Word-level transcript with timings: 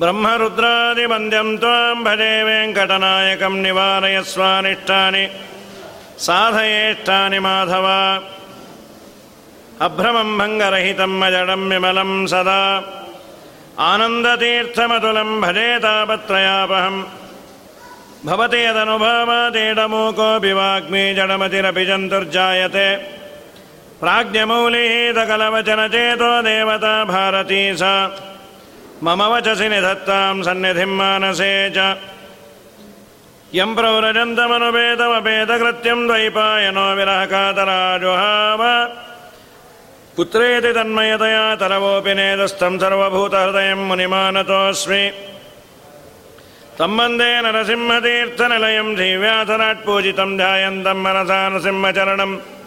ब्रह्मरुद्रादिवन्द्यं 0.00 1.48
त्वां 1.62 1.96
भजे 2.04 2.34
वेङ्कटनायकं 2.42 3.54
निवारयस्वानिष्टानि 3.64 5.24
साधयेष्टानि 6.26 7.38
माधव। 7.38 7.86
अभ्रमं 9.80 10.30
भङ्गरहितं 10.38 11.12
मजडं 11.20 11.62
विमलं 11.68 12.12
सदा। 12.26 12.62
आनन्दतीर्थमतुलं 13.90 15.30
भजे 15.40 15.68
तापत्रयापहम् 15.78 17.06
भवति 18.26 18.60
यदनुभवादेडमूकोऽपि 18.66 20.52
वाग्मी 20.52 21.04
जडमतिरपि 21.14 21.84
जन्तुर्जायते 21.84 23.17
प्राज्ञमौलिः 24.00 25.12
सकलवचनचेतो 25.12 26.42
देवता 26.42 27.04
भारती 27.04 27.76
सा। 27.76 28.16
मम 29.02 29.22
वचसि 29.22 29.68
निधत्तां 29.68 30.42
सन्निधिं 30.42 30.86
मानसे 30.86 31.70
च। 31.70 31.96
यं 33.54 33.74
प्रव्रजन्तमनुपेदमपेदकृत्यं 33.74 36.06
द्वैपायनो 36.06 36.94
विरहकातराजुहाव। 36.94 38.88
पुत्रेति 40.16 40.72
तन्मयतया 40.72 41.56
तरवोऽपि 41.56 42.14
नेदस्थं 42.14 42.78
सर्वभूतहृदयं 42.78 43.76
मुनिमानतोऽस्मि। 43.76 45.10
तं 46.78 46.96
वन्दे 46.96 47.40
नरसिंहतीर्थनिलयं 47.40 48.96
श्रीव्यासराट्पूजितं 48.96 50.36
ध्यायन्तं 50.36 50.94
मनसा 50.94 51.48
नृसिंहचरणम् 51.48 52.57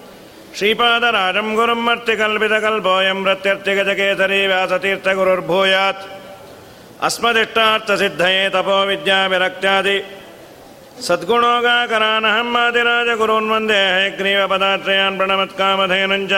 श्रीपादराजं 0.56 1.48
गुरुं 1.56 1.76
मर्तिकल्पितकल्पोऽयं 1.76 3.24
प्रत्यर्थिगजकेसरी 3.24 4.48
व्यासतीर्थगुरुर्भूयात्। 4.48 6.08
अस्मदिष्टार्थसिद्धये 7.08 8.50
तपो 8.50 8.86
विद्याविरक्त्यादि 8.86 9.98
सद्गुणोगाकरानहम् 11.08 12.58
आदिराजगुरून् 12.58 13.52
वंदे 13.52 13.82
हयग्रीवपदाश्रयान् 13.96 15.18
प्रणमत्कामधेनुञ्च 15.18 16.34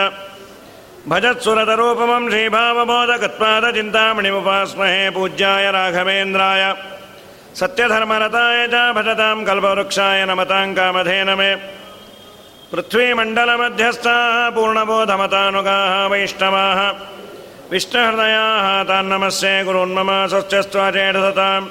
भजत्सुरतरूपमं 1.08 2.24
श्रीभावबोधकत्पादचिन्तामणिमुपास्महे 2.30 5.02
पूज्याय 5.10 5.70
राघवेन्द्राय। 5.76 6.62
सत्यधर्मरताय 7.60 8.58
च 8.66 8.74
भजतां 8.96 9.38
कल्पवृक्षाय 9.44 10.24
नमतां 10.24 10.74
कामधेनमे। 10.74 11.52
पृथ्वीमण्डलमध्यस्थाः 12.74 14.50
पूर्णबोधमतानुगाः 14.50 16.06
वैष्णवाः। 16.06 16.94
विष्णुहृदयाः 17.70 18.82
तान्नमस्ये 18.82 19.64
गुरून्मम 19.64 20.26
स्वस्त्यस्त्वाचेडसताम् 20.26 21.66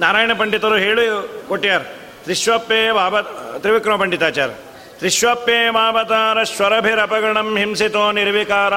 ನಾರಾಯಣ 0.00 0.32
ಪಂಡಿತರು 0.32 0.76
ಹೇಳಿ 0.76 1.06
ಕೊಟ್ಟ್ಯಾರ 1.48 1.80
ತ್ರಿಶ್ವಪ್ಪೇ 2.24 2.90
ವಾಬ 2.90 3.20
ತ್ರಿವಿಕ್ರಮ 3.58 4.00
ಪಂಡಿತಾಚಾರ 4.00 4.48
ತ್ರಿಶ್ವಪ್ಪೇ 4.98 5.70
ಮಾವತಾರ 5.70 6.42
ಸ್ವರಭಿರಪಗಣಂ 6.42 7.58
ಹಿಂಸಿತೋ 7.58 8.12
ನಿರ್ವಿಕಾರ. 8.12 8.74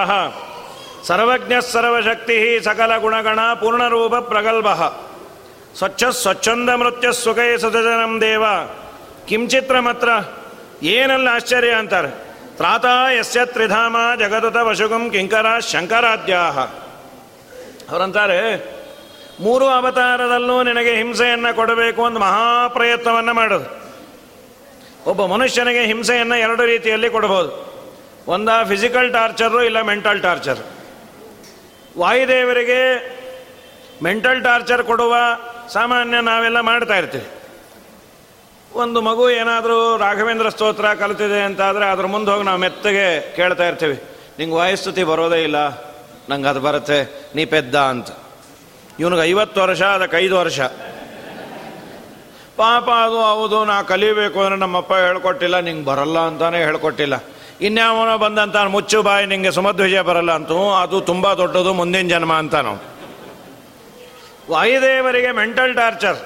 ಸರ್ವಜ್ಞ 1.08 1.54
ಸರ್ವಶಕ್ತಿ 1.72 2.60
ಸಕಲ 2.64 2.98
ಗುಣಗಣ 2.98 3.40
ಪೂರ್ಣರೂಪ 3.54 4.16
ಪ್ರಗಲ್ಭ. 4.16 4.68
ಸ್ವಚ್ಛ 5.78 6.04
ಸ್ವಚ್ಛಂದ 6.04 6.70
ಮೃತ್ಯ 6.70 7.14
ಸುಖೈ 7.14 7.58
ಸದನಂ 7.58 8.22
ದೇವ. 8.22 8.44
ಕಿಂಚಿತ್ರ 9.28 9.80
ಮಾತ್ರ 9.80 10.10
ಏನಲ್ಲ 10.84 11.28
ಆಶ್ಚರ್ಯ 11.32 11.72
ಅಂತಾರೆ. 11.72 12.10
ತ್ರಾತ 12.58 12.86
ಯಸ್ಯ 13.20 13.46
ತ್ರಿಧಾಮ 13.46 13.96
ಜಗದತ 14.20 14.56
ವಶುಗಂ 14.56 15.10
ಕಿಂಕರ 15.10 15.46
ಶಂಕರಾದ್ಯಾಹ. 15.60 16.60
ಅವರಂತಾರೆ, 17.92 18.42
ಮೂರು 19.40 19.68
ಅವತಾರದಲ್ಲೂ 19.68 20.64
ನಿನಗೆ 20.64 20.96
ಹಿಂಸೆಯನ್ನು 20.96 21.56
ಕೊಡಬೇಕು 21.56 22.06
ಅಂತ 22.06 22.18
ಮಹಾಪ್ರಯತ್ನವನ್ನು 22.18 23.34
ಮಾಡೋದು. 23.34 23.70
ಒಬ್ಬ 25.10 25.26
ಮನುಷ್ಯನಿಗೆ 25.26 25.84
ಹಿಂಸೆಯನ್ನು 25.86 26.36
ಎರಡು 26.36 26.66
ರೀತಿಯಲ್ಲಿ 26.66 27.10
ಕೊಡಬಹುದು. 27.10 27.52
ಒಂದ 28.28 28.50
ಫಿಸಿಕಲ್ 28.68 29.14
ಟಾರ್ಚರು 29.14 29.64
ಇಲ್ಲ 29.64 29.82
ಮೆಂಟಲ್ 29.82 30.22
ಟಾರ್ಚರ್ 30.22 30.60
ವಾಯುದೇವರಿಗೆ 31.98 32.82
ಮೆಂಟಲ್ 34.04 34.44
ಟಾರ್ಚರ್ 34.44 34.84
ಕೊಡುವ 34.84 35.16
ಸಾಮಾನ್ಯ 35.74 36.18
ನಾವೆಲ್ಲ 36.30 36.60
ಮಾಡ್ತಾ 36.70 36.96
ಇರ್ತೀವಿ. 37.02 37.28
ಒಂದು 38.72 39.00
ಮಗು 39.08 39.24
ಏನಾದರೂ 39.42 39.78
ರಾಘವೇಂದ್ರ 40.04 40.50
ಸ್ತೋತ್ರ 40.56 40.88
ಕಲಿತಿದೆ 41.02 41.40
ಅಂತಾದರೆ 41.48 41.86
ಅದ್ರ 41.94 42.06
ಮುಂದೆ 42.14 42.30
ಹೋಗಿ 42.32 42.46
ನಾವು 42.50 42.60
ಮೆತ್ತಗೆ 42.66 43.08
ಕೇಳ್ತಾ 43.38 43.66
ಇರ್ತೀವಿ. 43.72 43.98
ನಿಂಗೆ 44.40 44.56
ವಾಯುಸ್ತುತಿ 44.56 45.04
ಬರೋದೇ 45.12 45.40
ಇಲ್ಲ, 45.48 45.58
ನಂಗೆ 46.30 46.50
ಅದು 46.52 46.62
ಬರುತ್ತೆ, 46.68 47.00
ನೀ 47.36 47.44
ಪೆದ್ದ 47.54 47.76
ಅಂತ. 47.94 48.10
ಇವನಿಗೆ 49.00 49.24
ಐವತ್ತು 49.32 49.60
ವರ್ಷ 49.64 49.82
ಅದಕ್ಕೆ 49.98 50.18
ಐದು 50.24 50.36
ವರ್ಷ. 50.42 50.60
ಪಾಪ 52.62 52.88
ಅದು 53.06 53.20
ಹೌದು, 53.32 53.60
ನಾ 53.66 53.76
ಕಲಿಬೇಕು 53.92 54.40
ಅಂದರೆ 54.44 54.60
ನಮ್ಮಪ್ಪ 54.60 54.94
ಹೇಳ್ಕೊಟ್ಟಿಲ್ಲ, 55.08 55.58
ನಿಂಗೆ 55.68 55.86
ಬರಲ್ಲ 55.86 56.18
ಅಂತಾನೆ 56.30 56.58
ಹೇಳ್ಕೊಟ್ಟಿಲ್ಲ. 56.68 57.16
ಇನ್ಯಾವನೋ 57.68 58.16
ಬಂದಂತ 58.18 58.58
ಮುಚ್ಚು 58.76 59.00
ಬಾಯಿ, 59.08 59.26
ನಿಂಗೆ 59.34 59.52
ಸುಮಧ್ವಿಜಯ 59.52 60.02
ಬರಲ್ಲ 60.10 60.32
ಅಂತೂ, 60.32 60.58
ಅದು 60.84 60.98
ತುಂಬ 61.12 61.34
ದೊಡ್ಡದು, 61.34 61.74
ಮುಂದಿನ 61.74 62.08
ಜನ್ಮ 62.08 62.34
ಅಂತ 62.44 62.56
ನಾವು. 62.68 62.80
ವಾಯುದೇವರಿಗೆ 64.50 65.32
ಮೆಂಟಲ್ 65.32 65.76
ಟಾರ್ಚರ್ 65.76 66.18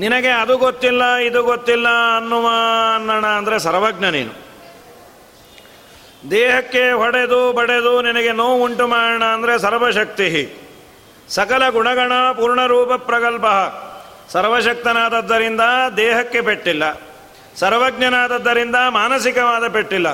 ನಿನಗೆ 0.00 0.28
ಅದು 0.28 0.56
ಗೊತ್ತಿಲ್ಲ, 0.56 1.14
ಇದು 1.14 1.42
ಗೊತ್ತಿಲ್ಲ 1.42 1.88
ಅನ್ನುವ 2.16 2.48
ಅನ್ನೋಣ 2.94 3.26
ಅಂದರೆ 3.26 3.58
ಸರ್ವಜ್ಞ 3.58 4.04
ನೀನು. 4.04 4.46
ದೇಹಕ್ಕೆ 6.30 6.90
ಹೊಡೆದು 6.90 7.52
ಬಡೆದು 7.52 8.02
ನಿನಗೆ 8.02 8.32
ನೋವು 8.32 8.64
ಉಂಟು 8.64 8.86
ಮಾಡೋಣ 8.86 9.24
ಅಂದರೆ 9.24 9.58
ಸರ್ವಶಕ್ತಿ. 9.58 10.56
ಸಕಲ 11.28 11.68
ಗುಣಗಣ 11.68 12.32
ಪೂರ್ಣರೂಪ 12.32 12.92
ಪ್ರಗಲ್ಭ. 12.92 13.44
ಸರ್ವಶಕ್ತನಾದದ್ದರಿಂದ 14.30 15.60
ದೇಹಕ್ಕೆ 15.96 16.40
ಪೆಟ್ಟಿಲ್ಲ. 16.40 17.00
ಸರ್ವಜ್ಞನಾದದ್ದರಿಂದ 17.56 18.76
ಮಾನಸಿಕವಾದ 18.88 19.68
ಪೆಟ್ಟಿಲ್ಲ. 19.68 20.08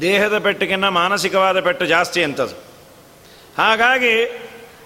ದೇಹದ 0.00 0.38
ಪೆಟ್ಟಿಗಿನ್ನ 0.38 0.88
ಮಾನಸಿಕವಾದ 0.88 1.60
ಪೆಟ್ಟು 1.60 1.86
ಜಾಸ್ತಿ 1.86 2.24
ಅಂತದು. 2.24 2.56
ಹಾಗಾಗಿ 3.58 4.40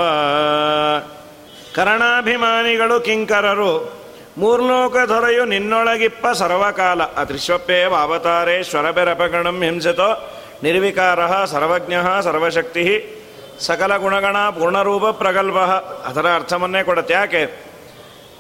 ಕರ್ಣಾಭಿಮಾನಿಗಳು 1.76 3.00
ಕಿಂಕರರು, 3.00 4.02
ಮೂರ್ಲೋಕ 4.38 4.98
ದೊರೆಯು 4.98 5.46
ನಿನ್ನೊಳಗಿಪ್ಪ 5.46 6.28
ಸರ್ವಕಾಲ. 6.28 7.04
ಅತ್ರಿಶ್ವಪ್ಪೇವ 7.04 7.96
ಅವತಾರೇ 7.96 8.64
ಶ್ವರಬೆರಪಗಣಂ 8.64 9.64
ಹಿಂಸತೋ 9.64 10.40
ನಿರ್ವಿಕಾರ 10.64 11.46
ಸರ್ವಜ್ಞ 11.46 11.94
ಸರ್ವಶಕ್ತಿ. 12.24 13.18
ಸಕಲ 13.60 13.98
ಗುಣಗಣ 13.98 14.50
ಪೂರ್ಣರೂಪ 14.50 15.06
ಪ್ರಗಲ್ಭ. 15.06 15.58
ಅದರ 16.06 16.36
ಅರ್ಥವನ್ನೇ 16.36 16.84
ಕೊಡುತ್ತೆ. 16.84 17.14
ಯಾಕೆ? 17.14 17.46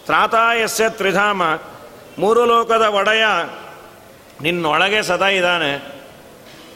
ತ್ರಾತಾಯಸ್ಯ 0.06 0.90
ತ್ರಿಧಾಮ. 0.90 1.44
ಮೂರು 2.20 2.46
ಲೋಕದ 2.46 2.82
ಒಡೆಯ 2.82 3.26
ನಿನ್ನೊಳಗೆ 4.42 5.04
ಸದಾ 5.04 5.28
ಇದ್ದಾನೆ. 5.28 6.02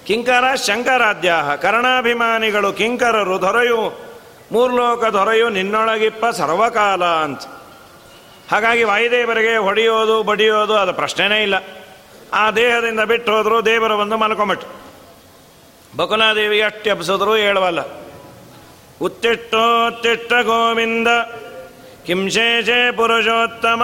ಕಿಂಕರ 0.06 0.56
ಶಂಕರಾಧ್ಯ 0.56 1.34
ಕರ್ಣಾಭಿಮಾನಿಗಳು 1.62 2.74
ಕಿಂಕರರು 2.74 3.42
ದೊರೆಯು. 3.42 4.06
ಮೂರ್ಲೋಕ 4.52 5.06
ದೊರೆಯು 5.06 5.50
ನಿನ್ನೊಳಗಿಪ್ಪ 5.50 6.26
ಸರ್ವಕಾಲ 6.26 7.06
ಅಂತ. 7.06 7.42
ಹಾಗಾಗಿ 8.52 8.84
ವಾಯುದೇವರಿಗೆ 8.84 9.58
ಹೊಡೆಯೋದು, 9.58 10.24
ಬಡಿಯೋದು 10.24 10.74
ಅದು 10.74 10.94
ಪ್ರಶ್ನೆನೇ 10.94 11.44
ಇಲ್ಲ. 11.44 11.56
ಆ 12.34 12.52
ದೇಹದಿಂದ 12.52 13.00
ಬಿಟ್ಟು 13.00 13.32
ಹೋದರು 13.32 13.66
ದೇವರು 13.66 13.98
ಬಂದು 13.98 14.18
ಮಲ್ಕೊಂಬಿಟ್ಟು 14.18 14.68
ಬಕುಲಾದೇವಿ 15.98 16.62
ಅಷ್ಟು 16.62 16.90
ಎಬ್ಸಿದ್ರು 16.90 17.36
ಹೇಳುವಲ್ಲ 17.36 18.05
ಉತ್ತಿಟ್ಟೋತ್ತಿಟ್ಟ 19.02 20.34
ಗೋವಿಂದ. 20.34 21.08
ಕಿಂಶೇಷೆ 22.06 22.80
ಪುರುಷೋತ್ತಮ. 22.92 23.84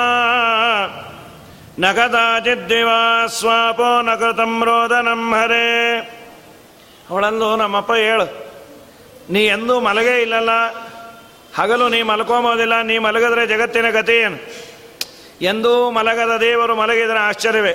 ನಗದಾಚಿದ್ದಿವಾ 1.79 3.27
ಸ್ವಾಪೋ 3.27 4.01
ನಕೃತಂ 4.01 4.53
ರೋದನಂ 4.65 5.23
ಹರೇ. 5.33 5.67
ಅವಳಂದು 7.09 7.55
ನಮ್ಮಪ್ಪ 7.55 7.93
ಹೇಳು, 7.93 8.25
ನೀ 9.29 9.41
ಎಂದೂ 9.45 9.79
ಮಲಗೇ 9.79 10.15
ಇಲ್ಲಲ್ಲ, 10.21 10.51
ಹಗಲು 11.57 11.89
ನೀ 11.89 12.01
ಮಲ್ಕೊಂಬೋದಿಲ್ಲ 12.01 12.81
ನೀ 12.81 12.97
ಮಲಗಿದ್ರೆ 12.97 13.47
ಜಗತ್ತಿನ 13.47 13.89
ಗತಿ 13.89 14.15
ಏನು? 14.15 14.37
ಎಂದೂ 15.41 15.91
ಮಲಗದ 15.91 16.37
ದೇವರು 16.37 16.75
ಮಲಗಿದ್ರೆ 16.75 17.19
ಆಶ್ಚರ್ಯವೇ. 17.19 17.73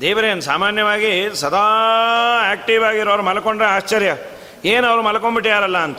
ದೇವರೇನು, 0.00 0.40
ಸಾಮಾನ್ಯವಾಗಿ 0.40 1.12
ಸದಾ 1.34 1.64
ಆ್ಯಕ್ಟಿವ್ 2.48 2.84
ಆಗಿರೋರು 2.84 3.22
ಮಲ್ಕೊಂಡ್ರೆ 3.22 3.68
ಆಶ್ಚರ್ಯ. 3.68 4.16
ಏನು 4.64 4.86
ಅವ್ರು 4.86 5.02
ಮಲ್ಕೊಂಡ್ಬಿಟ್ಟಾರಲ್ಲ 5.02 5.78
ಅಂತ. 5.78 5.98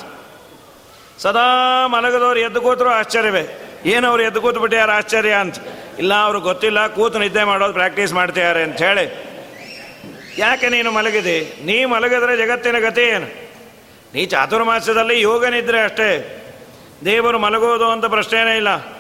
ಸದಾ 1.20 1.88
ಮಲಗದವ್ರು 1.88 2.40
ಎದ್ದು 2.40 2.62
ಕೂತರು 2.62 2.90
ಆಶ್ಚರ್ಯವೇ. 2.90 3.74
ಏನು 3.86 4.08
ಅವ್ರು 4.08 4.24
ಎದ್ದು 4.24 4.42
ಕೂತು 4.42 4.60
ಬಿಟ್ಟಿಯಾರ 4.60 4.92
ಆಶ್ಚರ್ಯ 4.92 5.34
ಅಂತ. 5.34 5.56
ಇಲ್ಲ, 6.00 6.14
ಅವ್ರು 6.14 6.40
ಗೊತ್ತಿಲ್ಲ, 6.40 6.88
ಕೂತು 6.88 7.20
ನಿದ್ದೆ 7.20 7.44
ಮಾಡೋದು 7.44 7.74
ಪ್ರಾಕ್ಟೀಸ್ 7.74 8.14
ಮಾಡ್ತಿದ್ದಾರೆ 8.14 8.64
ಅಂತ 8.64 8.82
ಹೇಳಿ. 8.82 9.28
ಯಾಕೆ 10.38 10.70
ನೀನು 10.70 10.92
ಮಲಗಿದೆ? 10.92 11.66
ನೀ 11.66 11.86
ಮಲಗಿದ್ರೆ 11.86 12.38
ಜಗತ್ತಿನ 12.38 12.80
ಗತಿ 12.80 13.02
ಏನು? 13.02 13.26
ನೀ 14.14 14.26
ಚಾತುರ್ಮಾಸ್ಯದಲ್ಲಿ 14.26 15.22
ಯೋಗನಿದ್ರೆ 15.22 15.84
ಅಷ್ಟೇ. 15.84 16.34
ದೇವರು 17.06 17.40
ಮಲಗೋದು 17.40 17.86
ಅಂತ 17.86 18.06
ಪ್ರಶ್ನೆನೇ 18.06 18.56
ಇಲ್ಲ. 18.56 18.98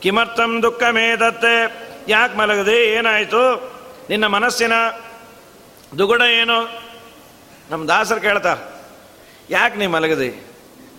ಕಿಮರ್ಥಂ 0.00 0.62
ದುಃಖ 0.62 0.82
ಮೇದತ್ತೆ 0.82 1.84
ಯಾಕೆ 2.08 2.36
ಮಲಗದೆ? 2.36 2.84
ಏನಾಯಿತು? 2.84 3.74
ನಿನ್ನ 4.10 4.26
ಮನಸ್ಸಿನ 4.26 4.72
ದುಗುಡ 5.98 6.20
ಏನು? 6.20 6.84
ನಮ್ಮ 7.70 7.88
ದಾಸರು 7.88 8.20
ಕೇಳ್ತಾರೆ 8.20 8.82
ಯಾಕೆ 9.50 9.76
ನೀ 9.76 9.86
ಮಲಗದೆ? 9.86 10.53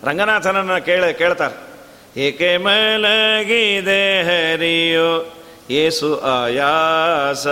ರಂಗನಾಥನನ್ನು 0.06 0.86
ಕೇಳ, 0.86 1.12
ಕೇಳ್ತಾರೆ. 1.12 1.76
ಏಕೆ 2.22 2.58
ಮಲಗಿದೆ 2.58 4.24
ಹರಿಯೋ 4.24 5.38
ಏಸು 5.70 6.20
ಆಯಾಸ? 6.20 7.48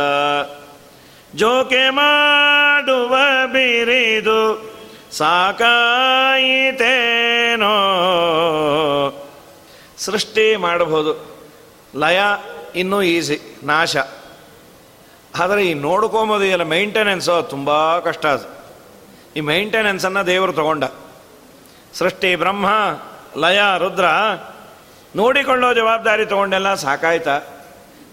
ಜೋಕೆ 1.36 1.90
ಮಾಡುವ 1.90 3.16
ಬಿರಿದು 3.46 4.74
ಸಾಕಾಯಿತೇನೋ? 5.12 5.94
ಸೃಷ್ಟಿ 9.98 10.56
ಮಾಡಬಹುದು. 10.56 11.36
ಲಯ 11.96 12.20
ಇನ್ನೂ 12.76 13.02
ಈಸಿ, 13.02 13.40
ನಾಶ. 13.64 13.98
ಆದರೆ 15.40 15.66
ಈ 15.66 15.74
ನೋಡ್ಕೊಂಬೋದು 15.74 16.44
ಎಲ್ಲ 16.44 16.64
ಮೈಂಟೆನೆನ್ಸು 16.64 17.44
ತುಂಬ 17.44 18.00
ಕಷ್ಟ 18.00 18.26
ಅದು. 18.26 18.64
ಈ 19.38 19.40
ಮೈಂಟೆನೆನ್ಸನ್ನು 19.40 20.26
ದೇವರು 20.26 20.54
ತಗೊಂಡ. 20.54 20.84
ಸೃಷ್ಟಿ 21.94 22.36
ಬ್ರಹ್ಮ 22.36 22.68
ಲಯ 23.38 23.62
ರುದ್ರ. 23.78 24.06
ನೋಡಿಕೊಳ್ಳೋ 25.16 25.74
ಜವಾಬ್ದಾರಿ 25.74 26.26
ತಗೊಂಡೆಲ್ಲ 26.26 26.74
ಸಾಕಾಯ್ತ? 26.74 27.28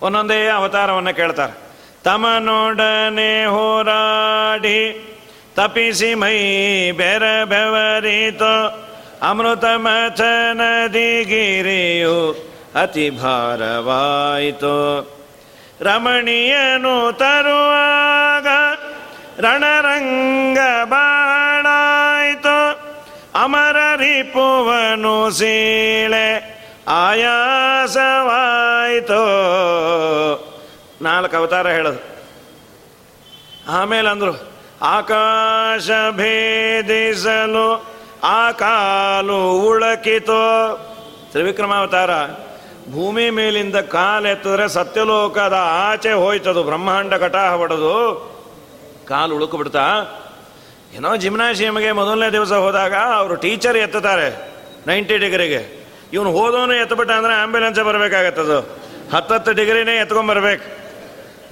ಒಂದೊಂದೇ 0.03 0.49
ಅವತಾರವನ್ನು 0.49 1.15
ಕೇಳ್ತಾರೆ. 1.15 1.53
ತಮನೊಡನೆ 2.05 3.47
ಹೋರಾಡಿ 3.47 5.07
ತಪಿಸಿ 5.57 6.15
ಮೈ 6.15 6.39
ಬೆರ 6.91 7.45
ಬೆವರಿತು 7.45 8.81
ಅಮೃತ 9.23 9.65
ಗಿರಿಯು 11.25 12.51
ಅತಿ 12.83 13.11
ಭಾರವಾಯಿತು. 13.11 14.77
ರಮಣೀಯನು 15.81 17.13
ತರುವಾಗ 17.13 18.47
ರಣರಂಗ 19.41 20.59
ಬಾಣಾಯಿತು 20.85 21.20
ರಿಪುವನು 24.23 25.31
ಸೀಳೆ. 25.31 26.27
ಆಯಾಸವಾಯಿತು. 26.89 28.03
ನಾಲ್ಕು 31.03 31.37
ಅವತಾರ 31.37 31.69
ಹೇಳೋದು 31.69 32.01
ಆಮೇಲೆ 33.69 34.09
ಅಂದರು 34.09 34.49
ಆಕಾಶ 34.83 35.91
ಭೇದಿಸಲು, 36.11 37.87
ಆ 38.23 38.51
ಕಾಲು 38.51 39.53
ತ್ರಿವಿಕ್ರಮ 39.53 40.37
ತ್ರಿವಿಕ್ರಮಾವತಾರ, 41.31 42.27
ಭೂಮಿ 42.93 43.31
ಮೇಲಿಂದ 43.31 43.77
ಕಾಲೆತ್ತಿದ್ರೆ 43.77 44.69
ಸತ್ಯಲೋಕದ 44.69 45.57
ಆಚೆ 45.91 46.13
ಹೋಯ್ತದು, 46.13 46.63
ಬ್ರಹ್ಮಾಂಡ 46.63 47.15
ಕಟಾಹ 47.15 47.55
ಹೊಡೆದು. 47.55 48.31
ಕಾಲು 49.09 49.35
ಉಳುಕು 49.35 49.57
ಬಿಡ್ತಾ 49.57 49.87
ಏನೋ 50.97 51.17
ಜಿಮ್ನಾಶಿಯಮ್ಗೆ 51.17 51.93
ಮೊದಲನೇ 51.93 52.33
ದಿವಸ 52.33 52.53
ಹೋದಾಗ 52.53 52.95
ಅವರು 52.95 53.37
ಟೀಚರ್ 53.37 53.77
ಎತ್ತುತ್ತಾರೆ 53.77 54.29
ನೈಂಟಿ 54.87 55.19
ಡಿಗ್ರಿಗೆ. 55.19 55.87
ಇವನು 56.13 56.33
ಹೋದವನು 56.33 56.75
ಎತ್ತಬಿಟ್ಟ 56.75 57.13
ಅಂದರೆ 57.13 57.33
ಆಂಬ್ಯುಲೆನ್ಸೇ 57.33 57.83
ಬರಬೇಕಾಗತ್ತದು. 57.83 58.59
ಹತ್ತತ್ತು 59.13 59.53
ಡಿಗ್ರಿನೇ 59.53 59.97
ಎತ್ಕೊಂಡ್ಬರ್ಬೇಕು 59.97 60.67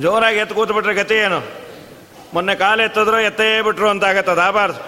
ಜೋರಾಗಿ 0.03 0.39
ಎತ್ತು 0.39 0.55
ಕೂತ್ಬಿಟ್ರೆ 0.55 0.95
ಗತಿ 0.95 1.15
ಏನು? 1.15 1.39
ಮೊನ್ನೆ 2.35 2.55
ಕಾಲು 2.55 2.83
ಎತ್ತಿದ್ರು, 2.83 3.21
ಎತ್ತೇ 3.21 3.63
ಬಿಟ್ರು 3.63 3.89
ಅಂತ 3.89 4.05
ಆಗತ್ತದ 4.05 4.39
ಆಬಾರ್ದು 4.39 4.81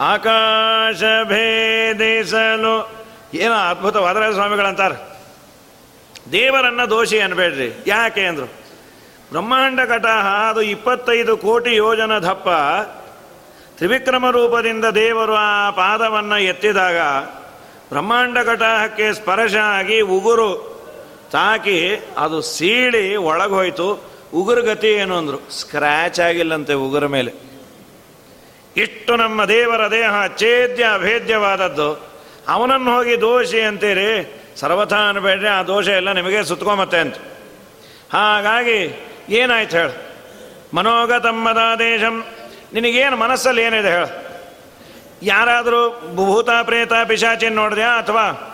ಆಕಾಶ 0.00 1.02
ಭೇದಿಸಲು. 1.24 2.92
ಏನೋ 3.34 3.54
ಅದ್ಭುತ 3.54 3.96
ವಾದರಾಜ 3.96 4.32
ಸ್ವಾಮಿಗಳಂತಾರೆ. 4.34 4.96
ದೇವರನ್ನ 6.32 6.84
ದೋಷಿ 6.84 7.20
ಅನ್ಬೇಡ್ರಿ. 7.20 7.84
ಯಾಕೆ 7.86 8.24
ಅಂದ್ರು? 8.24 8.46
ಬ್ರಹ್ಮಾಂಡ 9.30 9.80
ಕಟಾಹ, 9.80 10.26
ಅದು 10.50 10.62
ಇಪ್ಪತ್ತೈದು 10.62 11.36
ಕೋಟಿ 11.36 11.74
ಯೋಜನ 11.74 12.18
ದಪ್ಪ 12.18 12.48
ತ್ರಿವಿಕ್ರಮ 13.82 14.30
ರೂಪದಿಂದ 14.30 14.84
ದೇವರು 14.84 15.34
ಆ 15.34 15.70
ಪಾದವನ್ನು 15.70 16.38
ಎತ್ತಿದಾಗ 16.38 16.96
ಬ್ರಹ್ಮಾಂಡ 17.88 18.38
ಕಟಾಹಕ್ಕೆ 18.38 19.12
ಸ್ಪರ್ಶ 19.12 19.54
ಆಗಿ 19.54 20.00
ಉಗುರು 20.00 20.82
ತಾಕಿ 21.32 22.08
ಅದು 22.18 22.42
ಸೀಳಿ 22.42 23.16
ಒಳಗೋಯ್ತು. 23.16 24.04
ಉಗುರು 24.34 24.62
ಗತಿ 24.62 24.86
ಏನು 24.86 25.16
ಅಂದರು? 25.16 25.60
ಸ್ಕ್ರ್ಯಾಚ್ 25.60 26.20
ಆಗಿಲ್ಲಂತೆ 26.20 26.74
ಉಗುರ 26.74 27.06
ಮೇಲೆ. 27.06 27.32
ಇಷ್ಟು 28.76 29.16
ನಮ್ಮ 29.16 29.44
ದೇವರ 29.44 29.90
ದೇಹ 29.90 30.36
ಛೇದ್ಯ 30.36 30.84
ಅಭೇದ್ಯವಾದದ್ದು. 30.94 32.10
ಅವನನ್ನು 32.48 32.96
ಹೋಗಿ 32.96 33.20
ದೋಷಿ 33.20 33.60
ಅಂತೀರಿ? 33.60 34.42
ಸರ್ವಥಾ 34.56 35.08
ಅನ್ಬೇಡ್ರಿ, 35.08 35.48
ಆ 35.48 35.62
ದೋಷ 35.62 35.88
ಎಲ್ಲ 35.88 36.12
ನಿಮಗೆ 36.12 36.44
ಸುತ್ಕೊಂಬತ್ತೆ 36.44 36.98
ಅಂತ. 36.98 37.14
ಹಾಗಾಗಿ 38.12 39.06
ಏನಾಯ್ತು 39.28 39.76
ಹೇಳ? 39.76 39.90
ಮನೋಗತಮ್ಮದ 40.74 41.58
ದೇಶಂ 41.78 42.24
ನಿನಗೇನು 42.74 43.16
ಮನಸ್ಸಲ್ಲಿ 43.16 43.62
ಏನಿದೆ 43.62 43.90
ಹೇಳು. 43.90 44.32
ಯಾರಾದರೂ 45.22 46.10
ಭೂತ 46.14 46.48
ಪ್ರೇತ 46.62 46.92
ಪಿಶಾಚಿನ 47.08 47.54
ನೋಡಿದ್ಯಾ 47.54 47.88
ಅಥವಾ 47.88 48.48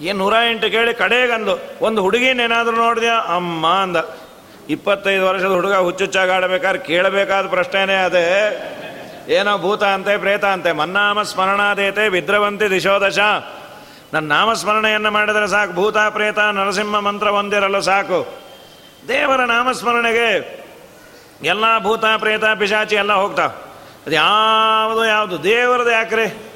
ಏನು 0.00 0.18
ನೂರ 0.18 0.34
ಎಂಟು 0.50 0.70
ಕೇಳಿ 0.70 0.94
ಕಡೆಗಂದು 0.94 1.58
ಒಂದು 1.80 2.02
ಹುಡುಗಿನೇನಾದರೂ 2.02 2.76
ನೋಡಿದ್ಯಾ? 2.76 3.14
ಅಮ್ಮ 3.14 3.66
ಅಂದ. 3.66 3.96
ಇಪ್ಪತ್ತೈದು 4.68 5.26
ವರ್ಷದ 5.26 5.46
ಹುಡುಗ 5.46 5.74
ಹುಚ್ಚುಚ್ಚಾಗಾಡಬೇಕಾದ್ರೆ 5.74 6.82
ಕೇಳಬೇಕಾದ 6.82 7.46
ಪ್ರಶ್ನೆನೇ 7.46 7.94
ಅದೇ. 7.94 8.60
ಏನೋ 9.28 9.58
ಭೂತ 9.58 9.82
ಅಂತೆ, 9.84 10.16
ಪ್ರೇತ 10.16 10.44
ಅಂತೆ. 10.44 10.72
ಮನ್ನಾಮ 10.72 11.22
ಸ್ಮರಣಾದೇತೆ 11.22 12.08
ವಿದ್ರವಂತಿ 12.08 12.70
ದಿಶೋದಶ. 12.70 13.18
ನನ್ನ 14.12 14.32
ನಾಮಸ್ಮರಣೆಯನ್ನು 14.32 15.10
ಮಾಡಿದರೆ 15.10 15.48
ಸಾಕು. 15.48 15.72
ಭೂತ 15.72 15.96
ಪ್ರೇತ 15.96 16.38
ನರಸಿಂಹ 16.38 16.98
ಮಂತ್ರ 16.98 17.28
ಹೊಂದಿರಲ್ಲ 17.28 17.78
ಸಾಕು. 17.78 18.26
ದೇವರ 19.08 19.40
ನಾಮಸ್ಮರಣೆಗೆ 19.40 20.63
ಎಲ್ಲ 21.42 21.78
ಭೂತ, 21.78 22.04
ಪ್ರೇತ, 22.16 22.44
ಪಿಶಾಚಿ 22.44 22.94
ಎಲ್ಲ 22.94 23.12
ಹೋಗ್ತಾವೆ. 23.12 23.64
ಅದು 24.06 24.14
ಯಾವುದು 24.14 25.04
ಯಾವುದು. 25.04 25.42
ದೇವರದು 25.42 25.90
ಯಾಕ್ರೆ? 25.90 26.54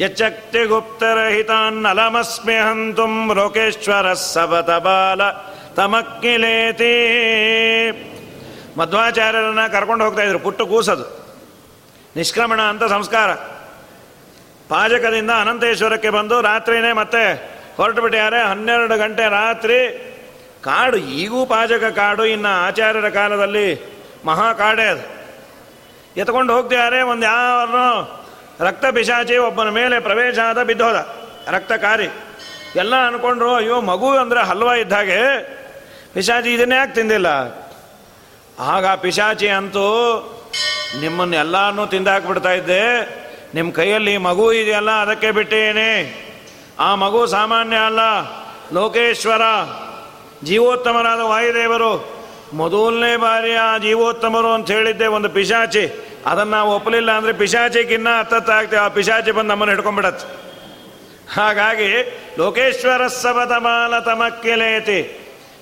ಯಚ್ಚಕ್ತಿ 0.00 0.64
ಗುಪ್ತರಹಿತಾನ್ 0.64 1.86
ಅಲಮಸ್ಮಿ 1.86 2.56
ಹಂತುಂ 2.56 3.34
ಲೋಕೇಶ್ವರ 3.34 4.12
ಸಬತ 4.12 4.70
ಬಾಲ 4.70 5.30
ತಮಕ್ಕಿಲೇತಿ. 5.74 6.90
ಮಧ್ವಾಚಾರ್ಯರನ್ನ 8.78 9.66
ಕರ್ಕೊಂಡು 9.66 10.04
ಹೋಗ್ತಾ 10.04 10.22
ಇದ್ರು, 10.22 10.38
ಪುಟ್ಟು 10.38 10.66
ಕೂಸದು. 10.66 11.36
ನಿಷ್ಕ್ರಮಣ 12.16 12.62
ಅಂತ 12.62 12.84
ಸಂಸ್ಕಾರ. 12.84 13.34
ಪಾಜಕದಿಂದ 14.68 15.30
ಅನಂತೇಶ್ವರಕ್ಕೆ 15.30 16.10
ಬಂದು 16.10 16.40
ರಾತ್ರಿನೇ 16.40 16.92
ಮತ್ತೆ 16.92 17.50
ಹೊರಟು 17.76 18.02
ಬಿಟ್ಟಿದ್ದಾರೆ 18.02 18.42
ಹನ್ನೆರಡು 18.42 18.98
ಗಂಟೆ 18.98 19.30
ರಾತ್ರಿ 19.30 20.06
ಕಾಡು, 20.64 20.96
ಈಗೂ 20.96 21.46
ಪಾಜಕ 21.46 21.84
ಕಾಡು, 21.84 22.24
ಇನ್ನು 22.24 22.66
ಆಚಾರ್ಯರ 22.66 23.08
ಕಾಲದಲ್ಲಿ 23.08 23.99
ಮಹಾಕಾಡೆ 24.26 24.82
ಅದು. 24.82 25.04
ಎತ್ಕೊಂಡು 26.16 26.52
ಹೋಗ್ತಿದ್ದಾರೆ, 26.54 27.02
ಒಂದು 27.02 27.26
ಯಾರನ್ನೋ 27.26 27.86
ರಕ್ತ 28.60 28.86
ಪಿಶಾಚಿ 28.86 29.36
ಒಬ್ಬನ 29.36 29.68
ಮೇಲೆ 29.68 30.00
ಪ್ರವೇಶ 30.00 30.38
ಆದ 30.38 30.62
ಬಿದ್ದೋದ, 30.62 31.16
ರಕ್ತಕಾರಿ. 31.48 32.08
ಎಲ್ಲ 32.76 33.06
ಅನ್ಕೊಂಡ್ರು, 33.06 33.54
ಅಯ್ಯೋ, 33.54 33.80
ಮಗು 33.80 34.10
ಅಂದರೆ 34.10 34.40
ಹಲ್ವಾ 34.40 34.74
ಇದ್ದ 34.74 34.92
ಹಾಗೆ. 34.92 35.20
ಪಿಶಾಚಿ 36.14 36.54
ಇದನ್ನೇ 36.54 36.76
ಯಾಕೆ 36.76 36.94
ತಿಂದಿಲ್ಲ? 36.94 37.26
ಆಗ 38.58 38.86
ಪಿಶಾಚಿ 38.86 39.48
ಅಂತೂ 39.48 39.86
ನಿಮ್ಮನ್ನೆಲ್ಲನೂ 41.00 41.86
ತಿಂದಾಕ್ಬಿಡ್ತಾ 41.86 42.52
ಇದ್ದೆ. 42.52 42.84
ನಿಮ್ಮ 43.54 43.72
ಕೈಯಲ್ಲಿ 43.72 44.16
ಮಗು 44.16 44.52
ಇದೆಯಲ್ಲ, 44.52 44.90
ಅದಕ್ಕೆ 44.90 45.30
ಬಿಟ್ಟೇನೆ. 45.30 45.90
ಆ 46.78 46.94
ಮಗು 46.94 47.26
ಸಾಮಾನ್ಯ 47.26 47.76
ಅಲ್ಲ, 47.76 48.00
ಲೋಕೇಶ್ವರ 48.72 49.42
ಜೀವೋತ್ತಮರಾದ 50.44 51.20
ವಾಯುದೇವರು. 51.20 52.19
ಮೊದಲನೇ 52.52 53.16
ಬಾರಿ 53.16 53.54
ಆ 53.54 53.78
ಜೀವೋತ್ತಮರು 53.78 54.52
ಅಂತ 54.52 54.70
ಹೇಳಿದ್ದೆ 54.70 55.06
ಒಂದು 55.06 55.28
ಪಿಶಾಚಿ. 55.28 55.84
ಅದನ್ನು 56.26 56.52
ನಾವು 56.52 56.74
ಒಪ್ಪಲಿಲ್ಲ 56.74 57.10
ಅಂದರೆ 57.10 57.32
ಪಿಶಾಚಿಗಿನ್ನ 57.32 58.08
ಹತ್ತತ್ತಾಗ್ತೇವೆ 58.18 58.82
ಆ 58.82 58.88
ಪಿಶಾಚಿ 58.88 59.30
ಬಂದು 59.30 59.48
ನಮ್ಮನ್ನು 59.48 59.74
ಹಿಡ್ಕೊಂಡ್ಬಿಡತ್ತೆ. 59.74 60.26
ಹಾಗಾಗಿ 61.34 61.90
ಲೋಕೇಶ್ವರ 62.38 63.06
ಸಬದ 63.06 63.52
ಮಾಲ 63.58 63.98
ತಮಕ್ಕಿಲೇತಿ. 63.98 65.00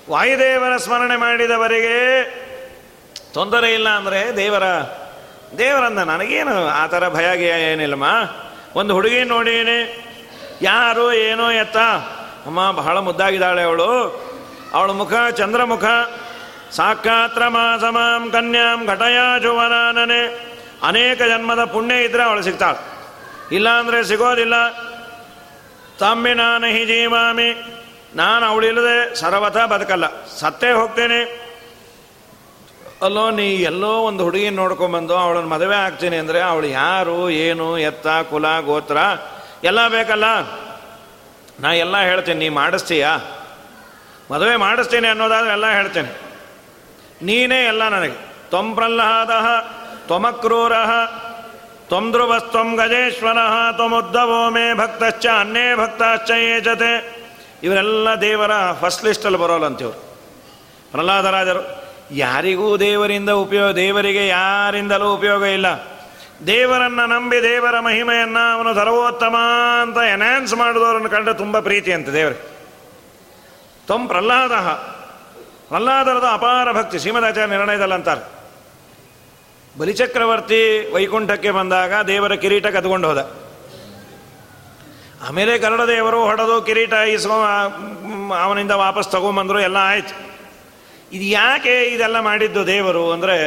ವಾಯುದೇವರ 0.09 0.77
ಸ್ಮರಣೆ 0.77 1.15
ಮಾಡಿದವರಿಗೆ 1.15 1.97
ತೊಂದರೆ 3.33 3.73
ಇಲ್ಲ 3.73 3.89
ಅಂದರೆ 3.89 4.35
ದೇವರ, 4.37 4.63
ದೇವರಂದ 5.57 5.97
ನನಗೇನು 5.97 6.67
ಆ 6.67 6.87
ಥರ 6.87 7.09
ಭಯ 7.09 7.43
ಏನಿಲ್ಲಮ್ಮ. 7.43 8.05
ಒಂದು 8.75 8.93
ಹುಡುಗಿ 8.93 9.23
ನೋಡೀನಿ 9.23 10.05
ಯಾರು 10.61 11.13
ಏನೋ 11.13 11.51
ಎತ್ತ. 11.51 11.77
ಅಮ್ಮ, 12.45 12.71
ಬಹಳ 12.71 12.97
ಮುದ್ದಾಗಿದ್ದಾಳೆ 12.97 13.63
ಅವಳು. 13.63 13.89
ಅವಳ 14.73 14.91
ಮುಖ 14.91 15.13
ಚಂದ್ರಮುಖ. 15.37 15.83
ಸಾಕ್ಷಾತ್ರ 16.71 17.47
ಮಾಸಮಾಂ 17.47 18.31
ಕನ್ಯಾಂ 18.31 18.85
ಘಟಯಾ 18.85 19.37
ಜುವನಾನನೆ 19.37 20.49
ಅನೇಕ 20.83 21.21
ಜನ್ಮದ 21.21 21.63
ಪುಣ್ಯ 21.63 22.03
ಇದ್ರೆ 22.03 22.23
ಅವಳು 22.23 22.41
ಸಿಗ್ತಾಳೆ. 22.41 22.99
ಇಲ್ಲ 23.55 23.69
ಅಂದರೆ 23.69 24.03
ಸಿಗೋದಿಲ್ಲ. 24.03 24.53
ತಮ್ಮಿ 25.99 26.33
ನಾನು 26.33 26.67
ಹಿ 26.67 26.85
ಜೀವಾಮಿ. 26.85 27.79
ನಾನು 28.15 28.45
ಅವಳಿಲ್ಲದೆ 28.45 29.15
ಸರ್ವಥ 29.15 29.57
ಬದುಕಲ್ಲ. 29.57 30.25
ಸತ್ತೇ 30.25 30.71
ಹೋಗ್ತೇನೆ. 30.71 31.49
ಅಲ್ಲೋ, 33.01 33.29
ನೀ 33.29 33.55
ಎಲ್ಲೋ 33.55 33.91
ಒಂದು 33.91 34.23
ಹುಡುಗಿ 34.23 34.49
ನೋಡ್ಕೊಂಬಂದು 34.49 35.17
ಅವಳನ್ನ 35.17 35.45
ಮದುವೆ 35.45 35.75
ಆಗ್ತೀನಿ 35.75 36.17
ಅಂದರೆ 36.17 36.41
ಅವಳು 36.41 36.67
ಯಾರು, 36.67 37.29
ಏನು, 37.29 37.77
ಎತ್ತ, 37.77 38.07
ಕುಲ, 38.07 38.59
ಗೋತ್ರ, 38.59 38.97
ಎಲ್ಲ 39.63 39.87
ಬೇಕಲ್ಲ. 39.87 40.23
ನಾ 41.59 41.73
ಎಲ್ಲ 41.73 41.97
ಹೇಳ್ತೀನಿ. 41.97 42.39
ನೀ 42.39 42.49
ಮಾಡಿಸ್ತೀಯಾ? 42.49 43.17
ಮದುವೆ 44.31 44.55
ಮಾಡಿಸ್ತೀನಿ 44.55 45.07
ಅನ್ನೋದಾದ್ರೆ 45.07 45.51
ಎಲ್ಲ 45.51 45.67
ಹೇಳ್ತೇನೆ. 45.71 46.28
ನೀನೇ 47.21 47.63
ಎಲ್ಲ 47.65 47.89
ನನಗೆ. 47.89 48.17
ತ್ವಂ 48.49 48.75
ಪ್ರಹ್ಲಾದ 48.75 49.31
ತ್ವಮಕ್ರೂರ 50.07 50.73
ತ್ವಂ 51.87 52.11
ಧ್ರುವಸ್ತ್ವಂ 52.11 52.75
ಗಜೇಶ್ವರ 52.75 53.37
ತ್ವಮುದ್ದವೋ 53.71 54.49
ಮೇ 54.49 54.73
ಭಕ್ತಶ್ಚ, 54.73 55.25
ಅನ್ನೇ 55.39 55.75
ಭಕ್ತಶ್ಚ 55.75 56.31
ಯೇ 56.31 57.19
ಇವರೆಲ್ಲ 57.63 58.15
ದೇವರ 58.21 58.51
ಫಸ್ಟ್ 58.81 59.05
ಲಿಸ್ಟಲ್ಲಿ 59.05 59.37
ಬರೋಲ್ಲಂತಿವ್ರು. 59.37 59.97
ಪ್ರಹ್ಲಾದರಾಜರು 60.91 61.83
ಯಾರಿಗೂ 62.11 62.77
ದೇವರಿಂದ 62.77 63.29
ಉಪಯೋಗ 63.29 63.71
ದೇವರಿಗೆ 63.71 64.27
ಯಾರಿಂದಲೂ 64.27 65.13
ಉಪಯೋಗ 65.13 65.43
ಇಲ್ಲ. 65.43 65.67
ದೇವರನ್ನು 66.47 67.05
ನಂಬಿ 67.05 67.43
ದೇವರ 67.43 67.79
ಮಹಿಮೆಯನ್ನು 67.79 68.53
ಅವನು 68.53 68.73
ಸರ್ವೋತ್ತಮ 68.73 69.35
ಅಂತ 69.81 69.97
ಎನ್ಹಾನ್ಸ್ 69.97 70.53
ಮಾಡಿದವರನ್ನು 70.53 71.09
ಕಂಡು 71.09 71.33
ತುಂಬ 71.33 71.59
ಪ್ರೀತಿ 71.59 71.93
ಅಂತ 71.93 72.09
ದೇವರಿಗೆ. 72.09 72.41
ತ್ವಂ 73.85 74.07
ಪ್ರಹ್ಲಾದ 74.07 74.51
ಪ್ರಹ್ಲಾದರದ 75.69 76.27
ಅಪಾರ 76.33 76.71
ಭಕ್ತಿ, 76.71 76.99
ಶ್ರೀಮದಾಚಾರ್ಯ 76.99 77.51
ನಿರ್ಣಯದಲ್ಲಿ 77.51 77.93
ಅಂತಾರೆ 77.93 78.23
ಬಲಿಚಕ್ರವರ್ತಿ 79.79 80.61
ವೈಕುಂಠಕ್ಕೆ 80.93 81.51
ಬಂದಾಗ 81.51 81.93
ದೇವರ 82.07 82.33
ಕಿರೀಟ 82.35 82.67
ಕದ್ಕೊಂಡು 82.67 83.07
ಹೋದ. 83.07 83.21
ಆಮೇಲೆ 85.27 85.53
ಗರುಡ 85.57 85.81
ದೇವರು 85.81 86.19
ಹೊಡೆದು 86.25 86.61
ಕಿರೀಟ 86.61 86.93
ಇಸ್ಕೊ 86.93 87.37
ಅವನಿಂದ 88.43 88.71
ವಾಪಸ್ 88.71 89.11
ತಗೊಂಬಂದರು, 89.11 89.59
ಎಲ್ಲ 89.59 89.77
ಆಯ್ತು. 89.81 90.15
ಇದು 91.13 91.23
ಯಾಕೆ 91.23 91.75
ಇದೆಲ್ಲ 91.83 92.19
ಮಾಡಿದ್ದು 92.19 92.67
ದೇವರು 92.67 93.11
ಅಂದರೆ, 93.11 93.37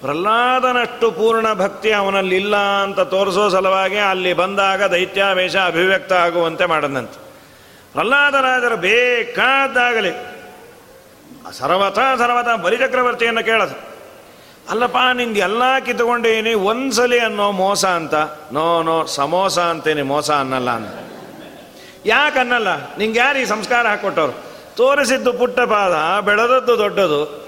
ಪ್ರಹ್ಲಾದನಷ್ಟು 0.00 1.10
ಪೂರ್ಣ 1.10 1.52
ಭಕ್ತಿ 1.52 1.92
ಅವನಲ್ಲಿಲ್ಲ 1.92 2.56
ಅಂತ 2.56 3.00
ತೋರಿಸೋ 3.00 3.48
ಸಲುವಾಗಿ 3.48 3.98
ಅಲ್ಲಿ 3.98 4.32
ಬಂದಾಗ 4.32 4.82
ದೈತ್ಯಾವೇಶ 4.82 5.56
ಅಭಿವ್ಯಕ್ತ 5.56 6.12
ಆಗುವಂತೆ 6.12 6.64
ಮಾಡದಂತೆ. 6.66 7.18
ಪ್ರಹ್ಲಾದರಾಜರು 7.92 8.76
ಬೇಕಾದಾಗಲಿ 8.76 10.35
ಸರ್ವಥ 11.52 11.98
ಸರ್ವತ 12.18 12.60
ಬಲಿಚಕ್ರವರ್ತಿಯನ್ನು 12.60 13.44
ಕೇಳದು. 13.44 13.96
ಅಲ್ಲಪ್ಪ, 14.70 14.96
ನಿಂದು 15.12 15.38
ಎಲ್ಲ 15.38 15.78
ಕಿತ್ಕೊಂಡೇನಿ 15.84 16.54
ಒಂದ್ಸಲಿ 16.54 17.18
ಅನ್ನೋ 17.18 17.52
ಮೋಸ 17.52 17.84
ಅಂತ. 17.84 18.14
ನೋ 18.52 18.82
ನೋ, 18.82 19.04
ಸಮೋಸ 19.04 19.58
ಅಂತೇನಿ, 19.58 20.02
ಮೋಸ 20.02 20.30
ಅನ್ನಲ್ಲ 20.30 20.70
ಅಂತ. 20.70 20.88
ಯಾಕೆ 22.06 22.38
ಅನ್ನಲ್ಲ? 22.38 22.96
ನಿಂಗೆ 22.96 23.18
ಯಾರು 23.18 23.38
ಈ 23.38 23.44
ಸಂಸ್ಕಾರ 23.44 23.86
ಹಾಕ್ಕೊಟ್ಟವ್ರು 23.86 24.32
ತೋರಿಸಿದ್ದು 24.76 25.32
ಪುಟ್ಟ 25.32 25.60
ಪಾದ, 25.60 26.24
ಬೆಳೆದದ್ದು 26.24 26.78
ದೊಡ್ಡದು. 26.78 27.46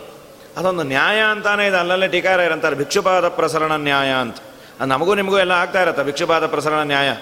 ಅದೊಂದು 0.57 0.83
ನ್ಯಾಯ 0.83 1.21
ಅಂತಾನೆ 1.21 1.67
ಇದೆ, 1.67 1.77
ಅಲ್ಲಲ್ಲೇ 1.77 2.09
ಟೀಕಾರ 2.09 2.41
ಇರಂತಾರೆ, 2.41 2.77
ಭಿಕ್ಷುಪಾದ 2.77 3.29
ಪ್ರಸರಣ 3.29 3.73
ನ್ಯಾಯ 3.73 4.11
ಅಂತ. 4.11 4.37
ನಮಗೂ 4.81 5.15
ನಿಮಗೂ 5.15 5.39
ಎಲ್ಲ 5.39 5.53
ಆಗ್ತಾ 5.53 5.83
ಇರತ್ತೆ, 5.83 6.03
ಭಿಕ್ಷುಪಾದ 6.03 6.47
ಪ್ರಸರಣ 6.47 6.79
ನ್ಯಾಯ. 6.79 7.17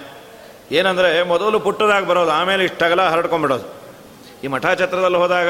ಏನಂದರೆ, 0.72 1.22
ಮೊದಲು 1.22 1.60
ಪುಟ್ಟದಾಗಿ 1.60 2.06
ಬರೋದು, 2.06 2.30
ಆಮೇಲೆ 2.30 2.64
ಇಷ್ಟಗಲ 2.64 3.02
ಹರಡ್ಕೊಂಡ್ಬಿಡೋದು. 3.02 3.76
ಈ 4.44 4.46
ಮಠಾಛತ್ರದಲ್ಲಿ 4.46 5.16
ಹೋದಾಗ 5.16 5.48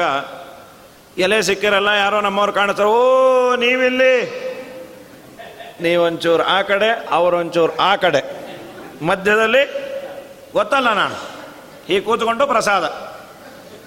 ಎಲೆ 1.17 1.41
ಸಿಕ್ಕಿರಲ್ಲ, 1.41 1.87
ಯಾರೋ 1.87 2.21
ನಮ್ಮವ್ರು 2.21 2.53
ಕಾಣ್ತಾರೆ, 2.53 2.89
ಓ, 2.89 3.55
ನೀವಿಲ್ಲಿ? 3.55 4.47
ನೀವೊಂಚೂರು 5.81 6.43
ಆ 6.43 6.61
ಕಡೆ, 6.61 7.07
ಅವರೊಂಚೂರು 7.11 7.75
ಆ 7.75 7.95
ಕಡೆ. 7.95 8.21
ಮಧ್ಯದಲ್ಲಿ 9.01 9.63
ಗೊತ್ತಲ್ಲ 10.53 10.93
ನಾನು. 10.93 11.15
ಹೀಗೆ 11.87 12.01
ಕೂತ್ಕೊಂಡು 12.01 12.47
ಪ್ರಸಾದ. 12.47 13.13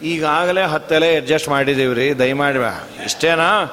ಈಗಾಗಲೇ 0.02 0.62
ಹತ್ತೆಲೆ 0.62 1.16
ಅಡ್ಜಸ್ಟ್ 1.16 1.48
ಮಾಡಿದ್ದೀವಿ 1.48 1.94
ರೀ 1.94 2.14
ದಯಮಾಡಿ 2.14 2.58
ಇಷ್ಟೇನಾ? 3.04 3.66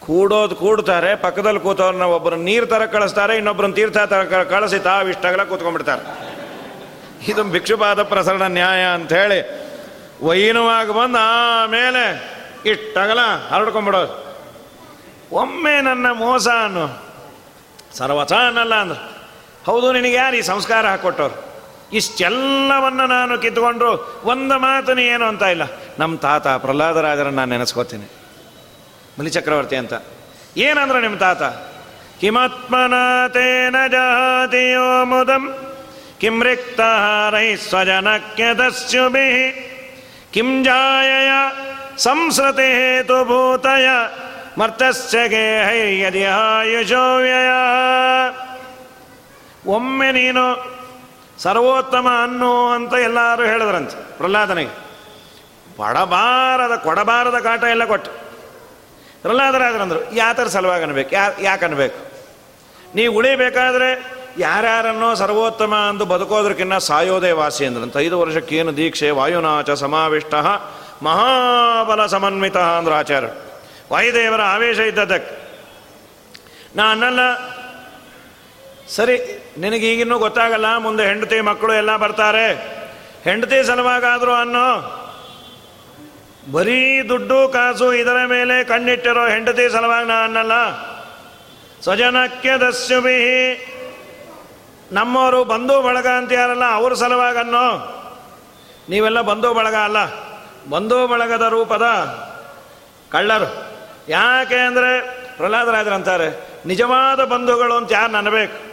ಕೂಡೋದು 0.00 0.54
ಕೂಡ್ತಾರೆ, 0.54 1.14
ಪಕ್ಕದಲ್ಲಿ 1.14 1.60
ಕೂತವ್ರನ್ನ 1.60 2.02
ಒಬ್ಬರು 2.02 2.36
ನೀರು 2.36 2.66
ತರ 2.66 2.86
ಕಳಿಸ್ತಾರೆ 2.86 3.36
ಇನ್ನೊಬ್ಬರನ್ನ 3.36 3.74
ತೀರ್ಥ 3.74 3.98
ತರ 3.98 4.42
ಕಳಿಸಿ 4.42 4.78
ತಾವು 4.78 5.08
ಇಷ್ಟಾಗಲ 5.08 5.44
ಕೂತ್ಕೊಂಡ್ಬಿಡ್ತಾರೆ. 5.44 6.02
ಇದು 7.28 7.44
ಭಿಕ್ಷುಪಾದ 7.44 8.02
ಪ್ರಸರಣ 8.02 8.42
ನ್ಯಾಯ 8.42 8.82
ಅಂತ 8.94 9.12
ಹೇಳಿ 9.12 9.70
ವೈನವಾಗಿ 10.22 10.94
ಬಂದು 10.94 11.18
ಆಮೇಲೆ 11.18 12.39
ಇಷ್ಟಗಲ 12.66 13.18
ಹರಡ್ಕೊಂಬಿಡೋದು 13.50 14.30
ಒಮ್ಮೆ 15.32 15.80
ನನ್ನ 15.80 16.06
ಮೋಸ 16.12 16.48
ಅನ್ನು 16.48 17.10
ಸರ್ವಥ 17.96 18.32
ಅನ್ನಲ್ಲ 18.32 18.74
ಅಂದ್ರೆ. 18.74 19.20
ಹೌದು, 19.66 19.92
ನಿನಗೆ 19.92 20.12
ಯಾರು 20.12 20.36
ಈ 20.36 20.40
ಸಂಸ್ಕಾರ 20.40 20.86
ಹಾಕೊಟ್ಟವ್ರು? 20.86 21.50
ಇಷ್ಟೆಲ್ಲವನ್ನು 21.92 23.06
ನಾನು 23.06 23.38
ಕಿತ್ಕೊಂಡ್ರು 23.38 24.22
ಒಂದು 24.24 24.58
ಮಾತನೇ 24.58 25.06
ಏನು 25.06 25.24
ಅಂತ 25.24 25.42
ಇಲ್ಲ. 25.42 25.62
ನಮ್ಮ 25.98 26.18
ತಾತ 26.18 26.48
ಪ್ರಹ್ಲಾದರಾಜರನ್ನು 26.48 27.36
ನಾನು 27.36 27.50
ನೆನೆಸ್ಕೋತೀನಿ. 27.50 28.10
ಬಲಿಚಕ್ರವರ್ತಿ 29.18 29.76
ಅಂತ. 29.76 29.92
ಏನಂದ್ರೆ 30.56 31.00
ನಿಮ್ಮ 31.00 31.18
ತಾತ? 31.18 31.42
ಕಿಮಾತ್ಮನಾಥೇನ 32.20 33.76
ಜಾತಿಯೋ 33.88 35.04
ಮುದಂ, 35.04 35.56
ಕಿಂ 36.18 36.44
ರಿಕ್ತಹಾರೈ 36.44 37.56
ಸ್ವಜನಕ್ಯದಸ್ಯುಭಿ 37.56 39.52
ಕಿಂ 40.32 40.64
ಜಾಯಯ 40.64 41.30
ಸಂಸ್ರತಿ 42.02 42.68
ಹೇತುಭೂತಯ 42.72 43.86
ಮರ್ತಸ್ಯ 44.58 45.18
ಗೇಹೈ 45.28 45.80
ಹೈಯದಿ 45.80 46.24
ಆಯುಷೋ 46.24 47.16
ವ್ಯಯ. 47.16 47.50
ಒಮ್ಮೆ 49.66 50.12
ನೀನು 50.12 50.44
ಸರ್ವೋತ್ತಮ 51.38 52.06
ಅನ್ನು 52.22 52.52
ಅಂತ 52.68 52.94
ಎಲ್ಲರೂ 52.94 53.42
ಹೇಳಿದ್ರಂತೆ 53.42 53.96
ಪ್ರಹ್ಲಾದನಿಗೆ. 54.16 54.74
ಬಡಬಾರದ 55.80 56.76
ಕೊಡಬಾರದ 56.76 57.38
ಕಾಟ 57.42 57.64
ಎಲ್ಲ 57.64 57.84
ಕೊಟ್ಟು. 57.84 58.10
ಪ್ರಹ್ಲಾದರಾದ್ರಂದ್ರು 59.22 60.00
ಯಾತರ 60.12 60.46
ಸಲುವಾಗಿ 60.46 60.84
ಅನ್ಬೇಕು, 60.84 61.10
ಯಾ, 61.14 61.24
ಯಾಕೆ 61.40 61.64
ಅನ್ಬೇಕು? 61.64 61.98
ನೀವು 62.94 63.14
ಉಳಿಬೇಕಾದ್ರೆ 63.16 63.90
ಯಾರ್ಯಾರನ್ನೋ 64.38 65.14
ಸರ್ವೋತ್ತಮ 65.14 65.74
ಅಂದು 65.74 66.04
ಬದುಕೋದ್ರಕ್ಕಿನ್ನ 66.04 66.78
ಸಾಯೋದೇ 66.78 67.30
ವಾಸಿ 67.30 67.66
ಅಂದ್ರಂತ 67.66 67.96
ಐದು 67.96 68.20
ವರ್ಷಕ್ಕೇನು 68.20 68.76
ದೀಕ್ಷೆ, 68.76 69.10
ವಾಯುನಾಚ, 69.10 69.70
ಸಮಾವಿಷ್ಟ 69.70 70.34
ಮಹಾಬಲ 71.02 72.06
ಸಮನ್ವಿತ 72.06 72.58
ಅಂದ್ರು 72.78 72.94
ಆಚಾರ್ಯರು 72.94 73.30
ವಾಯುದೇವರ 73.92 74.42
ಆವೇಶ 74.54 74.78
ಇದ್ದದಕ್ಕೆ 74.78 75.32
ನಾನಲ್ಲ, 76.76 77.20
ಸರಿ, 78.96 79.16
ನಿನಗೆ 79.58 79.86
ಈಗಿನ್ನೂ 79.92 80.16
ಗೊತ್ತಾಗಲ್ಲ, 80.18 80.68
ಮುಂದೆ 80.76 81.04
ಹೆಂಡತಿ 81.06 81.38
ಮಕ್ಕಳು 81.40 81.72
ಎಲ್ಲ 81.72 81.92
ಬರ್ತಾರೆ. 81.96 82.46
ಹೆಂಡತಿ 83.24 83.58
ಸಲುವಾಗಾದರೂ 83.66 84.32
ಅನ್ನೋ, 84.34 84.68
ಬರೀ 86.52 86.80
ದುಡ್ಡು, 87.08 87.48
ಕಾಸು 87.48 87.88
ಇದರ 87.92 88.18
ಮೇಲೆ 88.26 88.56
ಕಣ್ಣಿಟ್ಟಿರೋ 88.64 89.24
ಹೆಂಡತಿ 89.26 89.66
ಸಲುವಾಗಿ 89.72 90.08
ನಾ 90.08 90.18
ಅನ್ನಲ್ಲ 90.24 90.54
ಸ್ವಜನಕ್ಕೆ 91.82 92.54
ದಸ್ಯುಬಿಹಿ 92.60 93.42
ನಮ್ಮವರು 94.92 95.44
ಬಂಧು 95.44 95.82
ಬಳಗ 95.82 96.06
ಅಂತ 96.06 96.32
ಯಾರಲ್ಲ, 96.32 96.66
ಅವ್ರ 96.74 96.94
ಸಲುವಾಗನ್ನೋ 96.94 97.66
ನೀವೆಲ್ಲ 98.88 99.20
ಬಂಧು 99.20 99.54
ಬಳಗ 99.54 99.74
ಅಲ್ಲ. 99.74 100.29
ಬಂಧು 100.70 101.06
ಬಳಗದ 101.06 101.42
ರೂಪದ 101.42 101.82
ಕಳ್ಳರು. 103.10 103.70
ಯಾಕೆ 104.08 104.56
ಅಂದರೆ 104.56 105.00
ಪ್ರಹ್ಲಾದರಾಜರಂತಾರೆ 105.36 106.58
ನಿಜವಾದ 106.66 107.24
ಬಂಧುಗಳು 107.24 107.74
ಅಂತ 107.74 107.92
ಯಾರು 107.92 108.12
ನನಬೇಕು 108.12 108.70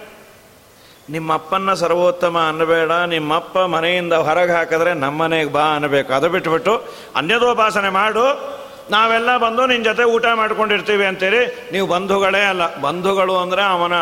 ನಿಮ್ಮಪ್ಪನ್ನ 1.10 1.74
ಸರ್ವೋತ್ತಮ 1.74 2.38
ಅನ್ನಬೇಡ, 2.48 2.91
ನಿಮ್ಮಪ್ಪ 2.91 3.58
ಮನೆಯಿಂದ 3.58 4.13
ಹೊರಗೆ 4.13 4.51
ಹಾಕಿದ್ರೆ 4.51 4.94
ನಮ್ಮನೆಗೆ 4.94 5.50
ಬಾ 5.50 5.62
ಅನ್ನಬೇಕು. 5.62 6.13
ಅದು 6.13 6.29
ಬಿಟ್ಬಿಟ್ಟು 6.29 6.84
ಅನ್ಯದೋಪಾಸನೆ 7.15 7.89
ಮಾಡು. 7.89 8.58
ನಾವೆಲ್ಲ 8.91 9.38
ಬಂದು 9.38 9.65
ನಿನ್ನ 9.65 9.84
ಜೊತೆ 9.84 10.03
ಊಟ 10.03 10.25
ಮಾಡ್ಕೊಂಡಿರ್ತೀವಿ 10.34 11.06
ಅಂತೇಳಿ 11.06 11.70
ನೀವು 11.72 11.88
ಬಂಧುಗಳೇ 11.88 12.44
ಅಲ್ಲ. 12.44 12.75
ಬಂಧುಗಳು 12.75 13.38
ಅಂದರೆ 13.38 13.63
ಅವನ 13.63 13.94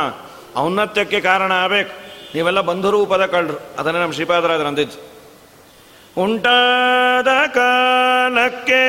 ಔನ್ನತ್ಯಕ್ಕೆ 0.58 1.22
ಕಾರಣ 1.22 1.52
ಆಗಬೇಕು. 1.52 1.92
ನೀವೆಲ್ಲ 2.36 2.62
ಬಂಧು 2.62 2.92
ರೂಪದ 2.92 3.26
ಕಳ್ಳರು. 3.26 3.60
ಅದನ್ನೇ 3.80 4.00
ನಮ್ಮ 4.00 4.14
ಶ್ರೀಪಾದರಾಜರು 4.14 4.68
ಅಂದಿದ್ದು. 4.68 5.15
ಉಂಟಾದ 6.18 7.28
ಕಾಲಕ್ಕೆ 7.48 8.84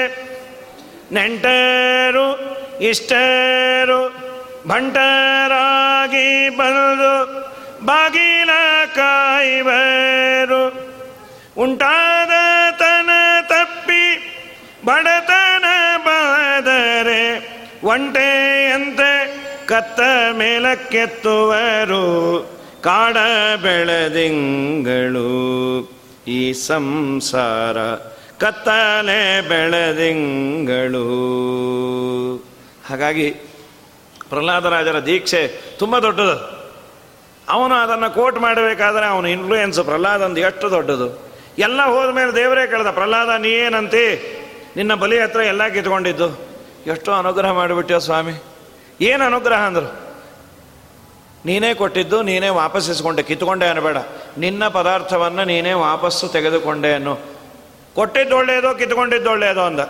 ನೆಂಟರು 1.12 2.26
ಇಷ್ಟರು 2.80 4.00
ಭಂಟರಾಗಿ 4.68 6.48
ಬಂದು 6.56 7.14
ಬಾಗಿಲ 7.86 8.50
ಕಾಯುವರು. 8.94 10.62
ಉಂಟಾದ 11.58 12.30
ತನ 12.76 13.10
ತಪ್ಪಿ 13.42 14.04
ಬಡತನ 14.84 15.64
ಬಾದರೆ 15.98 17.22
ಒಂಟೆಯಂತೆ 17.84 19.12
ಕತ್ತ 19.66 20.00
ಮೇಲಕ್ಕೆತ್ತುವರು. 20.32 22.04
ಕಾಡ 22.82 23.16
ಬೆಳೆದಿಂಗಳು 23.62 25.26
ಈ 26.26 26.52
ಸಂಸಾರ 26.52 27.78
ಕತ್ತಲೆ 28.40 29.48
ಬೆಳೆದಿಂಗಳು. 29.48 31.04
ಹಾಗಾಗಿ 32.90 33.30
ಪ್ರಹ್ಲಾದರಾಜರ 34.28 34.98
ದೀಕ್ಷೆ 34.98 35.48
ತುಂಬ 35.78 35.98
ದೊಡ್ಡದು. 35.98 36.56
ಅವನು 37.48 37.74
ಅದನ್ನು 37.74 38.14
ಕೋಟ್ 38.14 38.40
ಮಾಡಬೇಕಾದ್ರೆ 38.40 39.06
ಅವನು 39.06 39.28
ಇನ್ಫ್ಲೂಯೆನ್ಸ್ 39.28 39.80
ಪ್ರಹ್ಲಾದಂದು 39.80 40.40
ಎಷ್ಟು 40.40 40.70
ದೊಡ್ಡದು. 40.70 41.26
ಎಲ್ಲ 41.58 41.82
ಹೋದ 41.82 42.14
ಮೇಲೆ 42.14 42.34
ದೇವರೇ 42.34 42.66
ಕೇಳ್ದ, 42.66 42.86
ಪ್ರಹ್ಲಾದ, 42.86 43.28
ನೀ 43.28 43.48
ಏನಂತಿ? 43.48 44.32
ನಿನ್ನ 44.76 44.94
ಬಲಿ 44.94 45.20
ಹತ್ರ 45.20 45.40
ಎಲ್ಲ 45.40 45.68
ಕಿತ್ಕೊಂಡಿದ್ದು. 45.68 46.48
ಎಷ್ಟೋ 46.86 47.12
ಅನುಗ್ರಹ 47.12 47.52
ಮಾಡಿಬಿಟ್ಟೆ 47.52 48.00
ಸ್ವಾಮಿ. 48.00 48.32
ಏನು 49.00 49.24
ಅನುಗ್ರಹ 49.24 49.58
ಅಂದರು? 49.58 50.05
ನೀನೇ 51.46 51.74
ಕೊಟ್ಟಿದ್ದು, 51.74 52.22
ನೀನೇ 52.22 52.48
ವಾಪಸ್ 52.48 52.90
ಇಸ್ಕೊಂಡೆ. 52.90 53.22
ಕಿತ್ಕೊಂಡೆ 53.22 53.66
ಅನ್ನಬೇಡ 53.66 53.96
ನಿನ್ನ 54.38 54.68
ಪದಾರ್ಥವನ್ನು 54.68 55.44
ನೀನೇ 55.44 55.72
ವಾಪಸ್ಸು 55.72 56.28
ತೆಗೆದುಕೊಂಡೆ 56.28 56.94
ಅನ್ನು. 56.94 57.14
ಕೊಟ್ಟಿದ್ದು 57.94 58.36
ಒಳ್ಳೆಯದು, 58.36 58.74
ಕಿತ್ಕೊಂಡಿದ್ದು 58.74 59.30
ಒಳ್ಳೆಯದು 59.30 59.62
ಅಂದ. 59.62 59.80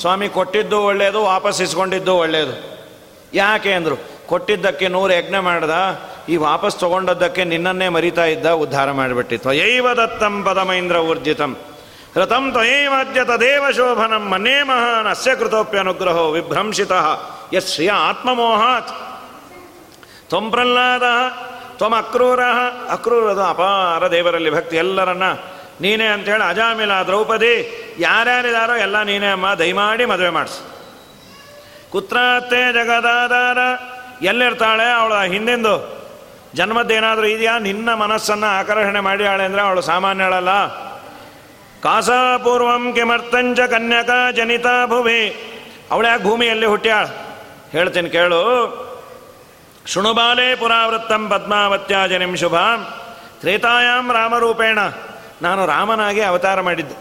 ಸ್ವಾಮಿ, 0.00 0.28
ಕೊಟ್ಟಿದ್ದು 0.28 0.82
ಒಳ್ಳೆಯದು, 0.82 1.22
ವಾಪಸ್ 1.24 1.62
ಇಸ್ಕೊಂಡಿದ್ದು 1.62 2.16
ಒಳ್ಳೆಯದು. 2.16 2.82
ಯಾಕೆ 3.34 3.72
ಅಂದರು, 3.72 3.96
ಕೊಟ್ಟಿದ್ದಕ್ಕೆ 4.26 4.88
ನೂರು 4.88 5.12
ಯಜ್ಞ 5.12 5.36
ಮಾಡ್ದ, 5.36 5.70
ಈ 6.28 6.36
ವಾಪಸ್ 6.36 6.76
ತಗೊಂಡದ್ದಕ್ಕೆ 6.76 7.44
ನಿನ್ನನ್ನೇ 7.44 7.88
ಮರಿತಾ 7.88 8.24
ಇದ್ದ, 8.24 8.46
ಉದ್ಧಾರ 8.46 8.90
ಮಾಡಿಬಿಟ್ಟಿತ್ತು. 8.90 9.48
ತ್ವಯೈವ 9.48 9.92
ದತ್ತಂ 9.92 10.42
ಪದಮೈಂದ್ರ 10.42 10.96
ಊರ್ಜಿತಂ. 10.96 11.56
ರಥಂ 12.16 12.50
ತ್ವಯೈವಾದ್ಯ 12.52 13.24
ತದೇವ 13.24 13.64
ಶೋಭನಂ 13.70 14.28
ಮನೇ 14.28 14.62
ಮಹಾನ್ 14.62 15.06
ಅಸ್ಯ 15.06 15.36
ಕೃತೋಪ್ಯನುಗ್ರಹೋ 15.36 16.30
ವಿಭ್ರಂಶಿತ. 16.30 16.92
ಯತ್ 17.52 17.88
ಆತ್ಮಮೋಹಾತ್. 17.88 19.11
ತ್ವಂ 20.32 20.50
ಪ್ರಹ್ಲಾದ 20.50 21.02
ತ್ವಂ 21.76 21.94
ಅಕ್ರೂರ 21.94 22.40
ಅಕ್ರೂರದು 22.90 23.42
ಅಪಾರ 23.42 24.10
ದೇವರಲ್ಲಿ 24.10 24.50
ಭಕ್ತಿ 24.50 24.76
ಎಲ್ಲರನ್ನ 24.76 25.22
ನೀನೇ 25.80 26.06
ಅಂತೇಳಿ 26.06 26.48
ಅಜಾಮಿಲ 26.48 26.92
ದ್ರೌಪದಿ 27.02 27.54
ಯಾರ್ಯಾರಿದಾರೋ 27.98 28.76
ಎಲ್ಲ 28.76 29.02
ನೀನೇ 29.02 29.26
ಅಮ್ಮ, 29.26 29.54
ದಯಮಾಡಿ 29.54 30.04
ಮದುವೆ 30.04 30.28
ಮಾಡಿಸು. 30.28 30.60
ಕುತ್ರಾತ್ತೆ 31.90 32.72
ಜಗದಾದಾರ, 32.72 33.58
ಎಲ್ಲಿರ್ತಾಳೆ? 34.24 34.92
ಅವಳ 34.92 35.24
ಹಿಂದಿಂದು. 35.24 35.74
ಜನ್ಮದ್ದೇನಾದರೂ 36.54 37.24
ಇದೆಯಾ? 37.24 37.58
ನಿನ್ನ 37.58 37.94
ಮನಸ್ಸನ್ನು 37.94 38.46
ಆಕರ್ಷಣೆ 38.58 39.00
ಮಾಡಿಯಾಳೆ 39.00 39.44
ಅಂದರೆ 39.44 39.62
ಅವಳು 39.62 39.80
ಸಾಮಾನ್ಯಳಲ್ಲ 39.80 40.66
ಕಾಸಾಪೂರ್ವಂ 41.80 42.92
ಕಿಮರ್ಥಂಚ 42.92 43.60
ಕನ್ಯಕ 43.60 44.10
ಜನಿತಾ 44.36 44.86
ಭೂಮಿ 44.86 45.20
ಅವಳ್ಯಾಕೆ 45.90 46.24
ಭೂಮಿಯಲ್ಲಿ 46.24 46.66
ಹುಟ್ಟ್ಯಾಳ. 46.66 47.04
ಹೇಳ್ತೀನಿ 47.72 48.10
ಕೇಳು. 48.10 48.42
ಶೃಣುಬಾಲೆ 49.86 50.54
ಪುರಾವೃತ್ತಂ 50.54 51.28
ಪದ್ಮಾವತ್ಯ 51.28 51.96
ಜನಿಂ 52.08 52.36
ಶುಭ. 52.36 52.54
ತ್ರೇತಾಯಾಮ್ 53.40 54.12
ರಾಮರೂಪೇಣ. 54.12 54.78
ನಾನು 55.42 55.66
ರಾಮನಾಗಿ 55.66 56.20
ಅವತಾರ 56.20 56.60
ಮಾಡಿದ್ದೆ. 56.60 56.94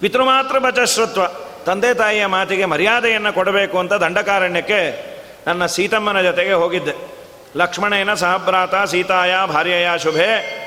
ಪಿತೃಮಾತೃ 0.00 0.58
ಬಚಶ್ರುತ್ವ 0.58 1.20
ತಂದೆ 1.66 1.94
ತಾಯಿಯ 1.94 2.26
ಮಾತಿಗೆ 2.26 2.64
ಮರ್ಯಾದೆಯನ್ನು 2.64 3.32
ಕೊಡಬೇಕು 3.32 3.78
ಅಂತ 3.78 3.92
ದಂಡಕಾರಣ್ಯಕ್ಕೆ 3.92 5.10
ನನ್ನ 5.46 5.66
ಸೀತಮ್ಮನ 5.66 6.20
ಜೊತೆಗೆ 6.20 6.52
ಹೋಗಿದ್ದೆ. 6.52 7.20
ಲಕ್ಷ್ಮಣೇನ 7.56 8.14
ಸಹಭ್ರಾತ 8.14 8.74
ಸೀತಾಯ, 8.74 9.34
ಭಾರ್ಯೆಯ 9.46 9.90
ಶುಭೆ. 9.98 10.60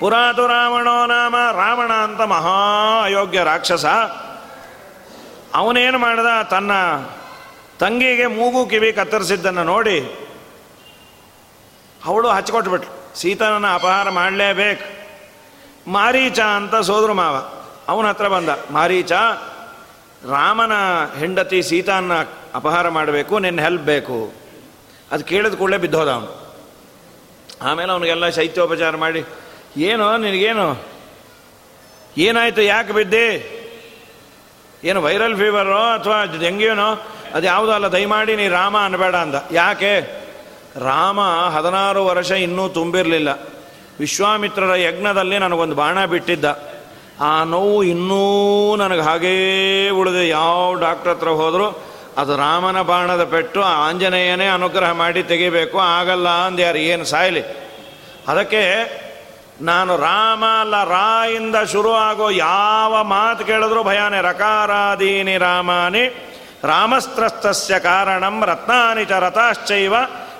ಪುರಾತು 0.00 0.46
ರಾವಣೋ 0.46 1.06
ನಾಮ, 1.06 1.36
ರಾವಣ 1.36 1.92
ಅಂತ 1.92 2.20
ಮಹಾ 2.20 3.00
ಅಯೋಗ್ಯ 3.04 3.44
ರಾಕ್ಷಸ. 3.44 3.84
ಅವನೇನು 5.54 5.98
ಮಾಡ್ದ, 5.98 6.42
ತನ್ನ 6.42 6.72
ತಂಗಿಗೆ 7.78 8.26
ಮೂಗು 8.26 8.66
ಕಿವಿ 8.66 8.92
ಕತ್ತರಿಸಿದ್ದನ್ನು 8.92 9.64
ನೋಡಿ 9.64 9.98
ಅವಳು 12.04 12.28
ಹಚ್ಕೊಟ್ಬಿಟ್ಲು. 12.28 13.18
ಸೀತನನ್ನು 13.18 13.74
ಅಪಹಾರ 13.74 14.10
ಮಾಡಲೇಬೇಕು. 14.10 14.84
ಮಾರೀಚ 15.90 16.40
ಅಂತ 16.40 16.76
ಸೋದರು 16.76 17.14
ಮಾವ. 17.14 17.36
ಅವನ 17.88 18.06
ಹತ್ರ 18.06 18.28
ಬಂದ, 18.28 18.48
ಮಾರೀಚ, 18.70 19.12
ರಾಮನ 20.32 20.72
ಹೆಂಡತಿ 21.18 21.62
ಸೀತಾನ 21.62 22.12
ಅಪಹಾರ 22.54 22.88
ಮಾಡಬೇಕು, 22.88 23.38
ನಿನ್ನ 23.38 23.60
ಹೆಲ್ಪ್ 23.60 23.82
ಬೇಕು. 23.82 24.32
ಅದು 25.12 25.24
ಕೇಳಿದ 25.24 25.54
ಕೂಡಲೇ 25.54 25.76
ಬಿದ್ದೋದ 25.76 26.10
ಅವನು. 26.10 26.56
ಆಮೇಲೆ 27.62 27.92
ಅವನಿಗೆಲ್ಲ 27.92 28.28
ಶೈತ್ಯೋಪಚಾರ 28.28 28.96
ಮಾಡಿ, 28.96 29.24
ಏನು, 29.76 30.16
ನಿನಗೇನು? 30.16 30.84
ಏನಾಯಿತು, 32.16 32.62
ಯಾಕೆ 32.62 32.92
ಬಿದ್ದಿ? 32.92 33.54
ಏನು 34.84 35.02
ವೈರಲ್ 35.02 35.36
ಫೀವರೋ 35.36 35.78
ಅಥವಾ 35.78 36.24
ಡೆಂಗ್ಯೂನೋ? 36.24 36.94
ಅದು 37.34 37.46
ಯಾವುದೋ 37.46 37.72
ಅಲ್ಲ, 37.72 37.86
ದಯಮಾಡಿ 37.86 38.36
ನೀ 38.36 38.48
ರಾಮ 38.48 38.76
ಅನ್ಬೇಡ 38.84 39.14
ಅಂದ. 39.14 39.34
ಯಾಕೆ? 39.52 40.00
ರಾಮ 40.78 41.20
ಹದಿನಾರು 41.56 42.06
ವರ್ಷ 42.06 42.30
ಇನ್ನೂ 42.30 42.68
ತುಂಬಿರಲಿಲ್ಲ. 42.68 43.28
ವಿಶ್ವಾಮಿತ್ರರ 44.00 44.74
ಯಜ್ಞದಲ್ಲಿ 44.74 45.38
ನನಗೊಂದು 45.38 45.74
ಬಾಣ 45.74 46.04
ಬಿಟ್ಟಿದ್ದ. 46.04 46.44
ಆ 47.20 47.44
ನೋವು 47.44 47.82
ಇನ್ನೂ 47.82 48.76
ನನಗೆ 48.76 49.00
ಹಾಗೇ 49.00 49.88
ಉಳಿದೆ. 49.88 50.28
ಯಾವ 50.28 50.74
ಡಾಕ್ಟ್ರ್ 50.74 51.10
ಹತ್ರ 51.10 51.28
ಹೋದರೂ 51.28 51.84
ಅದು 52.16 52.36
ರಾಮನ 52.36 52.82
ಬಾಣದ 52.82 53.24
ಪೆಟ್ಟು 53.24 53.62
ಆಂಜನೇಯನೇ 53.62 54.46
ಅನುಗ್ರಹ 54.46 54.92
ಮಾಡಿ 54.92 55.22
ತೆಗಿಬೇಕು. 55.22 55.78
ಆಗಲ್ಲ 55.78 56.28
ಅಂದ್ಯಾರು 56.28 56.78
ಏನು 56.78 57.04
ಸಾಯಲಿ? 57.04 57.42
ಅದಕ್ಕೆ 58.28 58.62
ನಾನು 59.60 59.96
ರಾಮ 59.96 60.44
ಅಲ್ಲ 60.60 60.84
ರಾಯಿಂದ 60.84 61.56
ಶುರು 61.72 61.92
ಆಗೋ 61.92 62.30
ಯಾವ 62.30 63.04
ಮಾತು 63.04 63.44
ಕೇಳಿದ್ರು 63.44 63.84
ಭಯಾನೆ 63.84 64.20
ರಕಾರಾದೀನಿ 64.20 65.38
ರಾಮಾನಿ. 65.38 66.27
ರಾಮಸ್ತ್ರಸ್ತಸ್ಯ 66.64 67.78
ಕಾರಣಂ 67.78 68.44
ರತ್ನಾನಿ 68.44 69.04
ಚ 69.04 69.10
ರಥಾಶ್ಚೈವ, 69.12 69.94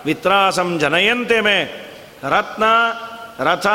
ವಿತ್ರಾಸಂ 0.04 0.78
ಜನಯಂತೆ 0.78 1.40
ಮೇ. 1.40 1.88
ರತ್ನ, 2.28 2.64
ರಥ, 3.40 3.66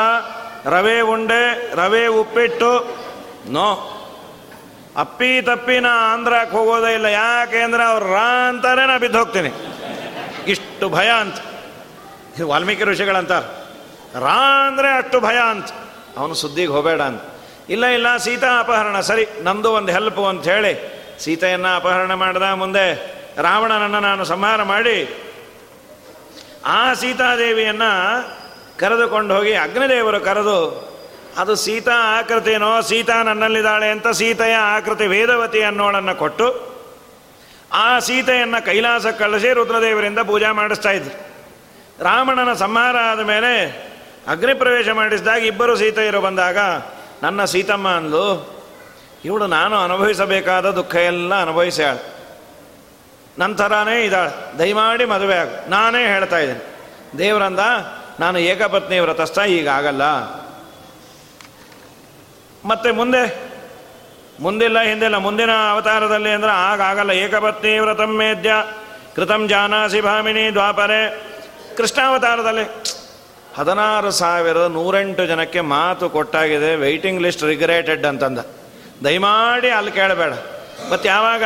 ರವೆ 0.66 1.00
ಉಂಡೆ, 1.00 1.72
ರವೆ 1.74 2.06
ಉಪ್ಪಿಟ್ಟು, 2.06 2.96
ನೋ. 3.46 3.90
ಅಪ್ಪಿ 4.96 5.42
ತಪ್ಪಿ 5.42 5.80
ನಾ 5.80 6.12
ಆಂಧ್ರಕ್ಕೆ 6.12 6.56
ಹೋಗೋದೇ 6.56 6.94
ಇಲ್ಲ, 6.94 7.06
ಯಾಕೆ 7.06 7.58
ಅಂದರೆ 7.58 7.84
ಅವ್ರು 7.84 8.12
ರಾ 8.12 8.48
ಅಂತಾನೆ 8.48 8.86
ನಾ 8.86 8.98
ಬಿದ್ದು 8.98 9.18
ಹೋಗ್ತೀನಿ. 9.18 9.48
ಇಷ್ಟು 10.46 10.88
ಭಯ 10.88 11.08
ಅಂತ. 11.08 11.34
ವಾಲ್ಮೀಕಿ 12.42 12.84
ಋಷಿಗಳಂತಾರೆ 12.84 13.46
ರಾ 14.20 14.66
ಅಂದರೆ 14.66 14.88
ಅಷ್ಟು 14.88 15.20
ಭಯ 15.20 15.36
ಅಂತ. 15.36 15.66
ಅವನು 16.18 16.34
ಸುದ್ದಿಗೆ 16.34 16.72
ಹೋಗಬೇಡ 16.72 17.00
ಅಂತ. 17.00 17.22
ಇಲ್ಲ 17.68 17.84
ಇಲ್ಲ, 17.84 18.16
ಸೀತಾ 18.16 18.60
ಅಪಹರಣ, 18.60 19.00
ಸರಿ, 19.00 19.26
ನಂದು 19.42 19.72
ಒಂದು 19.72 19.92
ಹೆಲ್ಪ್ 19.92 20.18
ಅಂತ 20.18 20.44
ಹೇಳಿ. 20.44 20.93
ಸೀತೆಯನ್ನು 21.18 21.76
ಅಪಹರಣ 21.76 22.14
ಮಾಡಿದ 22.14 22.42
ಮುಂದೆ 22.42 22.86
ರಾವಣನನ್ನು 23.42 24.00
ನಾನು 24.00 24.24
ಸಂಹಾರ 24.24 24.62
ಮಾಡಿ 24.62 24.96
ಆ 26.66 26.94
ಸೀತಾದೇವಿಯನ್ನು 26.94 27.92
ಕರೆದುಕೊಂಡು 28.78 29.34
ಹೋಗಿ 29.34 29.54
ಅಗ್ನಿದೇವರು 29.54 30.20
ಕರೆದು, 30.20 30.58
ಅದು 31.38 31.54
ಸೀತಾ 31.54 32.18
ಆಕೃತಿನೋ? 32.18 32.80
ಸೀತಾ 32.80 33.22
ನನ್ನಲ್ಲಿದ್ದಾಳೆ 33.22 33.90
ಅಂತ 33.90 34.08
ಸೀತೆಯ 34.08 34.54
ಆಕೃತಿ 34.54 35.06
ವೇದವತಿ 35.06 35.62
ಅನ್ನೋಳನ್ನು 35.62 36.14
ಕೊಟ್ಟು, 36.14 36.48
ಆ 37.72 37.98
ಸೀತೆಯನ್ನು 37.98 38.64
ಕೈಲಾಸ 38.64 39.06
ಕಳಿಸಿ 39.06 39.52
ರುದ್ರದೇವರಿಂದ 39.52 40.18
ಪೂಜೆ 40.18 40.50
ಮಾಡಿಸ್ತಾ 40.50 40.90
ಇದ್ರು. 40.90 41.16
ರಾವಣನ 42.04 42.52
ಸಂಹಾರ 42.52 42.96
ಆದ 42.96 43.20
ಮೇಲೆ 43.20 43.52
ಅಗ್ನಿ 44.28 44.54
ಪ್ರವೇಶ 44.54 44.88
ಮಾಡಿಸಿದಾಗ 44.88 45.42
ಇಬ್ಬರು 45.42 45.76
ಸೀತೆಯರು 45.76 46.20
ಬಂದಾಗ, 46.20 46.58
ನನ್ನ 47.22 47.44
ಸೀತಮ್ಮ 47.44 47.88
ಅಂದ್ಲು 47.88 48.53
ಇವಳು 49.24 49.46
ನಾನು 49.46 49.76
ಅನುಭವಿಸಬೇಕಾದ 49.76 50.70
ದುಃಖ 50.70 50.94
ಎಲ್ಲ 50.94 51.42
ಅನುಭವಿಸ್ಯಾಳ 51.42 51.96
ನಂತರನೇ 53.38 54.04
ಇದ್ದಾಳೆ 54.04 54.58
ದಯಮಾಡಿ 54.58 55.04
ಮದುವೆ 55.04 55.34
ಆಗ. 55.34 55.48
ನಾನೇ 55.68 56.06
ಹೇಳ್ತಾ 56.06 56.38
ಇದ್ದೀನಿ. 56.38 56.64
ದೇವರಂದ, 57.18 57.58
ನಾನು 58.20 58.38
ಏಕಪತ್ನಿ 58.38 58.98
ವ್ರತಸ್ಥ, 58.98 59.38
ಈಗ 59.38 59.68
ಆಗಲ್ಲ. 59.68 60.02
ಮತ್ತೆ 62.64 62.90
ಮುಂದೆ? 62.90 63.50
ಮುಂದಿಲ್ಲ, 64.40 64.82
ಹಿಂದಿಲ್ಲ. 64.82 65.16
ಮುಂದಿನ 65.16 65.50
ಅವತಾರದಲ್ಲಿ 65.70 66.30
ಅಂದ್ರೆ 66.30 66.52
ಆಗ 66.52 66.80
ಆಗಲ್ಲ. 66.80 67.10
ಏಕಪತ್ನಿ 67.10 67.78
ವ್ರತಂ 67.78 68.16
ಮೇದ್ಯ, 68.16 68.52
ಕೃತಂ 69.16 69.48
ಜಾನಾಸಿ 69.48 70.00
ಭಾಮಿನಿ 70.00 70.52
ದ್ವಾಪರೆ. 70.52 71.22
ಕೃಷ್ಣಾವತಾರದಲ್ಲಿ 71.76 72.94
ಹದಿನಾರು 73.56 74.10
ಸಾವಿರದ 74.10 74.66
ನೂರೆಂಟು 74.72 75.26
ಜನಕ್ಕೆ 75.26 75.60
ಮಾತು 75.60 76.10
ಕೊಟ್ಟಾಗಿದೆ. 76.10 76.76
ವೆಯ್ಟಿಂಗ್ 76.76 77.22
ಲಿಸ್ಟ್ 77.22 77.42
ರಿಗ್ರೇಟೆಡ್ 77.42 78.06
ಅಂತಂದ. 78.06 78.38
ದಯಮಾಡಿ 79.04 79.70
ಅಲ್ಲಿ 79.70 79.92
ಕೇಳಬೇಡ. 79.92 80.32
ಮತ್ತು 80.92 81.08
ಯಾವಾಗ? 81.08 81.42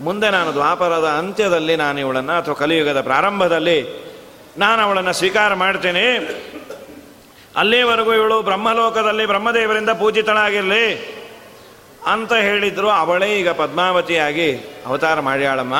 ಮುಂದೆ 0.00 0.30
ನಾನು 0.30 0.52
ದ್ವಾಪರದ 0.52 1.04
ಅಂತ್ಯದಲ್ಲಿ 1.18 1.76
ನಾನು 1.76 2.00
ಇವಳನ್ನು 2.00 2.32
ಅಥವಾ 2.32 2.54
ಕಲಿಯುಗದ 2.54 3.00
ಪ್ರಾರಂಭದಲ್ಲಿ 3.00 4.04
ನಾನು 4.58 4.82
ಅವಳನ್ನು 4.82 5.12
ಸ್ವೀಕಾರ 5.12 5.54
ಮಾಡ್ತೇನೆ. 5.54 6.16
ಅಲ್ಲಿವರೆಗೂ 7.56 8.14
ಇವಳು 8.14 8.42
ಬ್ರಹ್ಮಲೋಕದಲ್ಲಿ 8.42 9.26
ಬ್ರಹ್ಮದೇವರಿಂದ 9.26 9.90
ಪೂಜಿತಳಾಗಿರಲಿ 9.90 11.14
ಅಂತ 12.06 12.32
ಹೇಳಿದ್ರು. 12.32 12.90
ಅವಳೇ 12.90 13.38
ಈಗ 13.38 13.48
ಪದ್ಮಾವತಿಯಾಗಿ 13.48 14.56
ಅವತಾರ 14.86 15.20
ಮಾಡ್ಯಾಳಮ್ಮ. 15.20 15.74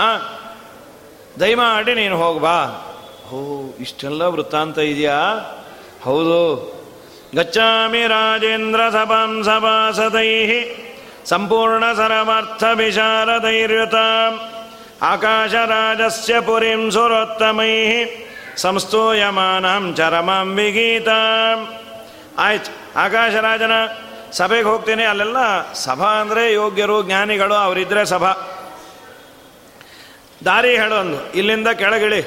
ದಯಮಾಡಿ 1.40 1.94
ನೀನು 1.94 2.16
ಹೋಗ್ಬಾ 2.16 2.90
ಓ, 3.32 3.70
ಇಷ್ಟೆಲ್ಲ 3.80 4.22
ವೃತ್ತಾಂತ 4.22 4.78
ಇದೆಯಾ? 4.78 5.18
ಹೌದು. 6.02 6.74
ಗಚ್ಚಾಮಿ 7.34 8.06
ರಾಜೇಂದ್ರ 8.06 8.80
ಸಭಾಂ 8.90 9.44
ಸಭಾಸದೈ 9.44 10.46
ಸಂಪೂರ್ಣ 11.24 11.92
ಸರಮರ್ಥ 11.92 12.64
ವಿಶಾರದೈರ್ಯುತ 12.74 13.94
ಆಕಾಶರಾಜಸ್ಯ 15.02 16.40
ಪುರಿಂ 16.40 16.90
ಸುರೋತ್ತಮೈ 16.90 18.04
ಸಂಸ್ತೂಯಮಾನಂ 18.56 19.94
ಚರಮಂ 19.94 20.56
ವಿಗೀತ 20.56 21.08
ಆಯ್ತು 22.38 22.98
ಆಕಾಶರಾಜನ 22.98 23.72
ಸಭೆಗೆ 24.32 24.62
ಹೋಗ್ತೀನಿ. 24.62 25.04
ಅಲ್ಲೆಲ್ಲ 25.04 25.72
ಸಭಾ 25.72 26.06
ಅಂದರೆ 26.06 26.52
ಯೋಗ್ಯರು, 26.52 27.02
ಜ್ಞಾನಿಗಳು, 27.02 27.54
ಅವರಿದ್ರೆ 27.54 28.04
ಸಭಾ. 28.04 28.32
ದಾರಿ 30.44 30.76
ಹೇಳೊಂದು 30.76 31.32
ಇಲ್ಲಿಂದ 31.32 31.68
ಕೆಳಗಿಳಿ. 31.68 32.22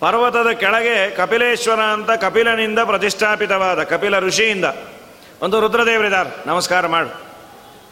ಪರ್ವತದ 0.00 0.50
ಕೆಳಗೆ 0.50 1.10
ಕಪಿಲೇಶ್ವರ 1.10 1.80
ಅಂತ 1.80 2.10
ಕಪಿಲನಿಂದ 2.10 2.78
ಪ್ರತಿಷ್ಠಾಪಿತವಾದ 2.78 3.82
ಕಪಿಲ 3.82 4.18
ಋಷಿಯಿಂದ. 4.18 4.64
ಒಂದು 5.42 5.60
ರುದ್ರದೇವರಿದ್ದಾರೆ. 5.60 6.48
ನಮಸ್ಕಾರ 6.48 6.86
ಮಾಡು. 6.86 7.29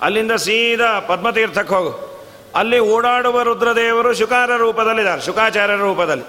ಅಲ್ಲಿಂದ 0.03 0.33
ಸೀದಾ 0.33 1.01
ಪದ್ಮತೀರ್ಥಕ್ಕೆ 1.01 1.75
ಹೋಗು. 1.75 2.09
ಅಲ್ಲಿ 2.55 2.79
ಓಡಾಡುವ 2.79 3.43
ರುದ್ರದೇವರು 3.43 4.15
ಶುಕಾರ 4.15 4.57
ರೂಪದಲ್ಲಿದ್ದಾರೆ 4.57 5.21
ಶುಕಾಚಾರ್ಯರ 5.21 5.77
ರೂಪದಲ್ಲಿ. 5.77 6.25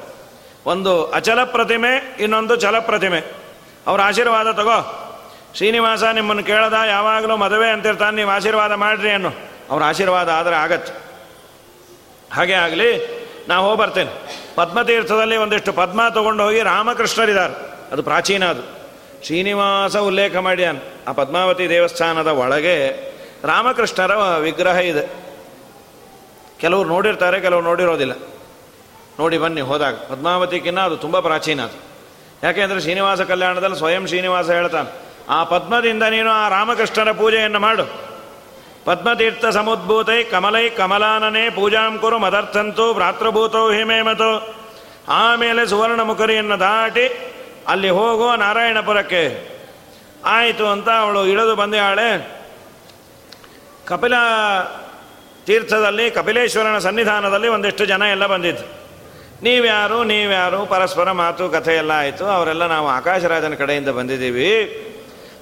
ಒಂದು 0.65 1.05
ಅಚಲ 1.05 1.43
ಪ್ರತಿಮೆ, 1.43 2.17
ಇನ್ನೊಂದು 2.19 2.55
ಚಲ 2.55 2.79
ಪ್ರತಿಮೆ. 2.79 3.19
ಅವರ 3.87 4.01
ಆಶೀರ್ವಾದ 4.01 4.51
ತಗೋ. 4.51 5.05
ಶ್ರೀನಿವಾಸ 5.55 6.03
ನಿಮ್ಮನ್ನು 6.03 6.43
ಕೇಳದ, 6.43 6.75
ಯಾವಾಗಲೂ 6.87 7.37
ಮದುವೆ 7.37 7.69
ಅಂತಿರ್ತಾನೆ, 7.69 8.15
ನೀವು 8.15 8.29
ಆಶೀರ್ವಾದ 8.29 8.71
ಮಾಡ್ರಿ 8.71 9.09
ಅನ್ನು. 9.09 9.31
ಅವ್ರ 9.69 9.83
ಆಶೀರ್ವಾದ 9.83 10.29
ಆದರೆ 10.29 10.55
ಆಗತ್ತೆ. 10.55 11.09
ಹಾಗೆ 12.33 12.53
ಆಗಲಿ 12.53 13.19
ನಾವು 13.47 13.69
ಹೋಗಿ 13.69 13.81
ಬರ್ತೇನೆ 13.81 14.11
ಪದ್ಮತೀರ್ಥದಲ್ಲಿ 14.55 15.37
ಒಂದಿಷ್ಟು 15.37 15.73
ಪದ್ಮ 15.73 16.01
ತಗೊಂಡು 16.09 16.43
ಹೋಗಿ 16.43 16.61
ರಾಮಕೃಷ್ಣರಿದ್ದಾರೆ. 16.61 17.53
ಅದು 17.91 18.03
ಪ್ರಾಚೀನ 18.03 18.49
ಅದು. 18.49 18.61
ಶ್ರೀನಿವಾಸ 19.25 19.97
ಉಲ್ಲೇಖ 19.97 20.35
ಮಾಡ್ಯಾನ. 20.35 20.77
ಆ 21.07 21.11
ಪದ್ಮಾವತಿ 21.11 21.69
ದೇವಸ್ಥಾನದ 21.69 22.27
ಒಳಗೆ 22.27 23.08
ರಾಮಕೃಷ್ಣರ 23.43 24.15
ವಿಗ್ರಹ 24.15 24.77
ಇದೆ. 24.77 25.05
ಕೆಲವರು 26.59 26.89
ನೋಡಿರ್ತಾರೆ, 26.89 27.39
ಕೆಲವರು 27.39 27.63
ನೋಡಿರೋದಿಲ್ಲ. 27.63 28.13
ನೋಡಿ 29.19 29.37
ಬನ್ನಿ, 29.37 29.61
ಹೋದಾಗ. 29.61 29.93
ಪದ್ಮಾವತಿಗಿನ್ನ 29.93 30.79
ಅದು 30.79 30.97
ತುಂಬ 30.97 31.19
ಪ್ರಾಚೀನ 31.19 31.61
ಅದು. 31.61 31.77
ಯಾಕೆಂದರೆ 32.43 32.81
ಶ್ರೀನಿವಾಸ 32.81 33.21
ಕಲ್ಯಾಣದಲ್ಲಿ 33.21 33.77
ಸ್ವಯಂ 33.77 34.07
ಶ್ರೀನಿವಾಸ 34.07 34.49
ಹೇಳ್ತಾನೆ, 34.49 34.89
ಆ 35.29 35.43
ಪದ್ಮದಿಂದ 35.43 36.03
ನೀನು 36.03 36.29
ಆ 36.29 36.49
ರಾಮಕೃಷ್ಣರ 36.49 37.11
ಪೂಜೆಯನ್ನು 37.11 37.59
ಮಾಡು. 37.59 38.09
ಪದ್ಮತೀರ್ಥ 38.85 39.45
ಸಮುದ್ಭೂತೈ 39.45 40.23
ಕಮಲೈ 40.23 40.69
ಕಮಲಾನನೇ 40.69 41.49
ಪೂಜಾಂ 41.49 41.97
ಕುರು 41.97 42.19
ಮದರ್ಥಂತೂ 42.19 42.93
ಭ್ರಾತೃಭೂತೋ 42.93 43.71
ಹಿಮೇಮತು 43.71 44.55
ಆಮೇಲೆ 45.09 45.65
ಸುವರ್ಣ 45.65 46.01
ಮುಖರಿಯನ್ನು 46.01 46.59
ದಾಟಿ 46.59 47.35
ಅಲ್ಲಿ 47.67 47.89
ಹೋಗೋ 47.89 48.35
ನಾರಾಯಣಪುರಕ್ಕೆ. 48.35 49.23
ಆಯಿತು 50.25 50.67
ಅಂತ 50.67 50.89
ಅವಳು 50.89 51.25
ಇಳಿದು 51.25 51.55
ಬಂದಾಳೆ 51.55 52.38
ಕಪಿಲ 53.89 54.13
ತೀರ್ಥದಲ್ಲಿ, 55.45 56.11
ಕಪಿಲೇಶ್ವರನ 56.11 56.77
ಸನ್ನಿಧಾನದಲ್ಲಿ 56.77 57.47
ಒಂದಿಷ್ಟು 57.47 57.85
ಜನ 57.85 58.01
ಎಲ್ಲ 58.01 58.25
ಬಂದಿದ್ದು 58.25 58.79
ನೀವ್ಯಾರು 59.43 60.03
ನೀವ್ಯಾರು, 60.03 60.65
ಪರಸ್ಪರ 60.65 61.11
ಮಾತು, 61.11 61.49
ಕಥೆ 61.49 61.75
ಎಲ್ಲ 61.75 61.91
ಆಯಿತು. 61.91 62.25
ಅವರೆಲ್ಲ 62.25 62.65
ನಾವು 62.65 62.87
ಆಕಾಶರಾಜನ 62.87 63.53
ಕಡೆಯಿಂದ 63.53 63.89
ಬಂದಿದ್ದೀವಿ. 63.89 64.85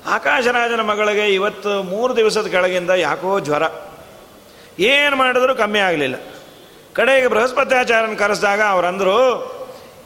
ಆಕಾಶರಾಜನ 0.07 0.81
ಮಗಳಿಗೆ 0.81 1.27
ಇವತ್ತು 1.27 1.83
ಮೂರು 1.83 2.15
ದಿವಸದ 2.15 2.47
ಕೆಳಗಿಂದ 2.47 2.89
ಯಾಕೋ 2.89 3.39
ಜ್ವರ. 3.39 3.63
ಏನು 4.79 5.15
ಮಾಡಿದ್ರು 5.15 5.55
ಕಮ್ಮಿ 5.55 5.79
ಆಗಲಿಲ್ಲ. 5.79 6.15
ಕಡೆಗೆ 6.93 7.27
ಬೃಹಸ್ಪತ್ಯಾಚಾರನ 7.27 8.13
ಕರೆಸಿದಾಗ 8.13 8.61
ಅವರಂದರು, 8.69 9.17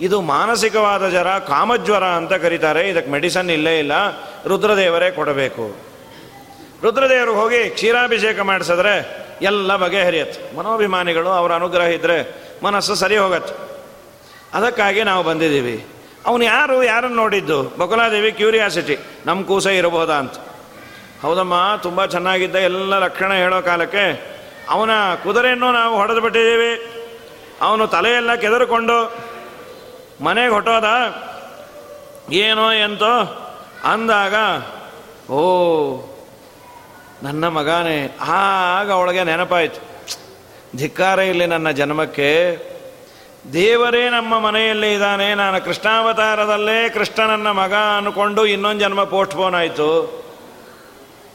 ಇದು 0.02 0.22
ಮಾನಸಿಕವಾದ 0.22 1.10
ಜ್ವರ, 1.10 1.38
ಕಾಮಜ್ವರ 1.38 2.04
ಅಂತ 2.04 2.34
ಕರೀತಾರೆ. 2.34 2.90
ಇದಕ್ಕೆ 2.90 3.12
ಮೆಡಿಸನ್ 3.12 3.50
ಇಲ್ಲೇ 3.50 3.80
ಇಲ್ಲ. 3.80 3.92
ರುದ್ರದೇವರೇ 4.46 5.12
ಕೊಡಬೇಕು. 5.12 5.91
ರುದ್ರದೇವರು 6.84 7.34
ಹೋಗಿ 7.34 7.70
ಕ್ಷೀರಾಭಿಷೇಕ 7.70 8.40
ಮಾಡಿಸಿದ್ರೆ 8.40 9.22
ಎಲ್ಲ 9.42 9.76
ಬಗೆಹರಿಯತ್ತೆ. 9.76 10.56
ಮನೋಭಿಮಾನಿಗಳು 10.58 11.30
ಅವರ 11.30 11.52
ಅನುಗ್ರಹ 11.54 11.86
ಇದ್ದರೆ 11.86 12.36
ಮನಸ್ಸು 12.64 12.96
ಸರಿ 12.96 13.18
ಹೋಗತ್ತೆ. 13.18 13.72
ಅದಕ್ಕಾಗಿ 14.54 15.04
ನಾವು 15.04 15.24
ಬಂದಿದ್ದೀವಿ. 15.24 15.86
ಅವನು 16.26 16.44
ಯಾರು, 16.44 16.84
ಯಾರನ್ನು 16.84 17.16
ನೋಡಿದ್ದು? 17.16 17.64
ಬಕುಲಾದೇವಿ 17.64 18.32
ಕ್ಯೂರಿಯಾಸಿಟಿ. 18.32 18.98
ನಮ್ಮ 19.26 19.46
ಕೂಸ 19.46 19.66
ಇರಬಹುದಾ 19.66 20.14
ಅಂತ. 20.14 20.34
ಹೌದಮ್ಮ, 21.22 21.80
ತುಂಬ 21.84 22.06
ಚೆನ್ನಾಗಿದ್ದ 22.06 22.56
ಎಲ್ಲ 22.56 22.98
ಲಕ್ಷಣ 22.98 23.34
ಹೇಳೋ 23.34 23.62
ಕಾಲಕ್ಕೆ 23.62 24.32
ಅವನ 24.70 24.90
ಕುದುರೆಯನ್ನು 25.24 25.72
ನಾವು 25.72 25.96
ಹೊಡೆದು 25.96 26.22
ಬಿಟ್ಟಿದ್ದೀವಿ. 26.22 26.86
ಅವನು 27.62 27.88
ತಲೆಯೆಲ್ಲ 27.88 28.36
ಕೆದರ್ಕೊಂಡು 28.36 29.18
ಮನೆಗೆ 30.24 30.54
ಹೊಟ್ಟೋದ 30.54 30.86
ಏನೋ 32.32 32.72
ಎಂತೋ 32.72 33.14
ಅಂದಾಗ, 33.84 34.36
ಓ 35.32 35.42
ನನ್ನ 37.24 37.48
ಮಗನೇ 37.48 38.18
ಆಗ 38.22 38.92
ಅವಳಿಗೆ 38.92 39.24
ನೆನಪಾಯಿತು. 39.24 39.82
ಧಿಕ್ಕಾರ 40.78 41.20
ಇಲ್ಲಿ 41.20 41.46
ನನ್ನ 41.46 41.72
ಜನ್ಮಕ್ಕೆ. 41.72 42.30
ದೇವರೇ 43.54 44.10
ನಮ್ಮ 44.10 44.40
ಮನೆಯಲ್ಲಿ 44.40 44.94
ಇದ್ದಾನೆ, 44.94 45.36
ನಾನು 45.36 45.66
ಕೃಷ್ಣಾವತಾರದಲ್ಲೇ 45.66 46.90
ಕೃಷ್ಣನನ್ನ 46.90 47.52
ಮಗ 47.52 47.74
ಅನ್ಕೊಂಡು 47.98 48.46
ಇನ್ನೊಂದು 48.46 48.80
ಜನ್ಮ 48.80 49.04
ಪೋಸ್ಟ್ಪೋನ್ 49.04 49.56
ಆಯಿತು. 49.56 50.22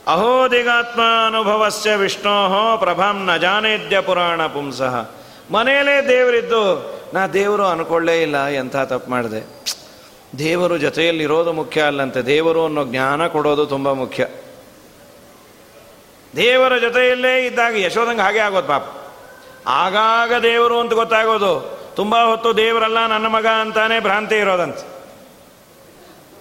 ಅಹೋದಿಗಾತ್ಮ 0.07 1.01
ಅನುಭವಸ್ಯ 1.27 1.95
ವಿಷ್ಣೋಹೋ 1.95 2.77
ಪ್ರಭಾಂ 2.77 3.25
ನ 3.25 3.37
ಜಾನೇದ್ಯ 3.37 4.01
ಪುರಾಣ 4.01 4.47
ಪುಂಸಃ. 4.47 5.11
ಮನೆಯಲ್ಲೇ 5.51 6.09
ದೇವರಿದ್ದು, 6.09 6.63
ನಾ 7.15 7.27
ದೇವರು 7.27 7.65
ಅನ್ಕೊಳ್ಳೇ 7.67 8.23
ಇಲ್ಲ, 8.23 8.47
ಎಂಥ 8.47 8.77
ತಪ್ಪು 8.77 9.11
ಮಾಡಿದೆ. 9.11 9.41
ದೇವರು 10.39 10.79
ಜೊತೆಯಲ್ಲಿರೋದು 10.79 11.53
ಮುಖ್ಯ 11.53 11.83
ಅಲ್ಲಂತೆ, 11.83 12.23
ದೇವರು 12.23 12.65
ಅನ್ನೋ 12.65 12.85
ಜ್ಞಾನ 12.85 13.27
ಕೊಡೋದು 13.27 13.67
ತುಂಬ 13.67 13.93
ಮುಖ್ಯ. 13.93 14.27
ದೇವರ 16.37 16.79
ಜೊತೆಯಲ್ಲೇ 16.79 17.47
ಇದ್ದಾಗ 17.47 17.77
ಯಶೋದಂಗೆ 17.77 18.23
ಹಾಗೆ 18.23 18.39
ಆಗೋದು 18.39 18.69
ಪಾಪ. 18.69 18.83
ಆಗಾಗ 19.67 20.43
ದೇವರು 20.43 20.81
ಅಂತ 20.81 20.93
ಗೊತ್ತಾಗೋದು. 20.93 21.77
ತುಂಬ 21.97 22.25
ಹೊತ್ತು 22.25 22.57
ದೇವರಲ್ಲ, 22.57 23.07
ನನ್ನ 23.07 23.27
ಮಗ 23.27 23.47
ಅಂತಾನೆ 23.47 24.01
ಭ್ರಾಂತಿ 24.01 24.37
ಇರೋದಂತ. 24.37 24.77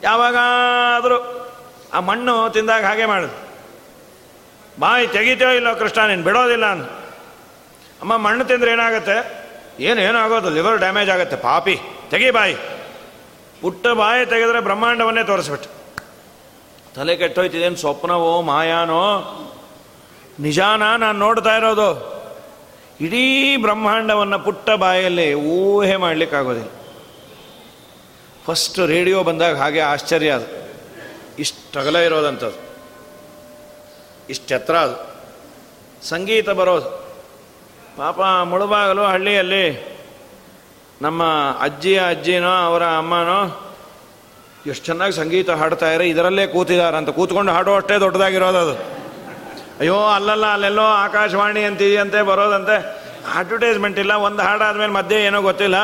ಯಾವಾಗಾದರೂ 0.03 1.47
ಆ 1.93 1.99
ಮಣ್ಣು 1.99 2.49
ತಿಂದಾಗ 2.49 2.85
ಹಾಗೆ 2.85 3.05
ಮಾಡುದು. 3.05 3.45
ಬಾಯಿ 4.79 5.07
ತೆಗಿತೋ 5.07 5.49
ಇಲ್ಲೋ 5.49 5.75
ಕೃಷ್ಣ, 5.75 6.07
ನೀನು 6.07 6.23
ಬಿಡೋದಿಲ್ಲ 6.23 6.65
ಅಂತ 6.65 6.89
ಅಮ್ಮ, 8.01 8.17
ಮಣ್ಣು 8.17 8.45
ತಿಂದ್ರೆ 8.45 8.71
ಏನಾಗುತ್ತೆ? 8.71 9.45
ಏನು, 9.79 10.01
ಏನೂ 10.01 10.17
ಆಗೋದು, 10.17 10.49
ಲಿವರ್ 10.49 10.77
ಡ್ಯಾಮೇಜ್ 10.77 11.09
ಆಗುತ್ತೆ, 11.09 11.35
ಪಾಪಿ. 11.35 11.79
ತೆಗಿ 12.09 12.31
ಬಾಯಿ. 12.31 12.55
ಪುಟ್ಟ 13.61 13.87
ಬಾಯಿ 13.87 14.25
ತೆಗೆದ್ರೆ 14.25 14.59
ಬ್ರಹ್ಮಾಂಡವನ್ನೇ 14.59 15.23
ತೋರಿಸ್ಬಿಟ್ಟು. 15.23 15.69
ತಲೆ 16.95 17.15
ಕೆಟ್ಟೋಯ್ತಿದೇನು 17.15 17.75
ಸ್ವಪ್ನವೋ, 17.75 18.41
ಮಾಯಾನೋ? 18.41 19.41
ನಿಜಾನ 20.39 20.95
ನಾನು 20.97 21.19
ನೋಡ್ತಾ 21.19 21.57
ಇರೋದು. 21.57 22.15
ಇಡೀ 23.01 23.57
ಬ್ರಹ್ಮಾಂಡವನ್ನು 23.57 24.39
ಪುಟ್ಟ 24.39 24.69
ಬಾಯಲ್ಲಿ 24.69 25.33
ಊಹೆ 25.33 25.95
ಮಾಡಲಿಕ್ಕಾಗೋದಿಲ್ಲ. 25.95 26.69
ಫಸ್ಟ್ 28.45 28.79
ರೇಡಿಯೋ 28.79 29.23
ಬಂದಾಗ 29.23 29.57
ಹಾಗೆ 29.57 29.79
ಆಶ್ಚರ್ಯ 29.79 30.29
ಅದು. 30.29 30.73
ಇಷ್ಟು 31.39 31.79
ಅಗಲ 31.79 31.95
ಇರೋದಂಥದ್ದು. 31.95 32.75
ಇಷ್ಟೆತ್ರ 34.29 34.75
ಅದು. 34.75 35.15
ಸಂಗೀತ 36.05 36.49
ಬರೋದು. 36.49 36.89
ಪಾಪ 37.97 38.21
ಮುಳುಬಾಗಲು 38.43 39.03
ಹಳ್ಳಿಯಲ್ಲಿ 39.03 39.95
ನಮ್ಮ 41.01 41.23
ಅಜ್ಜಿಯ 41.61 42.01
ಅಜ್ಜಿನೋ 42.09 42.65
ಅವರ 42.65 42.83
ಅಮ್ಮನೋ 42.85 43.73
ಎಷ್ಟು 44.67 44.85
ಚೆನ್ನಾಗಿ 44.85 45.13
ಸಂಗೀತ 45.13 45.49
ಹಾಡ್ತಾ 45.49 45.91
ಇರೋ 45.91 46.03
ಇದರಲ್ಲೇ 46.03 46.47
ಕೂತಿದ್ದಾರೆ 46.47 46.97
ಅಂತ 46.97 47.09
ಕೂತ್ಕೊಂಡು 47.09 47.51
ಹಾಡೋ 47.51 47.75
ಅಷ್ಟೇ 47.75 47.99
ದೊಡ್ಡದಾಗಿರೋದು 47.99 48.57
ಅದು. 48.57 48.94
ಅಯ್ಯೋ, 49.79 49.97
ಅಲ್ಲಲ್ಲ, 50.07 50.45
ಅಲ್ಲೆಲ್ಲೋ 50.45 50.83
ಆಕಾಶವಾಣಿ 50.83 51.63
ಅಂತಿದೆಯಂತೆ 51.63 52.21
ಬರೋದಂತೆ. 52.21 52.75
ಅಡ್ವರ್ಟೈಸ್ಮೆಂಟ್ 53.35 53.99
ಇಲ್ಲ, 53.99 54.13
ಒಂದು 54.13 54.41
ಹಾಡಾದ್ಮೇಲೆ 54.41 54.91
ಮಧ್ಯೆ 54.91 55.23
ಏನೋ 55.23 55.41
ಗೊತ್ತಿಲ್ಲ. 55.41 55.77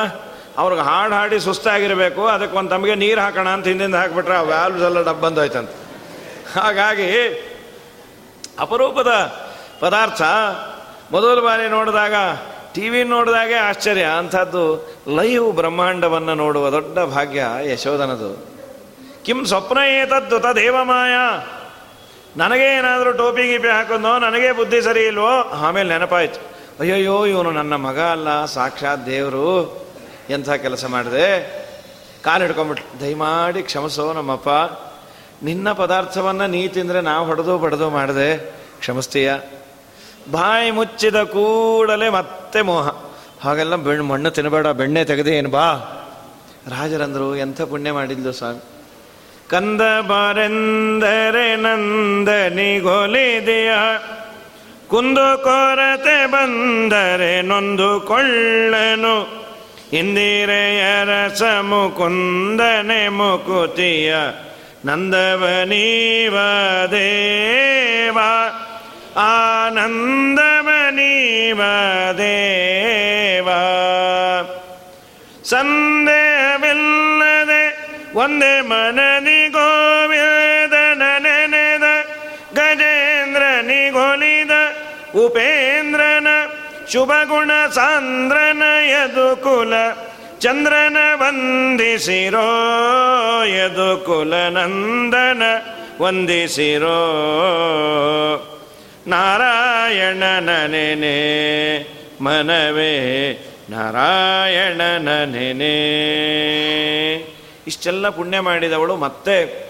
ಅವ್ರಿಗೆ 0.58 0.82
ಹಾಡು 0.82 1.16
ಹಾಡಿ 1.16 1.40
ಸುಸ್ತಾಗಿರಬೇಕು, 1.40 2.28
ಅದಕ್ಕೆ 2.28 2.58
ಒಂದು 2.58 2.70
ತಮಗೆ 2.70 2.96
ನೀರು 2.96 3.22
ಹಾಕೋಣ 3.22 3.50
ಅಂತ 3.50 3.68
ಹಿಂದಿಂದ 3.68 3.96
ಹಾಕ್ಬಿಟ್ರೆ 3.96 4.36
ಆ 4.36 4.42
ವ್ಯಾಲ್ವ್ಸ್ 4.42 4.84
ಎಲ್ಲ 4.84 5.02
ಡಬ್ 5.02 5.22
ಬಂದೋಯ್ತಂತೆ. 5.22 5.76
ಹಾಗಾಗಿ, 6.60 7.10
ಅಪರೂಪದ 8.60 9.12
ಪದಾರ್ಥ 9.80 10.22
ಮೊದಲ 11.12 11.40
ಬಾರಿ 11.40 11.70
ನೋಡಿದಾಗ, 11.70 12.14
ಟಿ 12.74 12.90
ವಿ 12.90 13.04
ನೋಡಿದಾಗೆ 13.04 13.54
ಆಶ್ಚರ್ಯ. 13.54 14.04
ಅಂಥದ್ದು 14.04 14.64
ಲೈವ್ 15.16 15.54
ಬ್ರಹ್ಮಾಂಡವನ್ನು 15.54 16.36
ನೋಡುವ 16.36 16.70
ದೊಡ್ಡ 16.70 17.00
ಭಾಗ್ಯ 17.00 17.46
ಯಶೋಧನದು. 17.64 18.46
ಕಿಂ 19.26 19.46
ಸ್ವಪ್ನ 19.46 19.78
ಏತದ್ದು 19.78 20.40
ತದೇವಮಾಯ 20.40 21.16
ನನಗೆ 22.38 22.78
ಏನಾದರೂ 22.78 23.12
ಟೋಪಿ 23.12 23.44
ಗೀಪಿ 23.44 23.68
ಹಾಕೊಂಡೋ, 23.68 24.20
ನನಗೆ 24.20 24.52
ಬುದ್ಧಿ 24.52 24.82
ಸರಿ 24.82 25.06
ಇಲ್ವೋ? 25.06 25.42
ಆಮೇಲೆ 25.42 25.90
ನೆನಪಾಯ್ತು. 25.90 26.40
ಅಯ್ಯಯ್ಯೋ, 26.80 27.26
ಇವನು 27.26 27.52
ನನ್ನ 27.52 27.76
ಮಗ 27.76 28.00
ಅಲ್ಲ, 28.00 28.46
ಸಾಕ್ಷಾತ್ 28.46 29.06
ದೇವರು. 29.06 29.82
ಎಂಥ 30.30 30.50
ಕೆಲಸ 30.50 30.86
ಮಾಡಿದೆ? 30.86 31.62
ಕಾಲು 32.24 32.44
ಹಿಡ್ಕೊಂಬಿಟ್ಲು 32.44 33.02
ದಯಮಾಡಿ 33.02 33.64
ಕ್ಷಮಿಸೋ 33.64 34.14
ನಮ್ಮಪ್ಪ. 34.14 34.50
ನಿನ್ನ 35.44 35.72
ಪದಾರ್ಥವನ್ನು 35.72 36.48
ನೀ 36.48 36.68
ತಿಂದರೆ 36.68 37.02
ನಾವು 37.02 37.26
ಹೊಡೆದು 37.26 37.58
ಬಡದು 37.58 37.90
ಮಾಡಿದೆ. 37.90 38.38
ಕ್ಷಮಿಸ್ತೀಯ? 38.80 39.34
ಬಾಯಿ 40.32 40.72
ಮುಚ್ಚಿದ 40.72 41.24
ಕೂಡಲೇ 41.24 42.10
ಮತ್ತೆ 42.10 42.62
ಮೋಹ. 42.62 42.90
ಹಾಗೆಲ್ಲ 43.42 43.76
ಬೆಣ್ಣು 43.76 44.04
ಮಣ್ಣು 44.04 44.32
ತಿನ್ನಬೇಡ 44.32 44.68
ಬೆಣ್ಣೆ 44.68 45.06
ತೆಗೆದೇನು 45.06 45.50
ಬಾ. 45.50 45.68
ರಾಜರಂದರು 46.68 47.36
ಎಂಥ 47.36 47.62
ಪುಣ್ಯ 47.62 47.92
ಮಾಡಿದ್ಲು 47.92 48.32
ಸ್ವಾಮಿ. 48.32 48.81
ಕಂದ 49.52 49.82
ಬರೆಂದರೆ 49.82 51.56
ನಂದನಿಗೊಲಿದೆಯ 51.56 53.72
ಕುಂದು 54.88 55.44
ಕೊರತೆ 55.44 56.26
ಬಂದರೆ 56.26 57.42
ನೊಂದು 57.42 58.00
ಕೊಳ್ಳನು. 58.00 59.42
ಇಂದಿರೆಯರ 59.94 61.28
ಸಮುಕುಂದನೆ 61.28 63.10
ಮುಕುತಿಯ. 63.10 64.16
ನಂದವನೀವ 64.86 66.38
ದೇವ 66.92 68.20
ಆನಂದಮನೀವ 69.18 71.62
ದೇವ 72.18 73.50
ಸಂದೇಹವಿಲ್ಲದೆ 75.44 77.21
ಒಂದೇ 78.20 78.54
ಮನನಿ 78.62 79.42
ಗೋವಿಂದ 79.48 80.76
ನೆನೆದ 81.26 81.84
ಗಜೇಂದ್ರ 82.54 83.44
ನಿಗೊಲಿದ 83.62 84.54
ಉಪೇಂದ್ರನ, 85.16 86.28
ಶುಭಗುಣ 86.92 87.52
ಸಾಂದ್ರನ 87.76 88.64
ಯದುಕುಲ, 88.94 89.74
ಚಂದ್ರನ 90.40 90.98
ವಂದಿಸಿರೋ 91.22 92.50
ಯದುಕುಲ 93.58 94.34
ನಂದನ 94.58 95.44
ವಂದಿಸಿರೋ. 96.02 97.00
ನಾರಾಯಣನ 99.08 100.50
ನೆನೆ 100.68 101.18
ಮನವೇ 102.22 102.96
ನಾರಾಯಣನ 103.70 105.10
ನೆನೆ 105.24 105.78
ಇಷ್ಟೆಲ್ಲ 107.68 108.10
ಪುಣ್ಯ 108.10 108.40
ಮಾಡಿದವಳು 108.40 108.96
ಮತ್ತೆ 108.96 109.68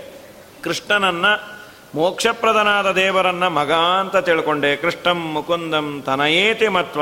ಕೃಷ್ಣನನ್ನು 0.63 1.61
ಮೋಕ್ಷಪ್ರದನಾದ 1.95 2.91
ದೇವರನ್ನ 2.91 3.47
ಮಗ 3.47 3.71
ಅಂತ 3.71 4.17
ತಿಳ್ಕೊಂಡೆ. 4.17 4.75
ಕೃಷ್ಣಂ 4.75 5.33
ಮುಕುಂದಂ 5.33 6.03
ತನಯೇತಿ 6.05 6.67
ಮತ್ವ 6.67 7.01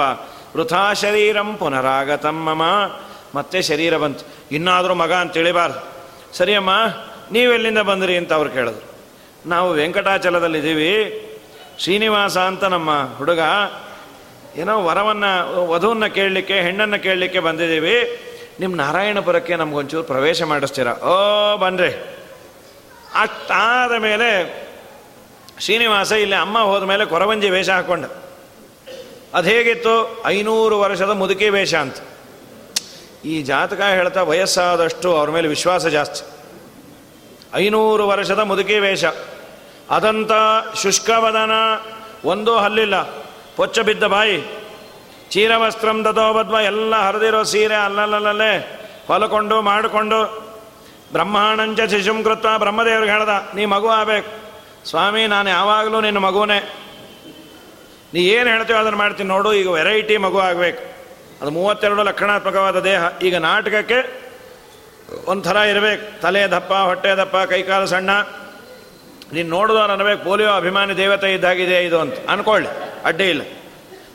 ವೃಥಾ 0.55 0.93
ಶರೀರಂ 0.93 1.55
ಪುನರಾಗತಮ್ಮಮ 1.55 2.61
ಮತ್ತೆ 3.35 3.61
ಶರೀರ 3.61 3.97
ಬಂತು. 3.97 4.25
ಇನ್ನಾದರೂ 4.51 4.93
ಮಗ 4.93 5.13
ಅಂತ 5.13 5.33
ತಿಳಿಬಾರ್ದು. 5.33 5.99
ಸರಿಯಮ್ಮ 6.37 6.69
ನೀವೆಲ್ಲಿಂದ 7.31 7.77
ಬಂದ್ರಿ 7.77 8.17
ಅಂತ 8.17 8.33
ಅವ್ರು 8.33 8.49
ಕೇಳಿದ್ರು. 8.49 8.89
ನಾವು 9.49 9.71
ವೆಂಕಟಾಚಲದಲ್ಲಿದ್ದೀವಿ. 9.71 11.25
ಶ್ರೀನಿವಾಸ 11.79 12.37
ಅಂತ 12.37 12.63
ನಮ್ಮ 12.63 13.15
ಹುಡುಗ 13.17 13.39
ಏನೋ 14.55 14.83
ವರವನ್ನು, 14.83 15.67
ವಧುವನ್ನು 15.67 16.13
ಕೇಳಲಿಕ್ಕೆ, 16.13 16.61
ಹೆಣ್ಣನ್ನು 16.61 17.03
ಕೇಳಲಿಕ್ಕೆ 17.03 17.39
ಬಂದಿದ್ದೀವಿ. 17.39 18.25
ನಿಮ್ಮ 18.59 18.75
ನಾರಾಯಣಪುರಕ್ಕೆ 18.75 19.55
ನಮಗೊಂಚೂರು 19.55 20.03
ಪ್ರವೇಶ 20.03 20.41
ಮಾಡಿಸ್ತೀರಾ? 20.41 20.93
ಓ, 20.93 21.57
ಬನ್ರಿ. 21.57 21.91
ಅಷ್ಟಾದ 23.15 23.91
ಮೇಲೆ 23.99 24.59
ಶ್ರೀನಿವಾಸ 25.59 26.11
ಇಲ್ಲಿ 26.11 26.35
ಅಮ್ಮ 26.35 26.59
ಹೋದ 26.59 26.83
ಮೇಲೆ 26.83 27.05
ಕೊರವಂಜಿ 27.05 27.49
ವೇಷ 27.49 27.69
ಹಾಕೊಂಡ. 27.69 28.05
ಅದು 29.33 29.49
ಹೇಗಿತ್ತು? 29.49 30.23
ಐನೂರು 30.25 30.79
ವರ್ಷದ 30.79 31.09
ಮುದುಕಿ 31.09 31.49
ವೇಷ 31.49 31.75
ಅಂತ. 31.75 31.95
ಈ 33.25 33.41
ಜಾತಕ 33.41 33.81
ಹೇಳ್ತಾ 33.81 34.23
ವಯಸ್ಸಾದಷ್ಟು 34.23 35.17
ಅವ್ರ 35.17 35.29
ಮೇಲೆ 35.29 35.47
ವಿಶ್ವಾಸ 35.47 35.85
ಜಾಸ್ತಿ. 35.85 36.29
ಐನೂರು 37.55 38.07
ವರ್ಷದ 38.07 38.39
ಮುದುಕಿ 38.39 38.79
ವೇಷ. 38.79 39.05
ಅದಂತ 39.89 40.31
ಶುಷ್ಕವದನ 40.75 41.51
ಒಂದೂ 42.25 42.55
ಹಲ್ಲಿಲ್ಲ. 42.55 43.01
ಪೊಚ್ಚ 43.55 43.79
ಬಿದ್ದ 43.79 44.03
ಬಾಯಿ. 44.03 44.41
ಚೀರವಸ್ತ್ರಂ 45.33 45.97
ದದೋಬದ್ವ 46.05 46.57
ಎಲ್ಲ 46.71 46.93
ಹರಿದಿರೋ 47.07 47.41
ಸೀರೆ 47.43 47.75
ಅಲ್ಲಲ್ಲಲ್ಲೇ 47.75 48.53
ಹೊಲಕೊಂಡು 49.09 49.61
ಮಾಡಿಕೊಂಡು 49.61 50.19
ಬ್ರಹ್ಮಾಣಂಚ 51.13 51.79
ಶಿಶುಂ 51.91 52.17
ಕೃತ್ವ 52.23 52.49
ಬ್ರಹ್ಮದೇವ್ರಿಗೆ 52.63 53.11
ಹೇಳ್ದ, 53.11 53.33
ನೀ 53.55 53.63
ಮಗು 53.65 53.89
ಆಗ್ಬೇಕು. 53.89 54.29
ಸ್ವಾಮಿ, 54.89 55.27
ನಾನು 55.27 55.49
ಯಾವಾಗಲೂ 55.49 55.97
ನಿನ್ನ 56.01 56.17
ಮಗುನೇ. 56.17 56.59
ನೀ 58.13 58.21
ಏನು 58.35 58.49
ಹೇಳ್ತೀವೋ 58.49 58.79
ಅದನ್ನು 58.79 58.99
ಮಾಡ್ತೀನಿ 59.03 59.29
ನೋಡು, 59.29 59.49
ಈಗ 59.53 59.67
ವೆರೈಟಿ 59.67 60.17
ಮಗು 60.25 60.39
ಆಗಬೇಕು. 60.39 60.81
ಅದು 61.41 61.51
ಮೂವತ್ತೆರಡು 61.57 62.03
ಲಕ್ಷಣಾತ್ಮಕವಾದ 62.03 62.77
ದೇಹ, 62.83 63.01
ಈಗ 63.27 63.35
ನಾಟಕಕ್ಕೆ 63.37 63.99
ಒಂಥರ 65.33 65.57
ಇರಬೇಕು. 65.71 66.21
ತಲೆ 66.21 66.41
ದಪ್ಪ, 66.47 66.73
ಹೊಟ್ಟೆ 66.89 67.11
ದಪ್ಪ, 67.21 67.37
ಕೈಕಾಲು 67.51 67.87
ಸಣ್ಣ. 67.87 68.11
ನೀನು 69.33 69.49
ನೋಡಿದವ್ರು 69.49 69.93
ಅನ್ಬೇಕು 69.93 70.23
ಪೋಲಿಯೋ 70.23 70.51
ಅಭಿಮಾನಿ 70.61 70.93
ದೇವತೆ 70.97 71.29
ಇದ್ದಾಗಿದೆ 71.33 71.79
ಇದು 71.87 71.99
ಅಂತ. 71.99 72.17
ಅನ್ಕೊಳ್ಳಿ, 72.29 72.69
ಅಡ್ಡಿ 73.05 73.27
ಇಲ್ಲ. 73.29 73.41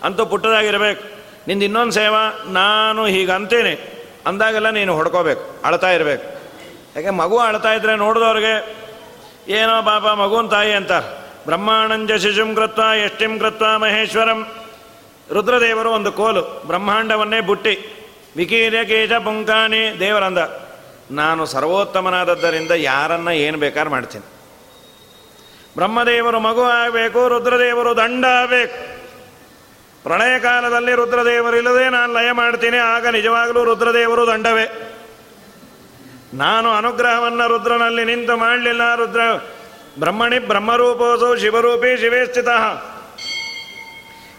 ಅಂತೂ 0.05 0.27
ಪುಟ್ಟದಾಗಿರಬೇಕು 0.27 1.03
ನಿಂದು 1.49 1.65
ಇನ್ನೊಂದು 1.65 1.93
ಸೇವಾ, 1.93 2.23
ನಾನು 2.53 3.03
ಹೀಗೆ 3.07 3.33
ಅಂತೇನೆ 3.33 3.75
ಅಂದಾಗೆಲ್ಲ 4.27 4.71
ನೀನು 4.71 4.93
ಹೊಡ್ಕೋಬೇಕು, 4.97 5.43
ಅಳ್ತಾ 5.65 5.91
ಇರಬೇಕು. 5.91 6.27
ಯಾಕೆ, 6.97 7.11
ಮಗು 7.11 7.39
ಅಳ್ತಾ 7.39 7.73
ಇದ್ರೆ 7.73 7.95
ನೋಡಿದವ್ರಿಗೆ, 7.97 8.55
ಏನೋ 9.53 9.77
ಪಾಪ 9.83 10.05
ಮಗುನ್ 10.19 10.51
ತಾಯಿ 10.51 10.73
ಅಂತಾರೆ 10.73 11.09
ಬ್ರಹ್ಮಾನಂಜ 11.47 12.13
ಶಿಶುಂ 12.13 12.55
ಕೃತ್ವ 12.55 12.83
ಎಷ್ಟಿಂ 12.97 13.33
ಕೃತ್ವ 13.39 13.67
ಮಹೇಶ್ವರಂ. 13.79 14.41
ರುದ್ರದೇವರು 15.33 15.91
ಒಂದು 15.91 16.13
ಕೋಲು, 16.13 16.43
ಬ್ರಹ್ಮಾಂಡವನ್ನೇ 16.67 17.41
ಬುಟ್ಟಿ. 17.41 17.75
ವಿಕೀರ್ಯ 18.37 18.81
ಕೇಜ 18.85 19.13
ಪುಂಕಾಣಿ 19.13 19.83
ದೇವರಂದ. 20.01 20.39
ನಾನು 21.11 21.43
ಸರ್ವೋತ್ತಮನಾದದ್ದರಿಂದ 21.47 22.73
ಯಾರನ್ನ 22.77 23.29
ಏನು 23.29 23.59
ಬೇಕಾದ್ರೆ 23.59 23.91
ಮಾಡ್ತೀನಿ. 23.91 24.27
ಬ್ರಹ್ಮದೇವರು 25.77 26.41
ಮಗು 26.41 26.65
ಆಗಬೇಕು, 26.81 27.21
ರುದ್ರದೇವರು 27.29 27.97
ದಂಡ 27.97 28.25
ಆಗಬೇಕು. 28.25 28.94
ಪ್ರಳಯ 30.05 30.39
ಕಾಲದಲ್ಲಿ 30.39 30.95
ರುದ್ರದೇವರು 30.95 31.57
ಇಲ್ಲದೆ 31.57 31.89
ನಾನು 31.89 32.13
ಲಯ 32.13 32.33
ಮಾಡ್ತೀನಿ, 32.33 32.77
ಆಗ 32.77 33.07
ನಿಜವಾಗಲೂ 33.07 33.65
ರುದ್ರದೇವರು 33.65 34.27
ದಂಡವೇ. 34.27 34.91
ನಾನು 36.35 36.71
ಅನುಗ್ರಹವನ್ನು 36.71 37.49
ರುದ್ರನಲ್ಲಿ 37.49 38.05
ನಿಂತು 38.05 38.37
ಮಾಡಲಿಲ್ಲ. 38.37 38.95
ರುದ್ರ 38.95 39.21
ಬ್ರಹ್ಮಣಿ 39.99 40.39
ಬ್ರಹ್ಮರೂಪೋಸು 40.39 41.37
ಶಿವರೂಪಿ 41.37 41.97
ಶಿವೇ 41.97 42.27
ಸ್ಥಿತ 42.27 42.49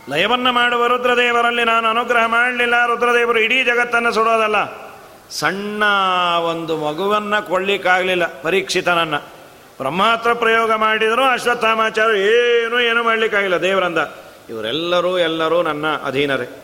ಲಯವನ್ನು 0.09 0.51
ಮಾಡುವ 0.51 0.87
ರುದ್ರದೇವರಲ್ಲಿ 0.87 1.63
ನಾನು 1.63 1.87
ಅನುಗ್ರಹ 1.87 2.25
ಮಾಡಲಿಲ್ಲ. 2.25 2.85
ರುದ್ರದೇವರು 2.85 3.39
ಇಡೀ 3.39 3.63
ಜಗತ್ತನ್ನು 3.63 4.11
ಸುಡೋದಲ್ಲ. 4.11 4.85
ಸಣ್ಣ 5.29 5.83
ಒಂದು 6.39 6.77
ಮಗುವನ್ನು 6.77 7.49
ಕೊಳ್ಳಿಕ್ಕಾಗಲಿಲ್ಲ 7.49 8.41
ಪರೀಕ್ಷಿತನನ್ನು. 8.41 9.17
ಬ್ರಹ್ಮಾತ್ರ 9.77 10.33
ಪ್ರಯೋಗ 10.33 10.71
ಮಾಡಿದರೂ 10.73 11.23
ಅಶ್ವತ್ಥಾಮಾಚಾರ್ಯ 11.23 12.19
ಏನು 12.19 12.79
ಏನು 12.79 13.03
ಮಾಡಲಿಕ್ಕಾಗಿಲ್ಲ 13.03 13.61
ದೇವರಂದ. 13.61 13.97
ಇವರೆಲ್ಲರೂ 14.49 15.17
ಎಲ್ಲರೂ 15.17 15.61
ನನ್ನ 15.61 15.85
ಅಧೀನರೇ. 16.05 16.63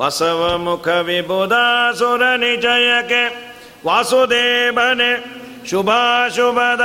ವಸವ 0.00 0.58
ಮುಖ 0.58 0.88
ವಿಬುಧಾಸುರ 0.88 2.22
ನಿಜಯಕ್ಕೆ, 2.36 3.52
ವಾಸುದೇವನೆ, 3.86 5.36
ಶುಭಾಶುಭದ 5.70 6.82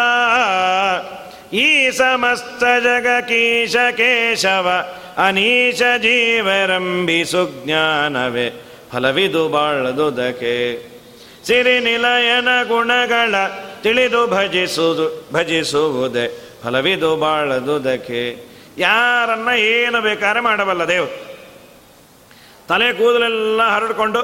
ಈ 1.53 1.91
ಸಮಸ್ತ 1.91 2.63
ಜಗ 2.63 3.07
ಕೀಶ 3.21 3.75
ಕೇಶವ, 3.97 4.95
ಅನೀಶ 5.17 5.81
ಜೀವರಂಬಿ 5.97 7.25
ಸುಜ್ಞಾನವೇ, 7.25 8.65
ಫಲವಿದು 8.91 9.49
ಬಾಳದುದಕ್ಕೆ. 9.49 10.77
ಸಿರಿ 11.47 11.79
ನಿಲಯನ 11.79 12.47
ಗುಣಗಳ 12.67 13.35
ತಿಳಿದು 13.81 14.27
ಭಜಿಸುವುದು 14.27 15.27
ಭಜಿಸುವುದೇ, 15.33 16.57
ಫಲವಿದು 16.63 17.15
ಬಾಳದುದಕ್ಕೆ. 17.15 18.50
ಯಾರನ್ನ 18.77 19.49
ಏನು 19.57 20.01
ಬೇಕಾದ್ರೆ 20.01 20.39
ಮಾಡಬಲ್ಲ 20.39 20.83
ದೇವರು. 20.83 21.11
ತಲೆ 22.69 22.93
ಕೂದಲೆಲ್ಲ 22.93 23.61
ಹರಡ್ಕೊಂಡು, 23.67 24.21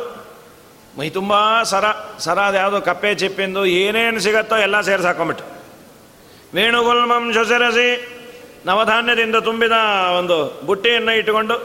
ಮೈ 0.97 1.10
ತುಂಬ 1.10 1.63
ಸರ 1.63 1.86
ಸರ 2.19 2.39
ಯಾವುದೋ 2.55 2.81
ಕಪ್ಪೆ 2.81 3.15
ಚಿಪ್ಪಿಂದು 3.15 3.65
ಏನೇನು 3.65 4.19
ಸಿಗತ್ತೋ 4.19 4.57
ಎಲ್ಲ 4.57 4.81
ಸೇರಿಸಿ 4.81 5.07
ಹಾಕೊಂಬಿಟ್ಟು 5.07 5.43
ವೇಣುಗುಲ್ಮಂ 6.53 7.33
ಶೊಸೆರಸಿ 7.33 7.89
ನವಧಾನ್ಯದಿಂದ 8.65 9.36
ತುಂಬಿದ 9.36 9.71
ಒಂದು 10.19 10.62
ಬುಟ್ಟಿಯನ್ನು 10.65 11.12
ಇಟ್ಟುಕೊಂಡು, 11.12 11.55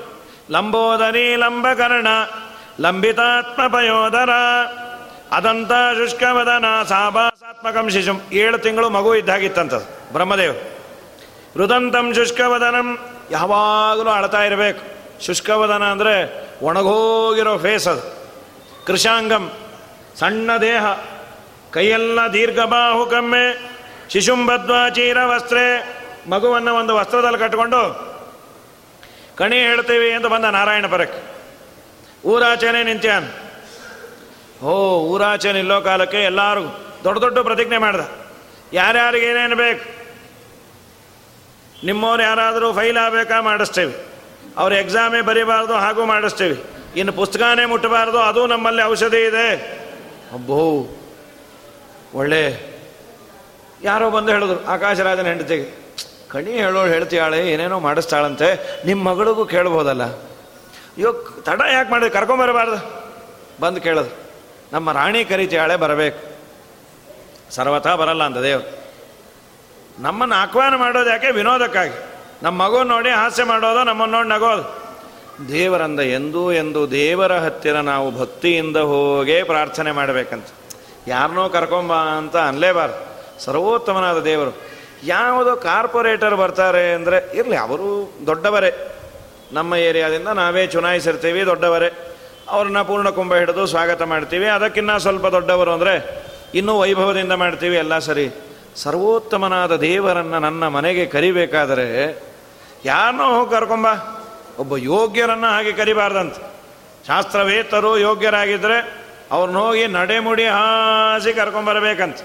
ಲಂಬೋದರಿ 0.50 1.36
ಲಂಬಕರ್ಣ, 1.36 2.06
ಲಂಬಿತಾತ್ಮ 2.80 3.66
ಪಯೋದರ, 3.66 4.30
ಅದಂತ 5.32 5.72
ಶುಷ್ಕವದನ 5.96 6.82
ಸಾಭಾಸಾತ್ಮಕಂ 6.88 7.90
ಶಿಶುಂ. 7.90 8.20
ಏಳು 8.32 8.58
ತಿಂಗಳು 8.58 8.90
ಮಗು 8.90 9.14
ಇದ್ದಾಗಿತ್ತಂತ 9.14 9.74
ಬ್ರಹ್ಮದೇವ್ 10.12 10.56
ರುದಂತಂ 11.56 12.14
ಶುಷ್ಕವದನಂ. 12.14 12.98
ಯಾವಾಗಲೂ 13.30 14.10
ಅಳ್ತಾ 14.10 14.42
ಇರಬೇಕು. 14.42 14.92
ಶುಷ್ಕವದನ 15.24 15.82
ಅಂದರೆ 15.82 16.46
ಒಣಗೋಗಿರೋ 16.62 17.58
ಫೇಸ್ 17.58 17.88
ಅದು. 17.88 18.22
ಕೃಷಾಂಗಂ, 18.86 19.52
ಸಣ್ಣ 20.18 20.50
ದೇಹ, 20.60 20.86
ಕೈಯೆಲ್ಲ 21.70 22.20
ದೀರ್ಘಬಾಹು 22.32 23.06
ಕಮ್ಮೆ, 23.06 23.72
ಶಿಶುಂಬದ್ವಾ 24.10 24.88
ಚೀರ 24.88 25.24
ವಸ್ತ್ರೆ, 25.24 25.96
ಮಗುವನ್ನು 26.30 26.74
ಒಂದು 26.74 26.94
ವಸ್ತ್ರದಲ್ಲಿ 26.94 27.38
ಕಟ್ಟಿಕೊಂಡು 27.38 28.12
ಕಣಿ 29.36 29.58
ಹೇಳ್ತೀವಿ 29.58 30.12
ಅಂತ 30.12 30.26
ಬಂದ 30.26 30.44
ನಾರಾಯಣ 30.44 30.86
ಪರಕ್ಕೆ. 30.86 31.32
ಊರಾಚೆನೆ 32.28 32.82
ನಿಂತ್ಯಾನ್. 32.82 33.28
ಓ 34.64 35.00
ಊರಾಚೆ 35.00 35.52
ನಿಲ್ಲೋ 35.52 35.80
ಕಾಲಕ್ಕೆ 35.80 36.22
ಎಲ್ಲರೂ 36.22 36.80
ದೊಡ್ಡ 37.04 37.20
ದೊಡ್ಡ 37.20 37.38
ಪ್ರತಿಜ್ಞೆ 37.38 37.78
ಮಾಡ್ದ. 37.78 38.00
ಯಾರ್ಯಾರಿಗೆ 38.72 39.26
ಏನೇನು 39.26 39.56
ಬೇಕು? 39.56 39.91
ನಿಮ್ಮವ್ರು 41.84 42.22
ಯಾರಾದರೂ 42.22 42.72
ಫೈಲ್ 42.72 42.96
ಆಗಬೇಕಾ 42.96 43.40
ಮಾಡಿಸ್ತೇವೆ. 43.40 43.94
ಅವ್ರ 44.56 44.72
ಎಕ್ಸಾಮೇ 44.72 45.20
ಬರೀಬಾರ್ದು, 45.20 45.72
ಹಾಗೂ 45.72 46.04
ಮಾಡಿಸ್ತೇವೆ. 46.04 46.56
ಇನ್ನು 46.96 47.12
ಪುಸ್ತಕನೇ 47.12 47.64
ಮುಟ್ಟಬಾರ್ದು, 47.64 48.18
ಅದು 48.18 48.46
ನಮ್ಮಲ್ಲಿ 48.46 48.82
ಔಷಧಿ 48.82 49.24
ಇದೆ. 49.24 49.54
ಅಬ್ಬೋ, 50.32 50.88
ಒಳ್ಳೆ. 52.14 52.72
ಯಾರೋ 53.82 54.10
ಬಂದು 54.10 54.32
ಹೇಳಿದ್ರು, 54.32 54.64
ಆಕಾಶರಾಜನ 54.64 55.26
ಹೆಂಡತಿಗೆ, 55.26 55.82
ಕಣಿ 56.28 56.52
ಹೇಳೋಳು 56.52 56.92
ಹೇಳ್ತಿಯಾಳೆ, 56.92 57.52
ಏನೇನೋ 57.52 57.78
ಮಾಡಿಸ್ತಾಳಂತೆ 57.78 58.80
ನಿಮ್ಮ 58.86 59.08
ಮಗಳಿಗೂ 59.08 59.44
ಕೇಳ್ಬೋದಲ್ಲ. 59.44 60.02
ಇವಾಗ 60.98 61.14
ತಡ 61.42 61.60
ಯಾಕೆ 61.72 61.90
ಮಾಡಿದ್ರು 61.90 62.20
ಕರ್ಕೊಂಬರಬಾರ್ದು 62.20 63.04
ಬಂದು 63.60 63.80
ಕೇಳೋದು. 63.80 64.10
ನಮ್ಮ 64.72 64.92
ರಾಣಿ 64.92 65.24
ಕರಿತೀಯಾಳೆ 65.24 65.76
ಬರಬೇಕು. 65.76 66.32
ಸರ್ವತಾ 67.54 67.94
ಬರಲ್ಲ 67.94 68.24
ಅಂತ 68.24 68.38
ದೇವ್ರು. 68.38 68.81
ನಮ್ಮನ್ನು 69.98 70.34
ಆಹ್ವಾನ 70.34 70.74
ಮಾಡೋದು 70.74 71.10
ಯಾಕೆ? 71.10 71.30
ವಿನೋದಕ್ಕಾಗಿ. 71.30 72.04
ನಮ್ಮ 72.42 72.62
ಮಗು 72.62 72.82
ನೋಡಿ 72.82 73.10
ಹಾಸ್ಯ 73.10 73.44
ಮಾಡೋದು, 73.44 73.84
ನಮ್ಮನ್ನು 73.84 74.16
ನೋಡಿ 74.16 74.28
ನಗೋದು. 74.28 74.82
ದೇವರಂದ 75.48 76.00
ಎಂದೂ 76.00 76.52
ಎಂದು 76.52 76.90
ದೇವರ 76.90 77.38
ಹತ್ತಿರ 77.38 77.80
ನಾವು 77.80 78.20
ಭಕ್ತಿಯಿಂದ 78.20 78.76
ಹೋಗೇ 78.76 79.42
ಪ್ರಾರ್ಥನೆ 79.42 79.92
ಮಾಡಬೇಕಂತ. 79.92 80.46
ಯಾರನ್ನೋ 81.08 81.48
ಕರ್ಕೊಂಬ 81.48 81.92
ಅಂತ 81.92 82.36
ಅನ್ಲೇಬಾರ್ದು. 82.36 83.12
ಸರ್ವೋತ್ತಮನಾದ 83.44 84.20
ದೇವರು. 84.20 84.56
ಯಾವುದೋ 85.04 85.56
ಕಾರ್ಪೊರೇಟರ್ 85.56 86.34
ಬರ್ತಾರೆ 86.34 86.92
ಅಂದರೆ, 86.92 87.36
ಇರಲಿ, 87.36 87.56
ಅವರು 87.56 88.12
ದೊಡ್ಡವರೇ. 88.26 88.98
ನಮ್ಮ 89.52 89.74
ಏರಿಯಾದಿಂದ 89.74 90.28
ನಾವೇ 90.28 90.66
ಚುನಾಯಿಸಿರ್ತೀವಿ, 90.66 91.46
ದೊಡ್ಡವರೇ. 91.46 92.14
ಅವ್ರನ್ನ 92.48 92.82
ಪೂರ್ಣ 92.82 93.08
ಕುಂಭ 93.08 93.34
ಹಿಡಿದು 93.34 93.66
ಸ್ವಾಗತ 93.66 94.02
ಮಾಡ್ತೀವಿ. 94.02 94.46
ಅದಕ್ಕಿನ್ನ 94.46 94.96
ಸ್ವಲ್ಪ 94.96 95.26
ದೊಡ್ಡವರು 95.26 95.70
ಅಂದರೆ, 95.70 96.24
ಇನ್ನೂ 96.54 96.78
ವೈಭವದಿಂದ 96.78 97.32
ಮಾಡ್ತೀವಿ, 97.32 97.76
ಎಲ್ಲ 97.76 97.98
ಸರಿ. 97.98 98.30
ಸರ್ವೋತ್ತಮನಾದ 98.76 99.76
ದೇವರನ್ನು 99.76 100.38
ನನ್ನ 100.38 100.68
ಮನೆಗೆ 100.68 101.06
ಕರಿಬೇಕಾದರೆ 101.06 102.22
ಯಾರನ್ನೋ 102.84 103.34
ಹೋಗಿ 103.34 103.50
ಕರ್ಕೊಂಬ. 103.50 103.86
ಒಬ್ಬ 104.58 104.76
ಯೋಗ್ಯರನ್ನು 104.76 105.46
ಹಾಗೆ 105.46 105.72
ಕರಿಬಾರ್ದಂತ. 105.72 106.34
ಶಾಸ್ತ್ರವೇತರು 107.06 107.98
ಯೋಗ್ಯರಾಗಿದ್ದರೆ 107.98 109.06
ಅವ್ರನ್ನ 109.30 109.58
ಹೋಗಿ 109.58 109.86
ನಡೆಮುಡಿ 109.86 110.46
ಹಾಸಿ 110.46 111.32
ಕರ್ಕೊಂಬರಬೇಕಂತ 111.32 112.16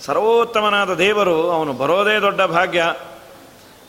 ಸರ್ವೋತ್ತಮನಾದ 0.00 0.94
ದೇವರು 0.94 1.50
ಅವನು 1.50 1.72
ಬರೋದೇ 1.72 2.20
ದೊಡ್ಡ 2.20 2.42
ಭಾಗ್ಯ. 2.42 2.94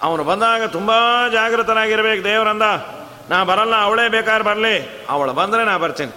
ಅವನು 0.01 0.23
ಬಂದಾಗ 0.23 0.63
ತುಂಬ 0.63 0.91
ಜಾಗೃತನಾಗಿರ್ಬೇಕು. 1.31 2.23
ದೇವರಂದ, 2.23 2.61
ನಾ 3.29 3.43
ಬರಲ್ಲ, 3.43 3.75
ಅವಳೇ 3.75 4.09
ಬೇಕಾದ್ರೆ 4.09 4.43
ಬರಲಿ. 4.43 5.05
ಅವಳು 5.09 5.33
ಬಂದರೆ 5.33 5.65
ನಾ 5.65 5.77
ಬರ್ತೀನಿ. 5.77 6.11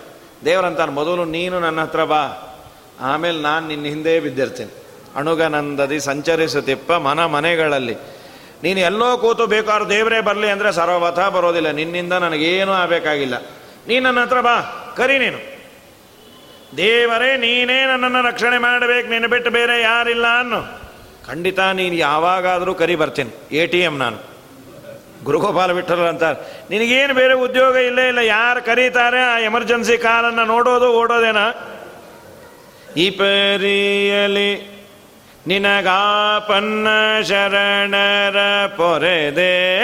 ದೇವರಂತಾನೆ 0.45 0.93
ಮೊದಲು 0.93 1.25
ನೀನು 1.25 1.61
ನನ್ನ 1.61 1.81
ಹತ್ರ 1.81 2.05
ಬಾ. 2.05 2.55
ಆಮೇಲೆ 3.01 3.41
ನಾನು 3.41 3.69
ನಿನ್ನ 3.69 3.85
ಹಿಂದೆ 3.85 4.21
ಬಿದ್ದಿರ್ತೀನಿ. 4.21 4.86
ಅಣುಗನಂದದಿ 5.17 6.01
ಸಂಚರಿಸುತ್ತಿಪ್ಪ 6.01 6.93
ಮನ 6.93 7.25
ಮನೆಗಳಲ್ಲಿ. 7.25 7.97
ನೀನು 8.63 8.81
ಎಲ್ಲೋ 8.81 9.17
ಕೂತು 9.17 9.47
ಬೇಕಾದ್ರೂ 9.47 9.91
ದೇವರೇ 9.91 10.21
ಬರಲಿ 10.21 10.51
ಅಂದರೆ 10.51 10.73
ಸರ್ವಥ 10.73 11.19
ಬರೋದಿಲ್ಲ. 11.19 11.71
ನಿನ್ನಿಂದ 11.71 12.13
ನನಗೇನು 12.13 12.73
ಆಗಬೇಕಾಗಿಲ್ಲ. 12.73 13.35
ನೀ 13.89 14.01
ನನ್ನ 14.01 14.21
ಹತ್ರ 14.21 14.41
ಬಾ. 14.41 14.61
ಕರಿ 14.97 15.19
ನೀನು. 15.19 15.57
ದೇವರೇ, 16.77 17.37
ನೀನೇ 17.37 17.87
ನನ್ನನ್ನು 17.87 18.23
ರಕ್ಷಣೆ 18.23 18.59
ಮಾಡಬೇಕು. 18.59 19.09
ನಿನ್ನ 19.09 19.27
ಬಿಟ್ಟು 19.27 19.51
ಬೇರೆ 19.51 19.83
ಯಾರಿಲ್ಲ 19.83 20.27
ಅನ್ನು. 20.39 20.81
ಖಂಡಿತ 21.27 21.61
ನೀನು 21.61 21.95
ಯಾವಾಗಾದರೂ 21.95 22.75
ಕರಿ 22.75 22.97
ಬರ್ತೀನಿ. 22.97 23.57
ಎ 23.57 23.67
ಟಿ 23.67 23.81
ಎಂ 23.81 23.99
ನಾನು. 23.99 24.37
ಗುರುಗೋಪಾಲ 25.25 25.73
ಬಿಟ್ಟರು 25.73 26.03
ಅಂತಾರೆ. 26.03 26.65
ನಿನಗೇನು 26.71 27.15
ಬೇರೆ 27.15 27.35
ಉದ್ಯೋಗ 27.35 27.77
ಇಲ್ಲೇ 27.77 28.09
ಇಲ್ಲ. 28.09 28.19
ಯಾರು 28.19 28.63
ಕರೀತಾರೆ? 28.67 29.21
ಆ 29.21 29.39
ಎಮರ್ಜೆನ್ಸಿ 29.39 29.99
ಕಾಲನ್ನು 29.99 30.45
ನೋಡೋದು 30.45 30.93
ಓಡೋದೇನಾ? 30.93 31.53
ಈ 32.97 33.11
ಪರಿಯಲಿ 33.11 34.76
ನಿನಗಾಪನ್ನ 35.47 36.89
ಶರಣರ 37.23 38.67
ಪೊರೆದೆ. 38.67 39.77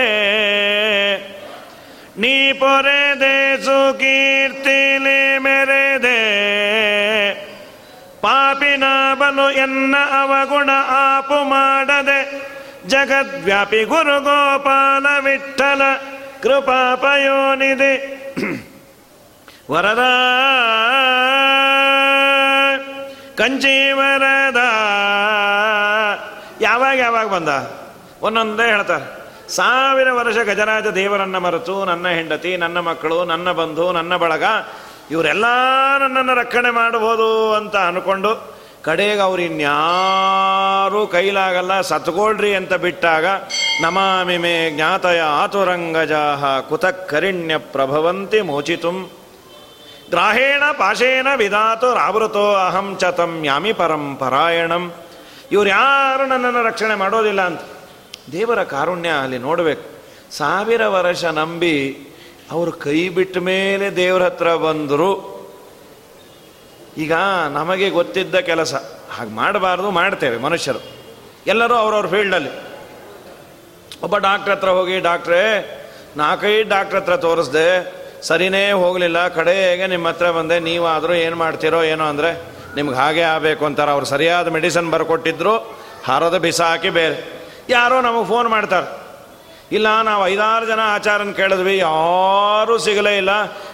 ನೀ 2.20 2.52
ಪೊರೆದೆ 2.52 3.64
ಸುಕೀರ್ತಿಲಿ 3.64 5.38
ಮೆರೆದೆ. 5.38 6.20
ಪಾಪಿನ 8.20 8.84
ಬಲು 9.14 9.50
ಎನ್ನ 9.50 9.96
ಅವಗುಣ 9.96 10.70
ಆಪು 10.88 11.44
ಮಾಡದೆ. 11.44 12.52
ಜಗದ್ವ್ಯಾಪಿ 12.86 13.84
ಗುರು 13.84 14.20
ಗೋಪಾಲ 14.20 15.06
ವಿಠಲ 15.24 15.82
ಕೃಪಾಪಯೋನಿದೆ 16.42 18.22
ವರದ 19.70 20.04
ಕಂಚೀವರದ. 23.36 24.60
ಯಾವಾಗ 26.60 26.98
ಯಾವಾಗ 26.98 27.28
ಬಂದ? 27.28 27.48
ಒಂದೊಂದೇ 28.22 28.66
ಹೇಳ್ತಾರೆ 28.66 29.22
ಸಾವಿರ 29.48 30.12
ವರ್ಷ 30.12 30.36
ಗಜರಾಜ 30.36 30.86
ದೇವರನ್ನ 30.86 31.38
ಮರೆತು 31.38 31.84
ನನ್ನ 31.84 32.08
ಹೆಂಡತಿ, 32.08 32.56
ನನ್ನ 32.56 32.78
ಮಕ್ಕಳು, 32.80 33.24
ನನ್ನ 33.24 33.52
ಬಂಧು, 33.52 33.92
ನನ್ನ 33.92 34.16
ಬಳಗ 34.16 34.44
ಇವರೆಲ್ಲ 35.10 35.44
ನನ್ನನ್ನು 36.00 36.34
ರಕ್ಷಣೆ 36.34 36.70
ಮಾಡಬಹುದು 36.70 37.54
ಅಂತ 37.54 37.76
ಅನ್ಕೊಂಡು 37.76 38.54
ಕಡೆಗೆ 38.84 39.20
ಅವ್ರು 39.20 39.42
ಇನ್ಯಾರೂ 39.42 41.06
ಕೈಲಾಗಲ್ಲ, 41.06 41.80
ಸತ್ಕೊಳ್ರಿ 41.80 42.54
ಅಂತ 42.54 42.74
ಬಿಟ್ಟಾಗ, 42.74 43.26
ನಮಾಮಿ 43.82 44.38
ಮೇ 44.38 44.70
ಜ್ಞಾತಯ 44.70 45.20
ಆತುರಂಗಜಾಹ 45.20 46.60
ಕುತಕ್ಕರಿಣ್ಯ 46.60 47.58
ಪ್ರಭವಂತಿ 47.58 48.40
ಮೋಚಿತುಂ. 48.40 49.10
ಗ್ರಾಹೇಣ 50.12 50.62
ಪಾಶೇನ 50.78 51.26
ವಿಧಾತು 51.36 51.94
ರಾವೃತೋ 51.94 52.54
ಅಹಂ 52.54 52.96
ಚತಂ 53.00 53.42
ಯಾಮಿ 53.44 53.72
ಪರಂ 53.72 54.16
ಪರಾಯಣಂ 54.16 54.92
ಇವ್ರು 55.52 55.70
ಯಾರು 55.70 56.26
ನನ್ನನ್ನು 56.26 56.62
ರಕ್ಷಣೆ 56.62 56.94
ಮಾಡೋದಿಲ್ಲ 56.94 57.40
ಅಂತ? 57.40 57.60
ದೇವರ 58.32 58.62
ಕಾರುಣ್ಯ 58.62 59.08
ಅಲ್ಲಿ 59.08 59.38
ನೋಡಬೇಕು. 59.38 59.84
ಸಾವಿರ 60.32 60.86
ವರ್ಷ 60.86 61.24
ನಂಬಿ 61.24 61.98
ಅವರು 62.50 62.72
ಕೈ 62.72 63.08
ಬಿಟ್ಟ 63.08 63.38
ಮೇಲೆ 63.38 63.96
ದೇವ್ರ 63.96 64.22
ಹತ್ರ 64.22 64.54
ಬಂದರು. 64.54 65.12
ಈಗ 66.96 67.12
ನಮಗೆ 67.52 67.90
ಗೊತ್ತಿದ್ದ 67.90 68.34
ಕೆಲಸ. 68.34 68.74
ಹಾಗೆ 69.16 69.30
ಮಾಡಬಾರ್ದು, 69.30 69.90
ಮಾಡ್ತೇವೆ 69.90 70.38
ಮನುಷ್ಯರು. 70.38 70.78
ಎಲ್ಲರೂ 71.46 71.74
ಅವ್ರವ್ರ 71.74 72.06
ಫೀಲ್ಡಲ್ಲಿ. 72.06 72.50
ಒಬ್ಬ 74.02 74.16
ಡಾಕ್ಟ್ರ 74.16 74.52
ಹತ್ರ 74.52 74.68
ಹೋಗಿ, 74.68 75.00
ಡಾಕ್ಟ್ರೇ, 75.00 75.44
ನಾಲ್ಕೈದು 76.16 76.68
ಡಾಕ್ಟ್ರ 76.68 76.96
ಹತ್ರ 76.96 77.16
ತೋರಿಸ್ದೆ. 77.16 78.01
ಸರಿನೇ 78.28 78.64
ಹೋಗಲಿಲ್ಲ 78.82 79.20
ಕಡೆಗೆ 79.36 79.86
ನಿಮ್ಮ 79.92 80.06
ಹತ್ರ 80.10 80.26
ಬಂದೆ, 80.38 80.56
ನೀವಾದರೂ 80.68 81.14
ಏನು 81.26 81.36
ಮಾಡ್ತೀರೋ 81.42 81.80
ಏನೋ 81.92 82.04
ಅಂದರೆ 82.12 82.30
ನಿಮ್ಗೆ 82.76 82.96
ಹಾಗೆ 83.00 83.24
ಆಗಬೇಕು 83.34 83.62
ಅಂತಾರೆ. 83.68 83.90
ಅವ್ರು 83.94 84.06
ಸರಿಯಾದ 84.14 84.48
ಮೆಡಿಸನ್ 84.56 84.88
ಬರ್ಕೊಟ್ಟಿದ್ರು, 84.94 85.54
ಹಾರದ 86.08 86.36
ಬಿಸಾಕಿ 86.44 86.90
ಬೇರೆ. 86.98 87.16
ಯಾರೋ 87.76 87.96
ನಮಗೆ 88.06 88.26
ಫೋನ್ 88.32 88.48
ಮಾಡ್ತಾರೆ. 88.54 88.88
ಇಲ್ಲ, 89.76 89.88
ನಾವು 90.08 90.22
ಐದಾರು 90.32 90.64
ಜನ 90.70 90.80
ಆಚಾರನ 90.94 91.30
ಕೇಳಿದ್ವಿ, 91.40 91.74
ಯಾರೂ 91.88 92.74
ಸಿಗಲೇ 92.86 93.12
ಇಲ್ಲ. 93.22 93.32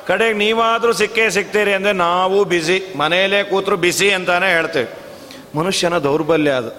ಕಡೆಗೆ 0.08 0.36
ನೀವಾದರೂ 0.42 0.92
ಸಿಕ್ಕೇ 1.00 1.24
ಸಿಗ್ತೀರಿ 1.36 1.72
ಅಂದರೆ 1.78 1.94
ನಾವು 2.06 2.38
ಬಿಸಿ 2.52 2.76
ಮನೆಯಲ್ಲೇ 3.02 3.40
ಕೂತರು 3.52 3.76
ಬಿಸಿ 3.86 4.08
ಅಂತಾನೆ 4.18 4.48
ಹೇಳ್ತೇವೆ. 4.56 4.88
ಮನುಷ್ಯನ 5.58 5.96
ದೌರ್ಬಲ್ಯ 6.08 6.58
ಅದು. 6.60 6.70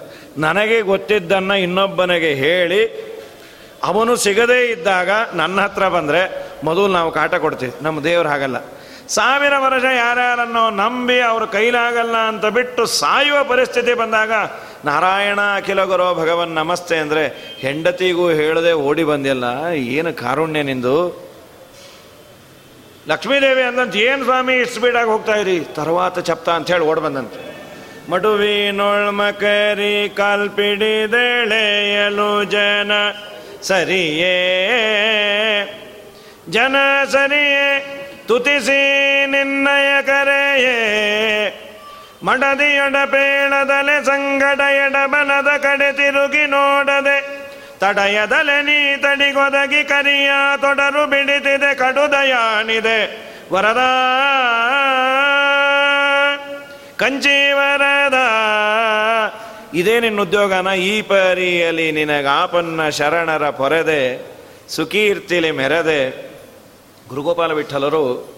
ನನಗೆ 0.46 0.78
ಗೊತ್ತಿದ್ದನ್ನು 0.92 1.56
ಇನ್ನೊಬ್ಬನಿಗೆ 1.66 2.32
ಹೇಳಿ, 2.44 2.80
ಅವನು 3.90 4.12
ಸಿಗದೇ 4.24 4.60
ಇದ್ದಾಗ 4.74 5.10
ನನ್ನ 5.40 5.58
ಹತ್ರ 5.66 5.84
ಬಂದರೆ 5.96 6.22
ಮೊದಲು 6.64 6.88
ನಾವು 6.88 7.10
ಕಾಟ 7.10 7.34
ಕೊಡ್ತೀವಿ. 7.34 7.72
ನಮ್ಮ 7.82 8.04
ದೇವ್ರು 8.04 8.28
ಹಾಗಲ್ಲ. 8.28 8.56
ಸಾವಿರ 9.08 9.52
ವರ್ಷ 9.58 9.84
ಯಾರ್ಯಾರನ್ನೋ 9.84 10.70
ನಂಬಿ 10.70 11.20
ಅವರು 11.20 11.46
ಕೈಲಾಗಲ್ಲ 11.46 12.16
ಅಂತ 12.16 12.46
ಬಿಟ್ಟು 12.46 12.86
ಸಾಯುವ 12.86 13.44
ಪರಿಸ್ಥಿತಿ 13.44 13.94
ಬಂದಾಗ, 13.94 14.32
ನಾರಾಯಣ 14.84 15.38
ಅಖಿಲ 15.56 15.84
ಗುರು 15.84 16.14
ಭಗವನ್ 16.14 16.48
ನಮಸ್ತೆ 16.48 16.96
ಅಂದರೆ 16.96 17.54
ಹೆಂಡತಿಗೂ 17.58 18.30
ಹೇಳದೆ 18.30 18.72
ಓಡಿ 18.72 19.04
ಬಂದಿಲ್ಲ. 19.04 19.44
ಏನು 19.74 20.12
ಕಾರುಣ್ಯ 20.12 20.62
ನಿಂದು? 20.62 21.30
ಲಕ್ಷ್ಮೀದೇವಿ 23.08 23.62
ಅಂದಂತ 23.62 23.96
ಏನು 23.96 24.24
ಸ್ವಾಮಿ 24.24 24.54
ಇಷ್ಟು 24.54 24.74
ಸ್ಪೀಡಾಗಿ 24.74 25.10
ಹೋಗ್ತಾ 25.10 25.34
ಇರಿ 25.34 25.60
ತರ್ವಾತ 25.60 26.18
ಚಪ್ತ 26.18 26.48
ಅಂತ 26.48 26.70
ಹೇಳಿ 26.70 26.84
ಓಡ್ 26.84 27.00
ಬಂದಂತೆ. 27.00 27.50
ಮಡುವಿನೊಳ್ಮಕರಿ 28.10 30.12
ಕಾಲ್ಪಿಡಿದೆಳೆಯಲು 30.16 32.44
ಜನ 32.44 32.92
ಸರಿಯೇ 33.62 34.60
ಜನ 36.50 36.76
ಸರಿಯೇ 37.12 37.96
ತುತಿಸಿ 38.28 38.80
ನಿನ್ನಯ 39.26 40.02
ಕರೆಯೇ. 40.02 40.66
ಮಡದಿಯೊಡಪೇಳದಲೆ 42.22 44.04
ಸಂಗಡ 44.04 44.60
ಎಡಬಲದ 44.60 45.56
ಕಡೆ 45.56 45.92
ತಿರುಗಿ 45.92 46.46
ನೋಡದೆ. 46.46 47.40
ತಡೆಯದಲೆ 47.78 48.62
ನೀ 48.62 48.96
ತಡಿಗೊದಗಿ 48.96 49.84
ಕರಿಯ, 49.84 50.30
ತೊಡರು 50.60 51.06
ಬಿಡಿತಿದೆ, 51.06 51.74
ಕಡುದಯಾನಿದೆ. 51.74 53.30
ವರದ. 53.52 53.80
ಕಂಚಿ 56.96 57.52
ವರದ. 57.52 58.14
ಇದೇ 59.74 60.00
ನಿನ್ನ 60.00 60.20
ಉದ್ಯೋಗನ? 60.20 60.66
ಈ 60.76 61.02
ಪರಿಯಲ್ಲಿ 61.02 61.92
ನಿನಗಾಪನ್ನ 61.92 62.88
ಶರಣರ 62.88 63.50
ಪೊರೆದೆ, 63.50 64.30
ಸುಕೀರ್ತಿಲಿ 64.68 65.50
ಮೆರೆದೆ. 65.50 66.29
ಗುರುಗೋಪಾಲ 67.10 67.52
ವಿಠಲರು 67.52 68.28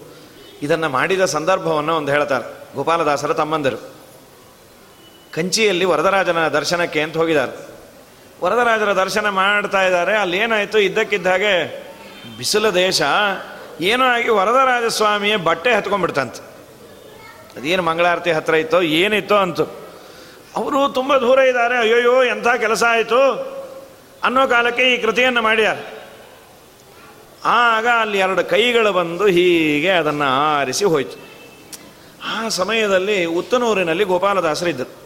ಇದನ್ನು 0.61 0.89
ಮಾಡಿದ 0.89 1.25
ಸಂದರ್ಭವನ್ನು 1.25 1.95
ಒಂದು 1.95 2.11
ಹೇಳ್ತಾರೆ. 2.11 2.75
ಗೋಪಾಲದಾಸರ 2.75 3.33
ತಮ್ಮಂದರು. 3.33 3.95
ಕಂಚಿಯಲ್ಲಿ 5.33 5.85
ವರದರಾಜನ 5.85 6.47
ದರ್ಶನಕ್ಕೆ 6.47 7.01
ಅಂತ 7.01 7.17
ಹೋಗಿದ್ದಾರೆ. 7.17 7.51
ವರದರಾಜರ 8.45 8.93
ದರ್ಶನ 8.93 9.29
ಮಾಡ್ತಾ 9.29 9.83
ಇದ್ದಾರೆ. 9.83 10.17
ಅಲ್ಲಿ 10.17 10.37
ಏನಾಯಿತು? 10.37 10.79
ಇದ್ದಕ್ಕಿದ್ದ 10.79 11.27
ಹಾಗೆ 11.27 11.83
ಬಿಸಿಲು 12.37 12.73
ದೇಶ. 12.73 13.01
ಏನೋ 13.81 14.05
ಆಗಿ 14.05 14.29
ವರದರಾಜ 14.29 14.85
ಸ್ವಾಮಿಯ 14.85 15.37
ಬಟ್ಟೆ 15.37 15.73
ಹತ್ಕೊಂಡ್ಬಿಡ್ತಂತೆ. 15.73 16.41
ಅದೇನು 17.59 17.83
ಮಂಗಳಾರತಿ 17.83 18.31
ಹತ್ರ 18.31 18.53
ಇತ್ತೋ, 18.53 18.81
ಏನಿತ್ತೋ 18.81 19.35
ಅಂತು. 19.35 19.63
ಅವರು 20.55 20.89
ತುಂಬ 20.89 21.17
ದೂರ 21.17 21.39
ಇದ್ದಾರೆ. 21.39 21.77
ಅಯ್ಯೋಯ್ಯೋ, 21.77 22.23
ಎಂಥ 22.23 22.47
ಕೆಲಸ 22.47 22.83
ಆಯಿತು? 22.89 23.31
ಅನ್ನೋ 24.23 24.47
ಕಾಲಕ್ಕೆ 24.47 24.93
ಈ 24.93 24.97
ಕೃತಿಯನ್ನು 24.97 25.41
ಮಾಡ್ಯಾರ 25.41 25.75
ಆಗ 27.45 27.87
ಅಲ್ಲಿ 28.01 28.19
ಎರಡು 28.19 28.43
ಕೈಗಳು 28.43 28.93
ಬಂದು 28.93 29.25
ಹೀಗೆ 29.25 29.89
ಅದನ್ನು 29.89 30.23
ಆರಿಸಿ 30.23 30.85
ಹೋಯ್ತು. 30.85 31.17
ಆ 32.23 32.49
ಸಮಯದಲ್ಲಿ 32.49 33.25
ಉತ್ತನೂರಿನಲ್ಲಿ 33.25 34.03
ಗೋಪಾಲದಾಸರಿದ್ದರು. 34.03 35.03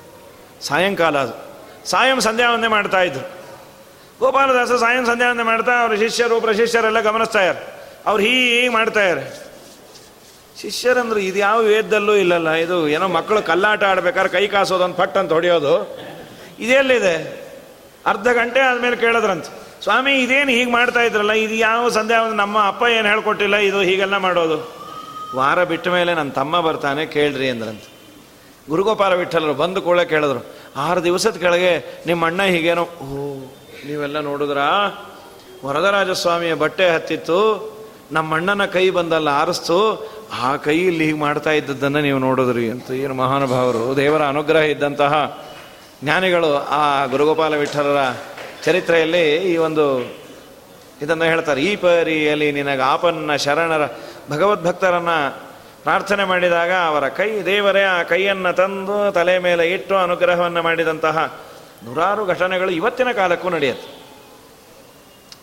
ಸಾಯಂಕಾಲ 0.65 1.17
ಅದು 1.17 1.47
ಸಾಯಂ 1.89 2.19
ಸಂಧ್ಯಾ 2.19 2.53
ವಂದನೆ 2.53 2.67
ಮಾಡ್ತಾ 2.67 3.01
ಇದ್ರು. 3.01 3.37
ಗೋಪಾಲದಾಸ 4.19 4.71
ಸಾಯಂ 4.71 5.05
ಸಂಧ್ಯಾ 5.05 5.31
ಒಂದೇ 5.31 5.43
ಮಾಡ್ತಾ 5.43 5.71
ಅವ್ರ 5.71 5.95
ಶಿಷ್ಯರು 5.95 6.41
ಪ್ರಶಿಷ್ಯರೆಲ್ಲ 6.41 6.99
ಗಮನಿಸ್ತಾ 6.99 7.39
ಇದ್ದಾರೆ. 7.39 7.65
ಅವ್ರು 8.05 8.23
ಹೀಗೆ 8.23 8.69
ಮಾಡ್ತಾ 8.69 9.03
ಇದ್ದಾರೆ. 9.03 9.47
ಶಿಷ್ಯರಂದ್ರೆ 10.61 11.25
ಇದು 11.25 11.39
ಯಾವ 11.39 11.59
ವೇದದಲ್ಲೂ 11.59 12.15
ಇಲ್ಲಲ್ಲ, 12.15 12.51
ಇದು 12.51 12.87
ಏನೋ 12.87 13.07
ಮಕ್ಕಳು 13.07 13.41
ಕಲ್ಲಾಟ 13.41 13.83
ಆಡ್ಬೇಕಾದ್ರೆ 13.83 14.29
ಕೈ 14.29 14.47
ಕಾಸೋದೊಂದು 14.47 14.95
ಪಟ್ 14.95 15.17
ಅಂತ 15.17 15.31
ಹೊಡೆಯೋದು. 15.31 15.99
ಇದೆಲ್ಲಿದೆ? 16.59 17.47
ಅರ್ಧ 18.05 18.27
ಗಂಟೆ 18.27 18.59
ಆದಮೇಲೆ 18.59 18.95
ಕೇಳಿದ್ರಂತ. 18.95 19.45
ಸ್ವಾಮಿ, 19.87 20.13
ಇದೇನು 20.21 20.51
ಹೀಗೆ 20.51 20.71
ಮಾಡ್ತಾ 20.71 21.01
ಇದ್ರಲ್ಲ? 21.01 21.31
ಇದು 21.31 21.53
ಯಾವ 21.53 21.89
ಸಂದೇಹ? 21.89 22.21
ನಮ್ಮ 22.39 22.57
ಅಪ್ಪ 22.67 22.83
ಏನು 22.83 23.07
ಹೇಳ್ಕೊಟ್ಟಿಲ್ಲ, 23.07 23.55
ಇದು 23.55 23.81
ಹೀಗೆಲ್ಲ 23.81 24.17
ಮಾಡೋದು? 24.17 24.57
ವಾರ 25.37 25.63
ಬಿಟ್ಟ 25.63 25.87
ಮೇಲೆ 25.87 26.13
ನನ್ನ 26.13 26.31
ತಮ್ಮ 26.31 26.59
ಬರ್ತಾನೆ, 26.59 27.05
ಕೇಳ್ರಿ 27.05 27.49
ಅಂದ್ರಂತ. 27.49 27.85
ಗುರುಗೋಪಾಲ 28.69 29.13
ವಿಠಲರು 29.13 29.53
ಬಂದು 29.53 29.81
ಕೂಡ 29.81 29.99
ಕೇಳಿದ್ರು, 29.99 30.41
ಆರು 30.77 31.03
ದಿವಸದ 31.03 31.37
ಕೆಳಗೆ 31.37 32.03
ನಿಮ್ಮ 32.05 32.25
ಅಣ್ಣ 32.25 32.43
ಹೀಗೇನೋ 32.43 32.81
ಓ, 32.81 33.21
ನೀವೆಲ್ಲ 33.85 34.19
ನೋಡಿದ್ರಾ? 34.19 34.67
ವರದರಾಜಸ್ವಾಮಿಯ 35.65 36.53
ಬಟ್ಟೆ 36.53 36.89
ಹತ್ತಿತ್ತು, 36.89 37.39
ನಮ್ಮ 38.11 38.35
ಅಣ್ಣನ 38.35 38.65
ಕೈ 38.65 38.89
ಬಂದಲ್ಲ 38.89 39.29
ಆರಿಸ್ತು, 39.29 39.79
ಆ 40.41 40.55
ಕೈ 40.55 40.77
ಇಲ್ಲಿ 40.77 41.05
ಹೀಗೆ 41.05 41.19
ಮಾಡ್ತಾ 41.19 41.51
ಇದ್ದದ್ದನ್ನು 41.51 42.01
ನೀವು 42.01 42.19
ನೋಡಿದ್ರಿ 42.19 42.69
ಅಂತ. 42.69 42.91
ಏನು 42.91 43.13
ಮಹಾನುಭಾವರು, 43.13 43.95
ದೇವರ 43.95 44.23
ಅನುಗ್ರಹ 44.23 44.61
ಇದ್ದಂತಹ 44.61 45.43
ಜ್ಞಾನಿಗಳು 46.03 46.57
ಆ 46.57 47.05
ಗುರುಗೋಪಾಲ 47.05 47.55
ವಿಠಲರ 47.55 48.01
ಚರಿತ್ರೆಯಲ್ಲಿ 48.63 49.23
ಈ 49.51 49.57
ಒಂದು 49.57 49.83
ಇದನ್ನು 51.01 51.25
ಹೇಳ್ತಾರೆ, 51.25 51.61
ಈ 51.61 51.75
ಪರಿಯಲ್ಲಿ 51.75 52.51
ನಿನಗೆ 52.51 52.81
ಆಪನ್ನ 52.81 53.35
ಶರಣರ 53.35 53.83
ಭಗವದ್ಭಕ್ತರನ್ನು 54.29 55.17
ಪ್ರಾರ್ಥನೆ 55.83 56.23
ಮಾಡಿದಾಗ 56.23 56.71
ಅವರ 56.71 57.07
ಕೈ 57.09 57.29
ದೇವರೇ, 57.41 57.83
ಆ 57.83 58.03
ಕೈಯನ್ನು 58.03 58.55
ತಂದು 58.55 59.11
ತಲೆ 59.11 59.39
ಮೇಲೆ 59.39 59.71
ಇಟ್ಟು 59.71 59.95
ಅನುಗ್ರಹವನ್ನು 59.95 60.61
ಮಾಡಿದಂತಹ 60.61 61.39
ನೂರಾರು 61.83 62.25
ಘಟನೆಗಳು 62.25 62.71
ಇವತ್ತಿನ 62.71 63.11
ಕಾಲಕ್ಕೂ 63.11 63.49
ನಡೆಯುತ್ತೆ. 63.49 63.87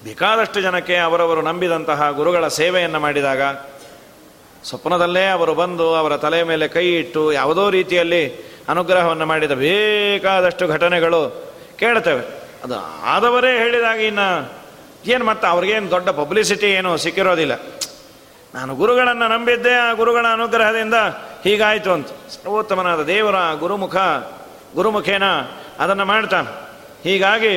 ಬೇಕಾದಷ್ಟು 0.04 0.60
ಜನಕ್ಕೆ 0.60 0.96
ಅವರವರು 0.96 1.42
ನಂಬಿದಂತಹ 1.42 2.10
ಗುರುಗಳ 2.10 2.48
ಸೇವೆಯನ್ನು 2.48 3.00
ಮಾಡಿದಾಗ, 3.00 3.42
ಸ್ವಪ್ನದಲ್ಲೇ 4.64 5.26
ಅವರು 5.26 5.54
ಬಂದು 5.54 5.94
ಅವರ 5.94 6.16
ತಲೆ 6.16 6.42
ಮೇಲೆ 6.42 6.68
ಕೈ 6.68 6.86
ಇಟ್ಟು 6.94 7.32
ಯಾವುದೋ 7.32 7.70
ರೀತಿಯಲ್ಲಿ 7.70 8.22
ಅನುಗ್ರಹವನ್ನು 8.68 9.26
ಮಾಡಿದ 9.26 9.52
ಬೇಕಾದಷ್ಟು 9.52 10.68
ಘಟನೆಗಳು 10.68 11.20
ಕೇಳ್ತೇವೆ. 11.78 12.43
ಅದು 12.64 12.78
ಆದವರೇ 13.04 13.58
ಹೇಳಿದಾಗ 13.58 14.00
ಇನ್ನು 14.00 14.52
ಏನು 15.06 15.24
ಮತ್ತೆ 15.24 15.46
ಅವ್ರಿಗೇನು 15.46 15.90
ದೊಡ್ಡ 15.90 16.08
ಪಬ್ಲಿಸಿಟಿ 16.08 16.66
ಏನು 16.66 16.96
ಸಿಕ್ಕಿರೋದಿಲ್ಲ. 16.96 17.52
ನಾನು 18.54 18.74
ಗುರುಗಳನ್ನು 18.74 19.28
ನಂಬಿದ್ದೆ, 19.28 19.74
ಆ 19.74 19.92
ಗುರುಗಳ 19.92 20.26
ಅನುಗ್ರಹದಿಂದ 20.32 20.94
ಹೀಗಾಯಿತು 21.44 21.92
ಅಂತ. 21.92 22.08
ಸರ್ವೋತ್ತಮನಾದ 22.08 23.02
ದೇವರ 23.02 23.34
ಗುರುಮುಖ, 23.58 23.96
ಗುರುಮುಖೇನ 24.74 25.22
ಅದನ್ನು 25.78 26.04
ಮಾಡ್ತಾನೆ. 26.04 26.50
ಹೀಗಾಗಿ 27.04 27.54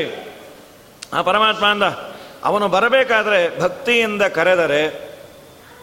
ಆ 1.14 1.22
ಪರಮಾತ್ಮ 1.22 1.66
ಅಂದ 1.66 1.84
ಅವನು 2.44 2.68
ಬರಬೇಕಾದ್ರೆ 2.68 3.60
ಭಕ್ತಿಯಿಂದ 3.60 4.22
ಕರೆದರೆ 4.22 4.82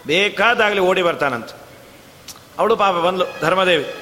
ಬೇಕಾದಾಗಲಿ 0.07 0.79
ಓಡಿ 0.79 1.03
ಬರ್ತಾನಂತ. 1.03 1.49
ಅವಳು 2.59 2.75
ಪಾಪ 2.75 2.95
ಬಂದಳು 2.95 3.25
ಧರ್ಮದೇವಿ. 3.41 3.93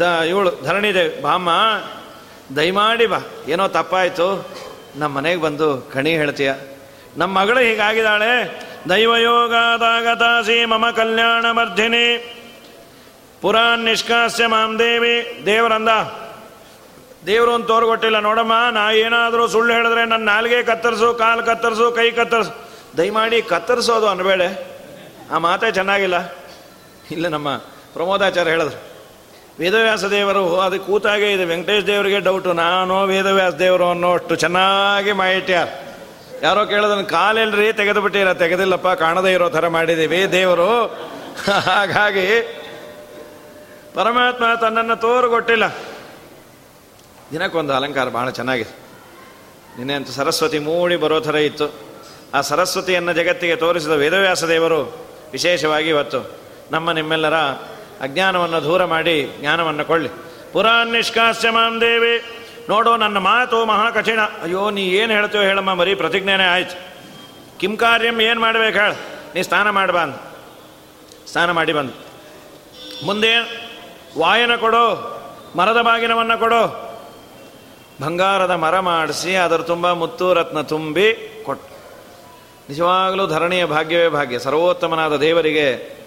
ದ, 0.00 0.02
ಇವಳು 0.28 0.50
ಧರಣಿದೇವಿ. 0.64 1.22
ಬಾಮ್ಮ 1.22 1.50
ದಯಮಾಡಿ 2.56 3.06
ಬಾ. 3.06 3.18
ಏನೋ 3.48 3.68
ತಪ್ಪಾಯಿತು? 3.68 4.48
ನಮ್ಮ 4.96 5.16
ಮನೆಗೆ 5.16 5.40
ಬಂದು 5.40 5.90
ಕಣಿ 5.94 6.10
ಹೇಳ್ತೀಯ. 6.10 6.52
ನಮ್ಮ 7.16 7.40
ಮಗಳು 7.40 7.58
ಹೀಗಾಗಿದ್ದಾಳೆ. 7.58 8.60
ದೈವಯೋಗಾದಾಗತಾಸಿ 8.88 10.64
ಮಮ 10.64 10.90
ಕಲ್ಯಾಣ 10.90 11.50
ಮರ್ಧಿನಿ. 11.50 12.34
ಪುರಾನ್ 13.42 13.84
ನಿಷ್ಕಾಸ್ಯ 13.84 14.46
ಮಾಂ 14.46 14.78
ದೇವಿ. 14.78 15.42
ದೇವರಂದ. 15.46 15.88
ದೇವರು 17.26 17.54
ಅಂತ 17.54 17.66
ತೋರ್ಗೊಟ್ಟಿಲ್ಲ. 17.66 18.20
ನೋಡಮ್ಮ, 18.20 18.52
ನಾ 18.70 18.90
ಏನಾದರೂ 18.90 19.48
ಸುಳ್ಳು 19.48 19.74
ಹೇಳಿದ್ರೆ 19.74 20.04
ನನ್ನ 20.04 20.24
ನಾಲ್ಗೆ 20.24 20.62
ಕತ್ತರಿಸು, 20.62 21.14
ಕಾಲು 21.14 21.42
ಕತ್ತರಿಸು, 21.42 21.92
ಕೈ 21.92 22.10
ಕತ್ತರಿಸು. 22.10 22.68
ದಯಮಾಡಿ 22.96 23.42
ಕತ್ತರಿಸೋದು 23.42 24.08
ಅನ್ಬೇಡ. 24.08 24.42
ಆ 25.30 25.38
ಮಾತೇ 25.38 25.72
ಚೆನ್ನಾಗಿಲ್ಲ. 25.72 26.36
ಇಲ್ಲ, 27.10 27.28
ನಮ್ಮ 27.28 27.56
ಪ್ರಮೋದಾಚಾರ್ಯ 27.92 28.50
ಹೇಳಿದ್ರು. 28.50 28.87
ವೇದವ್ಯಾಸ 29.58 30.04
ದೇವರು 30.04 30.60
ಅದು 30.60 30.80
ಕೂತಾಗೆ 30.80 31.32
ಇದೆ. 31.32 31.44
ವೆಂಕಟೇಶ್ 31.44 31.86
ದೇವರಿಗೆ 31.86 32.20
ಡೌಟು 32.20 32.52
ನಾನು 32.52 33.02
ವೇದವ್ಯಾಸ 33.02 33.54
ದೇವರು 33.54 33.90
ಅನ್ನೋ 33.90 34.14
ಅಷ್ಟು 34.14 34.34
ಚೆನ್ನಾಗಿ 34.36 35.12
ಮಾಹಿಟ್ಯಾರ 35.12 35.68
ಯಾರೋ 36.42 36.66
ಕೇಳೋದನ್ನು, 36.66 37.04
ಕಾಲೆಲ್ರಿ 37.04 37.72
ತೆಗೆದು 37.72 38.00
ಬಿಟ್ಟಿರ 38.00 38.32
ತೆಗೆದಿಲ್ಲಪ್ಪ, 38.32 38.88
ಕಾಣದೇ 38.88 39.32
ಇರೋ 39.32 39.50
ಥರ 39.50 39.68
ಮಾಡಿದ್ದೀವಿ 39.68 40.32
ದೇವರು. 40.32 40.86
ಹಾಗಾಗಿ 41.64 42.26
ಪರಮಾತ್ಮ 43.94 44.44
ತನ್ನನ್ನು 44.60 44.96
ತೋರುಗೊಟ್ಟಿಲ್ಲ. 44.96 45.66
ದಿನಕ್ಕೊಂದು 47.32 47.72
ಅಲಂಕಾರ 47.72 48.08
ಬಹಳ 48.08 48.30
ಚೆನ್ನಾಗಿದೆ. 48.30 48.78
ನಿನ್ನೆ 49.76 49.94
ಅಂತೂ 49.94 50.12
ಸರಸ್ವತಿ 50.12 50.58
ಮೂಡಿ 50.58 50.96
ಬರೋ 50.96 51.20
ಥರ 51.20 51.34
ಇತ್ತು. 51.34 51.74
ಆ 52.34 52.40
ಸರಸ್ವತಿಯನ್ನು 52.40 53.12
ಜಗತ್ತಿಗೆ 53.12 53.56
ತೋರಿಸಿದ 53.56 53.90
ವೇದವ್ಯಾಸ 53.90 54.44
ದೇವರು 54.44 54.80
ವಿಶೇಷವಾಗಿ 55.32 55.88
ಇವತ್ತು 55.88 56.30
ನಮ್ಮ 56.70 56.92
ನಿಮ್ಮೆಲ್ಲರ 56.92 57.34
ಅಜ್ಞಾನವನ್ನು 58.00 58.62
ದೂರ 58.62 58.84
ಮಾಡಿ 58.84 59.36
ಜ್ಞಾನವನ್ನು 59.40 59.84
ಕೊಳ್ಳಿ. 59.84 60.08
ಪುರಾನ್ 60.52 60.92
ನಿಷ್ಕಾಸ್ಯ 60.92 61.50
ಮಾಂ 61.50 61.80
ದೇವಿ. 61.80 62.22
ನೋಡೋ 62.68 62.96
ನನ್ನ 62.96 63.18
ಮಾತು 63.18 63.64
ಮಹಾ 63.64 63.90
ಕಠಿಣ 63.90 64.20
ಅಯ್ಯೋ, 64.20 64.70
ನೀ 64.70 64.82
ಏನು 64.82 65.12
ಹೇಳ್ತೀವೋ 65.12 65.42
ಹೇಳಮ್ಮ 65.44 65.74
ಮರಿ 65.74 65.94
ಪ್ರತಿಜ್ಞೆನೇ 65.94 66.44
ಆಯ್ತು. 66.44 66.98
ಕಿಂ 67.58 67.76
ಕಾರ್ಯಂ 67.76 68.20
ಏನು 68.20 68.40
ಮಾಡ್ಬೇಕು 68.40 68.78
ಹೇಳ. 68.78 68.92
ನೀ 69.34 69.42
ಸ್ನಾನ 69.42 69.70
ಮಾಡಬಾ 69.70 70.00
ಅಂದ. 70.00 70.14
ಸ್ನಾನ 71.26 71.50
ಮಾಡಿ 71.50 71.72
ಬಂದು. 71.72 71.92
ಮುಂದೆ 73.06 73.32
ವಾಯನ 74.18 74.56
ಕೊಡು, 74.56 75.18
ಮರದ 75.56 75.80
ಬಾಗಿನವನ್ನು 75.80 76.38
ಕೊಡು. 76.38 76.88
ಬಂಗಾರದ 78.02 78.50
ಮರ 78.50 78.80
ಮಾಡಿಸಿ, 78.80 79.34
ಅದರ 79.34 79.56
ತುಂಬ 79.56 79.92
ಮುತ್ತು 79.92 80.34
ರತ್ನ 80.34 80.60
ತುಂಬಿ 80.60 81.42
ಕೊಟ್ಟು. 81.46 81.78
ನಿಜವಾಗಲೂ 82.68 83.26
ಧರಣಿಯ 83.26 83.64
ಭಾಗ್ಯವೇ 83.64 84.08
ಭಾಗ್ಯ. 84.08 84.38
ಸರ್ವೋತ್ತಮನಾದ 84.38 85.16
ದೇವರಿಗೆ 85.16 85.97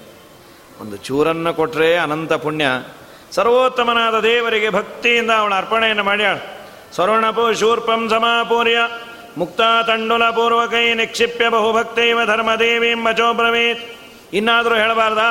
ಒಂದು 0.82 0.98
ಚೂರನ್ನು 0.98 1.54
ಕೊಟ್ಟರೆ 1.54 1.98
ಅನಂತ 1.98 2.34
ಪುಣ್ಯ. 2.34 2.66
ಸರ್ವೋತ್ತಮನಾದ 3.32 4.20
ದೇವರಿಗೆ 4.20 4.70
ಭಕ್ತಿಯಿಂದ 4.70 5.32
ಅವಳು 5.32 5.56
ಅರ್ಪಣೆಯನ್ನು 5.56 6.04
ಮಾಡ್ಯಾಳು 6.04 6.40
ಸ್ವರ್ಣಪು 6.96 7.54
ಶೂರ್ಪಂ 7.54 8.10
ಸಮಾಪೂರ್ಯ. 8.10 8.78
ಮುಕ್ತ 9.38 9.62
ತಂಡುಲ 9.88 10.30
ಪೂರ್ವಕೈ 10.30 10.94
ನಿಕ್ಷಿಪ್ಯ 10.94 11.50
ಬಹುಭಕ್ತೈವ 11.50 12.26
ಧರ್ಮದೇವೀಂ 12.26 13.04
ಮಚೋ 13.04 13.34
ಬ್ರವೀತ್. 13.34 13.84
ಇನ್ನಾದರೂ 14.34 14.76
ಹೇಳಬಾರ್ದಾ? 14.76 15.30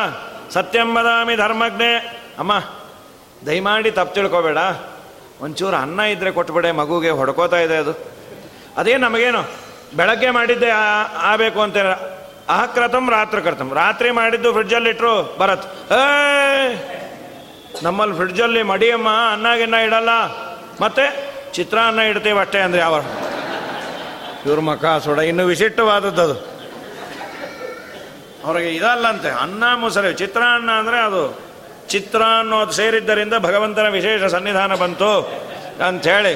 ಸತ್ಯಂ 0.51 0.95
ಬದಾಮಿ 0.95 1.37
ಧರ್ಮಜ್ಞೆ. 1.37 1.95
ಅಮ್ಮ, 2.39 2.53
ದಯಮಾಡಿ 3.47 3.91
ತಪ್ಪು 3.91 4.15
ತಿಳ್ಕೊಬೇಡ. 4.15 4.59
ಒಂಚೂರು 5.41 5.77
ಅನ್ನ 5.77 6.01
ಇದ್ದರೆ 6.01 6.31
ಕೊಟ್ಬಿಡೆ, 6.31 6.71
ಮಗುಗೆ 6.71 7.11
ಹೊಡ್ಕೋತಾ 7.11 7.57
ಇದೆ 7.57 7.77
ಅದು. 7.77 7.93
ಅದೇ 8.77 8.97
ನಮಗೇನು? 8.97 9.43
ಬೆಳಗ್ಗೆ 9.97 10.31
ಮಾಡಿದ್ದೆ 10.31 10.71
ಆಗಬೇಕು 11.19 11.61
ಅಂತ 11.61 11.77
ಅಹಕ್ರತಂ 12.51 13.05
ರಾತ್ರಿ 13.11 13.41
ಕರ್ತಂ. 13.43 13.69
ರಾತ್ರಿ 13.75 14.11
ಮಾಡಿದ್ದು 14.11 14.53
ಫ್ರಿಡ್ಜಲ್ಲಿ 14.53 14.91
ಇಟ್ಟರು 14.91 15.15
ಬರತ್ 15.39 15.67
ನಮ್ಮಲ್ಲಿ 17.83 18.15
ಫ್ರಿಡ್ಜಲ್ಲಿ 18.17 18.63
ಮಡಿಯಮ್ಮ 18.63 19.09
ಅನ್ನ, 19.33 19.47
ಗಿನ್ನ 19.57 19.77
ಇಡಲ್ಲ. 19.87 20.13
ಮತ್ತೆ 20.81 21.05
ಚಿತ್ರಾನ್ನ 21.53 22.01
ಇಡ್ತೀವಿ 22.01 22.39
ಅಷ್ಟೇ 22.39 22.59
ಅಂದ್ರೆ 22.59 22.81
ಯಾವ 22.81 22.97
ಇವ್ರ 24.47 24.61
ಮಖ 24.61 24.85
ಸುಡ, 25.05 25.19
ಇನ್ನು 25.19 25.45
ವಿಶಿಷ್ಟವಾದದ್ದು 25.47 26.23
ಅದು. 26.23 26.37
ಅವ್ರಿಗೆ 28.45 28.71
ಇದಲ್ಲಂತೆ, 28.77 29.31
ಅನ್ನ 29.31 29.65
ಮೊಸರು 29.75 30.13
ಚಿತ್ರಾನ್ನ 30.13 30.71
ಅಂದರೆ 30.71 30.99
ಅದು 31.05 31.23
ಚಿತ್ರ 31.89 32.23
ಅನ್ನೋದು 32.39 32.73
ಸೇರಿದ್ದರಿಂದ 32.73 33.35
ಭಗವಂತನ 33.39 33.89
ವಿಶೇಷ 33.89 34.23
ಸನ್ನಿಧಾನ 34.25 34.75
ಬಂತು 34.75 35.11
ಹೇಳಿ 36.11 36.35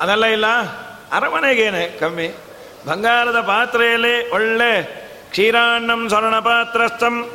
ಅದೆಲ್ಲ 0.00 0.24
ಇಲ್ಲ? 0.24 0.46
ಅರಮನೆಗೇನೆ 1.12 1.84
ಕಮ್ಮಿ. 2.00 2.28
ಬಂಗಾರದ 2.86 3.40
ಪಾತ್ರೆಯಲ್ಲಿ 3.40 4.30
ಒಳ್ಳೆ 4.30 4.82
ಕ್ಷೀರಾನ್ನಂ 5.30 6.08
ಸ್ವರ್ಣ 6.08 6.38
ಪಾತ್ರಸ್ಥಂ 6.38 7.30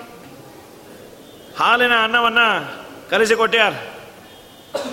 ಹಾಲಿನ 1.60 1.92
ಅನ್ನವನ್ನು 2.04 2.48
ಕಲಿಸಿಕೊಟ್ಟ್ಯಾರ 3.10 3.74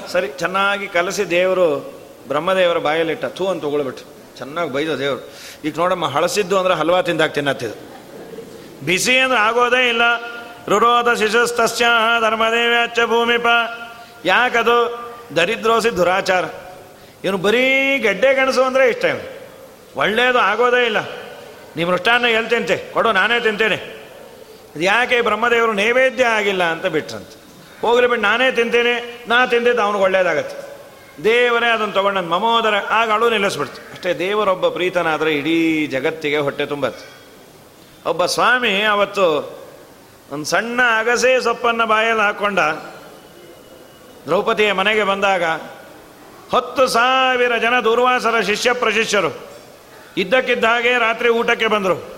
ಸರಿ, 0.09 0.29
ಚೆನ್ನಾಗಿ 0.29 0.87
ಕಲಸಿ 0.87 1.31
ದೇವರು 1.31 1.95
ಬ್ರಹ್ಮದೇವರ 2.29 2.79
ಬಾಯಲ್ಲಿಟ್ಟ. 2.79 3.25
ಥೂ 3.25 3.47
ಅಂತ 3.47 3.63
ತಗೊಳ್ಬಿಟ್ಟು. 3.63 4.37
ಚೆನ್ನಾಗಿ 4.39 4.73
ಬೈದ 4.73 4.95
ದೇವರು. 4.95 5.33
ಈಗ 5.65 5.75
ನೋಡಮ್ಮ, 5.77 6.07
ಹಳಸಿದ್ದು 6.07 6.59
ಅಂದ್ರೆ 6.59 6.75
ಹಲ್ವಾ 6.75 7.03
ತಿಂದಾಗ 7.03 7.31
ತಿನ್ನತ್ತಿದ್ದು 7.31 7.77
ಬಿಸಿ 8.87 9.19
ಅಂದ್ರೆ 9.19 9.41
ಆಗೋದೇ 9.41 9.89
ಇಲ್ಲ. 9.89 10.03
ರುರೋಧ 10.69 11.19
ಶಿಶುಸ್ತಸ್ಯ 11.19 11.85
ಧರ್ಮದೇವ್ಯಾಚ 12.21 12.99
ಭೂಮಿಪ. 13.07 13.47
ಯಾಕದು 14.25 14.77
ದರಿದ್ರೋಸಿ 15.37 15.97
ದುರಾಚಾರ. 15.97 16.45
ಇವನು 17.25 17.39
ಬರೀ 17.39 17.99
ಗೆಡ್ಡೆ 17.99 18.35
ಗಣಸು 18.35 18.63
ಅಂದರೆ 18.63 18.89
ಇಷ್ಟ 18.89 19.05
ಇವನು 19.05 19.34
ಒಳ್ಳೆಯದು 19.97 20.39
ಆಗೋದೇ 20.39 20.85
ಇಲ್ಲ. 20.85 20.99
ನೀವು 21.77 21.91
ಮೃಷ್ಟಾನ್ನ 21.91 22.25
ಎಲ್ಲಿ 22.25 22.51
ತಿಂತೆ? 22.51 22.93
ಕೊಡು, 22.93 23.13
ನಾನೇ 23.13 23.41
ತಿಂತೇನೆ. 23.41 23.75
ಅದು 24.75 24.81
ಯಾಕೆ 24.81 25.21
ಬ್ರಹ್ಮದೇವರು 25.21 25.73
ನೈವೇದ್ಯ 25.73 26.25
ಆಗಿಲ್ಲ 26.25 26.65
ಅಂತ 26.65 26.87
ಬಿಟ್ರಂತೆ. 26.87 27.45
ಹೋಗಲಿ 27.81 28.07
ಬಿಟ್ಟು 28.07 28.23
ನಾನೇ 28.23 28.53
ತಿಂತೇನೆ, 28.53 29.25
ನಾ 29.29 29.47
ತಿಂದಿದ್ದು 29.47 29.83
ಅವನಿಗೆ 29.83 30.05
ಒಳ್ಳೇದಾಗತ್ತೆ. 30.05 30.65
ದೇವರೇ 31.25 31.71
ಅದನ್ನು 31.71 31.95
ತೊಗೊಂಡು 31.95 32.23
ಮಮೋದರ, 32.23 32.75
ಆಗ 32.91 33.13
ಅಳು 33.13 33.31
ನಿಲ್ಲಿಸ್ಬಿಡ್ತು. 33.31 33.91
ಅಷ್ಟೇ 33.93 34.15
ದೇವರೊಬ್ಬ 34.15 34.69
ಪ್ರೀತನಾದರೆ 34.69 35.35
ಇಡೀ 35.35 35.87
ಜಗತ್ತಿಗೆ 35.87 36.39
ಹೊಟ್ಟೆ 36.39 36.67
ತುಂಬತ್ತೆ. 36.67 37.25
ಒಬ್ಬ 38.11 38.27
ಸ್ವಾಮಿ 38.27 38.83
ಅವತ್ತು 38.83 39.59
ಒಂದು 40.33 40.45
ಸಣ್ಣ 40.45 40.81
ಅಗಸೆ 40.99 41.41
ಸೊಪ್ಪನ್ನು 41.41 41.87
ಬಾಯಲ್ಲಿ 41.87 42.23
ಹಾಕ್ಕೊಂಡ 42.23 42.59
ದ್ರೌಪದಿಯ 44.27 44.73
ಮನೆಗೆ 44.73 45.05
ಬಂದಾಗ 45.05 45.45
ಹತ್ತು 46.53 46.87
ಸಾವಿರ 46.87 47.59
ಜನ 47.59 47.81
ದುರ್ವಾಸರ 47.81 48.41
ಶಿಷ್ಯ 48.41 48.73
ಪ್ರಶಿಷ್ಯರು 48.73 49.54
ಇದ್ದಕ್ಕಿದ್ದ 50.17 50.65
ಹಾಗೆ 50.65 50.99
ರಾತ್ರಿ 50.99 51.29
ಊಟಕ್ಕೆ 51.29 51.67
ಬಂದರು. 51.67 52.15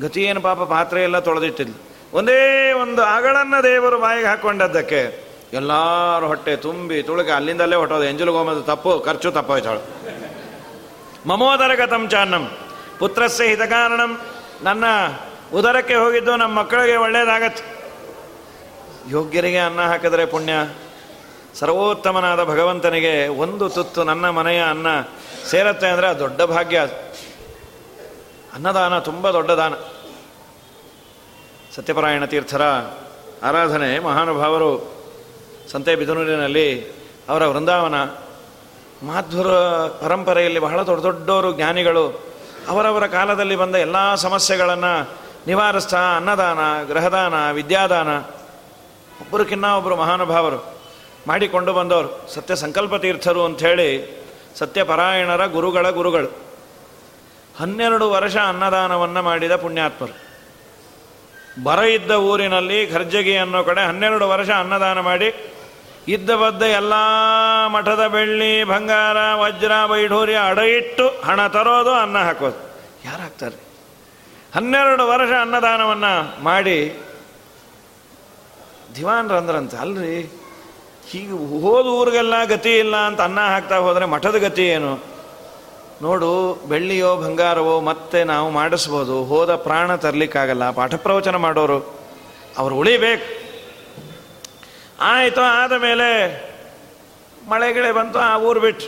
ಗತಿ 0.00 0.22
ಏನು 0.22 0.40
ಪಾಪ, 0.40 0.62
ಪಾತ್ರೆ 0.62 1.02
ಎಲ್ಲ 1.02 1.18
ತೊಳೆದಿಟ್ಟಿದ್ಲು. 1.18 1.92
ಒಂದೇ 2.16 2.72
ಒಂದು 2.72 3.02
ಅಗಳನ್ನು 3.02 3.62
ದೇವರು 3.62 4.00
ಬಾಯಿಗೆ 4.00 4.26
ಹಾಕ್ಕೊಂಡದ್ದಕ್ಕೆ 4.26 5.32
ಎಲ್ಲರೂ 5.52 6.26
ಹೊಟ್ಟೆ 6.26 6.56
ತುಂಬಿ 6.56 7.02
ತುಳುಗೆ 7.02 7.30
ಅಲ್ಲಿಂದಲೇ 7.30 7.76
ಹೊಟ್ಟೋದು. 7.76 8.04
ಎಂಜುಲುಗೋಮದ 8.04 8.60
ತಪ್ಪು, 8.60 9.00
ಖರ್ಚು 9.00 9.32
ತಪ್ಪೋಯ್ತಾಳು. 9.32 9.80
ಮಮೋದರ 11.28 11.74
ಗತಂ 11.74 12.08
ಚಾನ್ನಂ 12.08 12.50
ಪುತ್ರಸ್ಯ 12.98 13.44
ಹಿತಕಾರಣಂ. 13.44 14.20
ನನ್ನ 14.62 14.84
ಉದರಕ್ಕೆ 15.54 15.94
ಹೋಗಿದ್ದು 15.94 16.36
ನಮ್ಮ 16.36 16.58
ಮಕ್ಕಳಿಗೆ 16.58 16.96
ಒಳ್ಳೇದಾಗತ್ತೆ. 16.96 17.82
ಯೋಗ್ಯರಿಗೆ 19.10 19.58
ಅನ್ನ 19.58 19.80
ಹಾಕಿದರೆ 19.80 20.26
ಪುಣ್ಯ. 20.26 20.52
ಸರ್ವೋತ್ತಮನಾದ 21.54 22.44
ಭಗವಂತನಿಗೆ 22.44 23.28
ಒಂದು 23.28 23.68
ತುತ್ತು 23.68 24.04
ನನ್ನ 24.04 24.30
ಮನೆಯ 24.30 24.62
ಅನ್ನ 24.62 24.86
ಸೇರತ್ತೆ 25.50 25.86
ಅಂದರೆ 25.86 26.06
ಅದು 26.06 26.18
ದೊಡ್ಡ 26.18 26.42
ಭಾಗ್ಯ. 26.42 26.82
ಅನ್ನದಾನ 28.52 28.98
ತುಂಬ 28.98 29.30
ದೊಡ್ಡ 29.30 29.50
ದಾನ 29.50 29.74
ಸತ್ಯಪರಾಯಣ 31.76 32.24
ತೀರ್ಥರ 32.24 32.62
ಆರಾಧನೆ 33.42 33.98
ಮಹಾನುಭಾವರು 33.98 34.94
ಸಂತೆ 35.70 35.96
ಬಿದನೂರಿನಲ್ಲಿ 35.96 36.84
ಅವರ 37.28 37.46
ವೃಂದಾವನ 37.46 38.02
ಮಾಧ್ವರ 39.06 39.46
ಪರಂಪರೆಯಲ್ಲಿ 39.88 40.58
ಬಹಳ 40.58 40.82
ದೊಡ್ಡ 40.82 41.02
ದೊಡ್ಡವರು 41.02 41.52
ಜ್ಞಾನಿಗಳು. 41.52 42.22
ಅವರವರ 42.68 43.06
ಕಾಲದಲ್ಲಿ 43.06 43.56
ಬಂದ 43.56 43.74
ಎಲ್ಲ 43.74 44.14
ಸಮಸ್ಯೆಗಳನ್ನು 44.14 45.10
ನಿವಾರಿಸ್ತಾ 45.46 46.16
ಅನ್ನದಾನ 46.16 46.58
ಗ್ರಹದಾನ 46.86 47.50
ವಿದ್ಯಾದಾನ 47.50 48.18
ಒಬ್ಬರಕ್ಕಿನ್ನ 49.20 49.66
ಒಬ್ಬರು 49.66 49.96
ಮಹಾನುಭಾವರು 49.96 50.74
ಮಾಡಿಕೊಂಡು 51.26 51.72
ಬಂದವರು. 51.72 52.34
ಸತ್ಯ 52.34 52.56
ಸಂಕಲ್ಪ 52.56 52.94
ತೀರ್ಥರು 52.94 53.44
ಅಂಥೇಳಿ 53.44 54.22
ಸತ್ಯಪರಾಯಣರ 54.58 55.46
ಗುರುಗಳ 55.46 55.90
ಗುರುಗಳು. 55.90 56.51
ಹನ್ನೆರಡು 57.58 58.10
ವರ್ಷ 58.10 58.36
ಅನ್ನದಾನವನ್ನು 58.36 59.22
ಮಾಡಿದ 59.22 59.56
ಪುಣ್ಯಾತ್ಮರು. 59.56 60.14
ಬರ 61.62 61.78
ಇದ್ದ 61.78 62.10
ಊರಿನಲ್ಲಿ 62.10 62.86
ಖರ್ಜಗಿ 62.86 63.36
ಅನ್ನೋ 63.36 63.64
ಕಡೆ 63.64 63.82
ಹನ್ನೆರಡು 63.86 64.28
ವರ್ಷ 64.28 64.50
ಅನ್ನದಾನ 64.50 65.00
ಮಾಡಿ, 65.00 65.28
ಇದ್ದ 66.08 66.30
ಬದ್ದ 66.30 66.62
ಎಲ್ಲ 66.62 66.94
ಮಠದ 67.66 68.06
ಬೆಳ್ಳಿ, 68.06 68.64
ಬಂಗಾರ, 68.64 69.34
ವಜ್ರ, 69.34 69.72
ವೈಢೂರ್ಯ 69.84 70.38
ಅಡ 70.48 70.58
ಇಟ್ಟು 70.58 71.08
ಹಣ 71.24 71.46
ತರೋದು 71.46 71.92
ಅನ್ನ 71.94 72.18
ಹಾಕೋದು. 72.18 72.58
ಯಾರು 73.04 73.22
ಹಾಕ್ತಾರೆ 73.22 73.58
ಹನ್ನೆರಡು 74.54 75.08
ವರ್ಷ 75.08 75.32
ಅನ್ನದಾನವನ್ನು 75.40 76.42
ಮಾಡಿ 76.42 76.78
ದಿವಾನ್ರಂದ್ರಂತೆ 78.96 79.76
ಅಲ್ರಿ? 79.76 80.16
ಹೀಗೆ 81.10 81.62
ಹೋದ 81.62 81.86
ಊರಿಗೆಲ್ಲ 81.86 82.44
ಗತಿ 82.44 82.78
ಇಲ್ಲ 82.78 82.96
ಅಂತ 82.96 83.20
ಅನ್ನ 83.20 83.40
ಹಾಕ್ತಾ 83.40 83.76
ಹೋದರೆ 83.76 84.06
ಮಠದ 84.06 84.36
ಗತಿ 84.36 84.62
ಏನು? 84.62 85.11
ನೋಡು, 86.02 86.54
ಬೆಳ್ಳಿಯೋ 86.68 87.16
ಬಂಗಾರವೋ 87.16 87.80
ಮತ್ತೆ 87.80 88.24
ನಾವು 88.24 88.50
ಮಾಡಿಸ್ಬೋದು, 88.50 89.24
ಹೋದ 89.24 89.54
ಪ್ರಾಣ 89.56 89.94
ತರಲಿಕ್ಕಾಗಲ್ಲ, 89.94 90.70
ಪಾಠ 90.70 90.94
ಪ್ರವಚನ 90.94 91.36
ಮಾಡೋರು. 91.36 91.78
ಅವರು 92.58 92.74
ಉಳಿಬೇಕು. 92.74 93.42
ಆಯಿತು, 95.00 95.40
ಆದ 95.40 95.72
ಮೇಲೆ 95.72 96.08
ಮಳೆಗಿಳೆ 97.48 97.92
ಬಂತು, 97.92 98.18
ಆ 98.18 98.38
ಊರು 98.38 98.60
ಬಿಟ್ಟು 98.60 98.86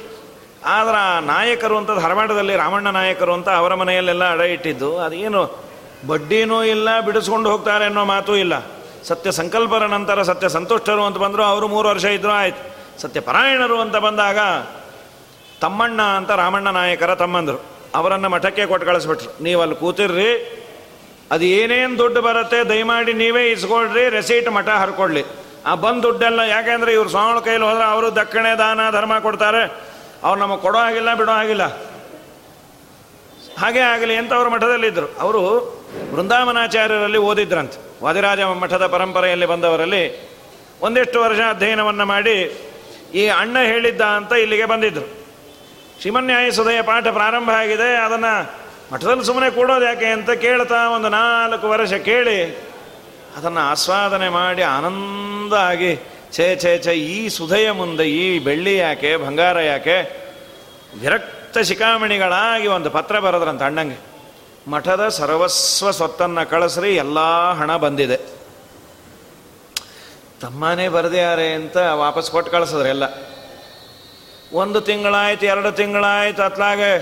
ಆದ್ರೆ 0.65 0.97
ಆ 0.97 1.21
ನಾಯಕರು 1.21 1.79
ಅಂತ, 1.79 1.91
ಧಾರವಾಡದಲ್ಲಿ 1.91 2.57
ರಾಮಣ್ಣ 2.57 2.89
ನಾಯಕರು 2.89 3.33
ಅಂತ 3.33 3.49
ಅವರ 3.49 3.75
ಮನೆಯಲ್ಲೆಲ್ಲ 3.75 4.33
ಅಡ 4.33 4.41
ಇಟ್ಟಿದ್ದು. 4.41 4.99
ಅದೇನು 4.99 5.65
ಬಡ್ಡಿನೂ 6.07 6.65
ಇಲ್ಲ, 6.65 7.01
ಬಿಡಿಸ್ಕೊಂಡು 7.01 7.51
ಹೋಗ್ತಾರೆ 7.51 7.85
ಅನ್ನೋ 7.85 8.05
ಮಾತೂ 8.05 8.35
ಇಲ್ಲ. 8.35 8.67
ಸತ್ಯ 9.05 9.33
ಸಂಕಲ್ಪರ 9.33 9.87
ನಂತರ 9.87 10.23
ಸತ್ಯ 10.23 10.49
ಸಂತುಷ್ಟರು 10.49 11.05
ಅಂತ 11.05 11.17
ಬಂದರು, 11.17 11.43
ಅವರು 11.43 11.69
ಮೂರು 11.69 11.89
ವರ್ಷ 11.89 12.05
ಇದ್ದರು 12.05 12.31
ಆಯ್ತು. 12.31 12.63
ಸತ್ಯ 13.03 13.21
ಪರಾಯಣರು 13.21 13.81
ಅಂತ 13.81 13.97
ಬಂದಾಗ 13.97 14.39
ತಮ್ಮಣ್ಣ 15.61 16.03
ಅಂತ 16.03 16.31
ರಾಮಣ್ಣ 16.31 16.69
ನಾಯಕರ 16.69 17.15
ತಮ್ಮಂದರು. 17.15 17.65
ಅವರನ್ನು 17.95 18.29
ಮಠಕ್ಕೆ 18.29 18.67
ಕೊಟ್ಟು 18.67 18.87
ಕಳಿಸ್ಬಿಟ್ರು. 18.87 19.43
ನೀವು 19.43 19.63
ಅಲ್ಲಿ 19.63 19.77
ಕೂತಿರ್ರಿ, 19.77 20.61
ಅದು 21.31 21.45
ಏನೇನು 21.45 21.99
ದುಡ್ಡು 21.99 22.23
ಬರುತ್ತೆ 22.23 22.69
ದಯಮಾಡಿ 22.69 23.13
ನೀವೇ 23.13 23.51
ಇಸ್ಕೊಳ್ರಿ 23.51 24.09
ರೆಸೀಟ್ 24.09 24.49
ಮಠ 24.49 24.69
ಹರ್ಕೊಳ್ಳಿ. 24.69 25.25
ಆ 25.67 25.75
ಬಂದು 25.75 26.03
ದುಡ್ಡೆಲ್ಲ 26.03 26.41
ಯಾಕೆಂದ್ರೆ 26.41 26.93
ಇವ್ರು 26.93 27.09
ಸ್ವಾಮಿ 27.09 27.45
ಕೈಲಿ 27.45 27.65
ಹೋದ್ರೆ 27.65 27.85
ಅವರು 27.85 28.15
ದಕ್ಷಿಣೆ, 28.15 28.59
ದಾನ, 28.59 28.91
ಧರ್ಮ 28.91 29.19
ಕೊಡ್ತಾರೆ. 29.19 29.63
ಅವ್ರು 30.23 30.41
ನಮಗೆ 30.41 30.61
ಕೊಡೋ 30.61 30.79
ಹಾಗಿಲ್ಲ, 30.79 31.15
ಬಿಡೋ 31.15 31.33
ಹಾಗಿಲ್ಲ. 31.33 31.65
ಹಾಗೆ 33.59 33.81
ಆಗಲಿ 33.81 34.17
ಅಂತ 34.17 34.33
ಅವರು 34.33 34.51
ಮಠದಲ್ಲಿದ್ದರು 34.51 35.15
ಅವರು 35.21 35.43
ವೃಂದಾವನಾಚಾರ್ಯರಲ್ಲಿ 36.15 37.19
ಓದಿದ್ರಂತೆ. 37.19 38.05
ವಾದಿರಾಜ 38.05 38.41
ಮಠದ 38.41 38.87
ಪರಂಪರೆಯಲ್ಲಿ 38.87 39.47
ಬಂದವರಲ್ಲಿ 39.47 40.35
ಒಂದಿಷ್ಟು 40.83 41.21
ವರ್ಷ 41.21 41.41
ಅಧ್ಯಯನವನ್ನು 41.49 42.07
ಮಾಡಿ 42.07 42.37
ಈ 43.15 43.27
ಅಣ್ಣ 43.27 43.59
ಹೇಳಿದ್ದ 43.59 44.01
ಅಂತ 44.01 44.33
ಇಲ್ಲಿಗೆ 44.33 44.65
ಬಂದಿದ್ದರು 44.65 45.24
ಶ್ರೀಮನ್ಯಾಯ 46.01 46.51
ಸುದಯ 46.51 46.83
ಪಾಠ 46.83 47.07
ಪ್ರಾರಂಭ 47.09 47.51
ಆಗಿದೆ. 47.51 47.97
ಅದನ್ನು 47.97 48.53
ಮಠದಲ್ಲಿ 48.93 49.25
ಸುಮ್ಮನೆ 49.25 49.51
ಕೂಡೋದು 49.51 49.85
ಯಾಕೆ 49.85 50.07
ಅಂತ 50.07 50.31
ಕೇಳ್ತಾ 50.31 50.89
ಒಂದು 50.89 51.09
ನಾಲ್ಕು 51.09 51.69
ವರ್ಷ 51.69 51.93
ಕೇಳಿ 51.93 52.39
ಅದನ್ನು 53.37 53.61
ಆಸ್ವಾದನೆ 53.61 54.29
ಮಾಡಿ 54.29 54.63
ಆನಂದ 54.63 55.53
ಆಗಿ 55.53 55.97
ಛೇ 56.33 56.57
ಛೇ 56.57 56.79
ಛೇ, 56.79 56.93
ಈ 56.93 57.29
ಸುಧೆಯ 57.29 57.71
ಮುಂದೆ 57.71 58.11
ಈ 58.11 58.39
ಬೆಳ್ಳಿ 58.39 58.77
ಯಾಕೆ, 58.77 59.17
ಬಂಗಾರ 59.17 59.61
ಯಾಕೆ? 59.61 59.97
ವಿರಕ್ತ 61.01 61.59
ಶಿಖಾಮಣಿಗಳಾಗಿ 61.59 62.67
ಒಂದು 62.67 62.91
ಪತ್ರ 62.91 63.19
ಬರೆದ್ರಂತ 63.19 63.63
ಅಣ್ಣಂಗೆ. 63.63 63.99
ಮಠದ 64.71 65.09
ಸರ್ವಸ್ವ 65.09 65.91
ಸ್ವತ್ತನ್ನು 65.91 66.51
ಕಳಿಸ್ರಿ, 66.51 66.97
ಎಲ್ಲ 66.97 67.53
ಹಣ 67.53 67.77
ಬಂದಿದೆ. 67.77 68.17
ತಮ್ಮನೇ 70.41 70.89
ಬರೆದ್ಯಾರೆ 70.89 71.53
ಅಂತ 71.53 71.77
ವಾಪಸ್ 71.77 72.31
ಕೊಟ್ಟು 72.31 72.53
ಕಳಿಸಿದ್ರೆ 72.53 72.89
ಎಲ್ಲ 72.89 73.05
ಒಂದು 74.55 74.81
ತಿಂಗಳಾಯ್ತು, 74.81 75.47
ಎರಡು 75.47 75.73
ತಿಂಗಳಾಯ್ತು, 75.73 76.43
ಅತ್ಲಾಗೆ 76.43 76.99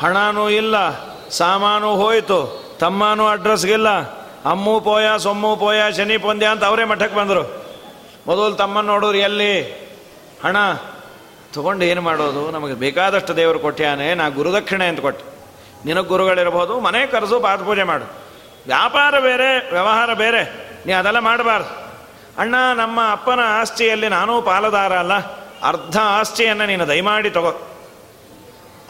ಹಣನೂ 0.00 0.48
ಇಲ್ಲ, 0.48 0.74
ಸಾಮಾನು 1.28 1.96
ಹೋಯ್ತು, 1.96 2.64
ತಮ್ಮನೂ 2.80 3.26
ಅಡ್ರೆಸ್ಗಿಲ್ಲ 3.26 3.88
ಅಮ್ಮು 4.44 4.80
ಪೋಯ, 4.80 5.04
ಸೊಮ್ಮು 5.18 5.56
ಪೋಯ, 5.56 5.78
ಶನಿ 5.96 6.18
ಪೊಂದ್ಯ 6.18 6.46
ಅಂತ 6.46 6.64
ಅವರೇ 6.64 6.84
ಮಠಕ್ಕೆ 6.84 7.16
ಬಂದರು. 7.16 7.64
ಮೊದಲು 8.26 8.54
ತಮ್ಮನ್ನು 8.54 8.92
ನೋಡೋರು 8.92 9.16
ಎಲ್ಲಿ? 9.16 9.62
ಹಣ. 10.44 10.56
ತಗೊಂಡು 11.54 11.84
ಏನು 11.84 12.00
ಮಾಡೋದು? 12.00 12.50
ನಮಗೆ 12.50 12.74
ಬೇಕಾದಷ್ಟು 12.74 13.36
ದೇವರು 13.36 13.58
ಕೊಟ್ಟ್ಯಾನೆ 13.58 14.14
ನಾ 14.14 14.28
ಗುರುದಕ್ಷಿಣೆ 14.28 14.86
ಅಂತ 14.86 15.00
ಕೊಟ್ಟೆ. 15.00 15.24
ನಿನಗೆ 15.84 16.06
ಗುರುಗಳಿರ್ಬೋದು, 16.06 16.80
ಮನೆ 16.80 17.06
ಕರೆಸು, 17.06 17.40
ಪಾದ 17.40 17.64
ಪೂಜೆ 17.64 17.82
ಮಾಡು. 17.82 18.04
ವ್ಯಾಪಾರ 18.66 19.18
ಬೇರೆ, 19.18 19.70
ವ್ಯವಹಾರ 19.70 20.14
ಬೇರೆ. 20.14 20.44
ನೀ 20.86 20.92
ಅದೆಲ್ಲ 20.92 21.18
ಮಾಡಬಾರ್ದು. 21.18 21.86
ಅಣ್ಣ, 22.38 22.54
ನಮ್ಮ 22.76 23.00
ಅಪ್ಪನ 23.10 23.40
ಆಸ್ತಿಯಲ್ಲಿ 23.44 24.08
ನಾನೂ 24.08 24.42
ಪಾಲುದಾರ 24.42 24.92
ಅಲ್ಲ. 24.92 25.45
ಅರ್ಧ 25.66 25.98
ಆಸ್ತಿಯನ್ನು 26.02 26.66
ನೀನು 26.66 26.88
ದಯಮಾಡಿ 26.88 27.30
ತಗೋ. 27.30 27.68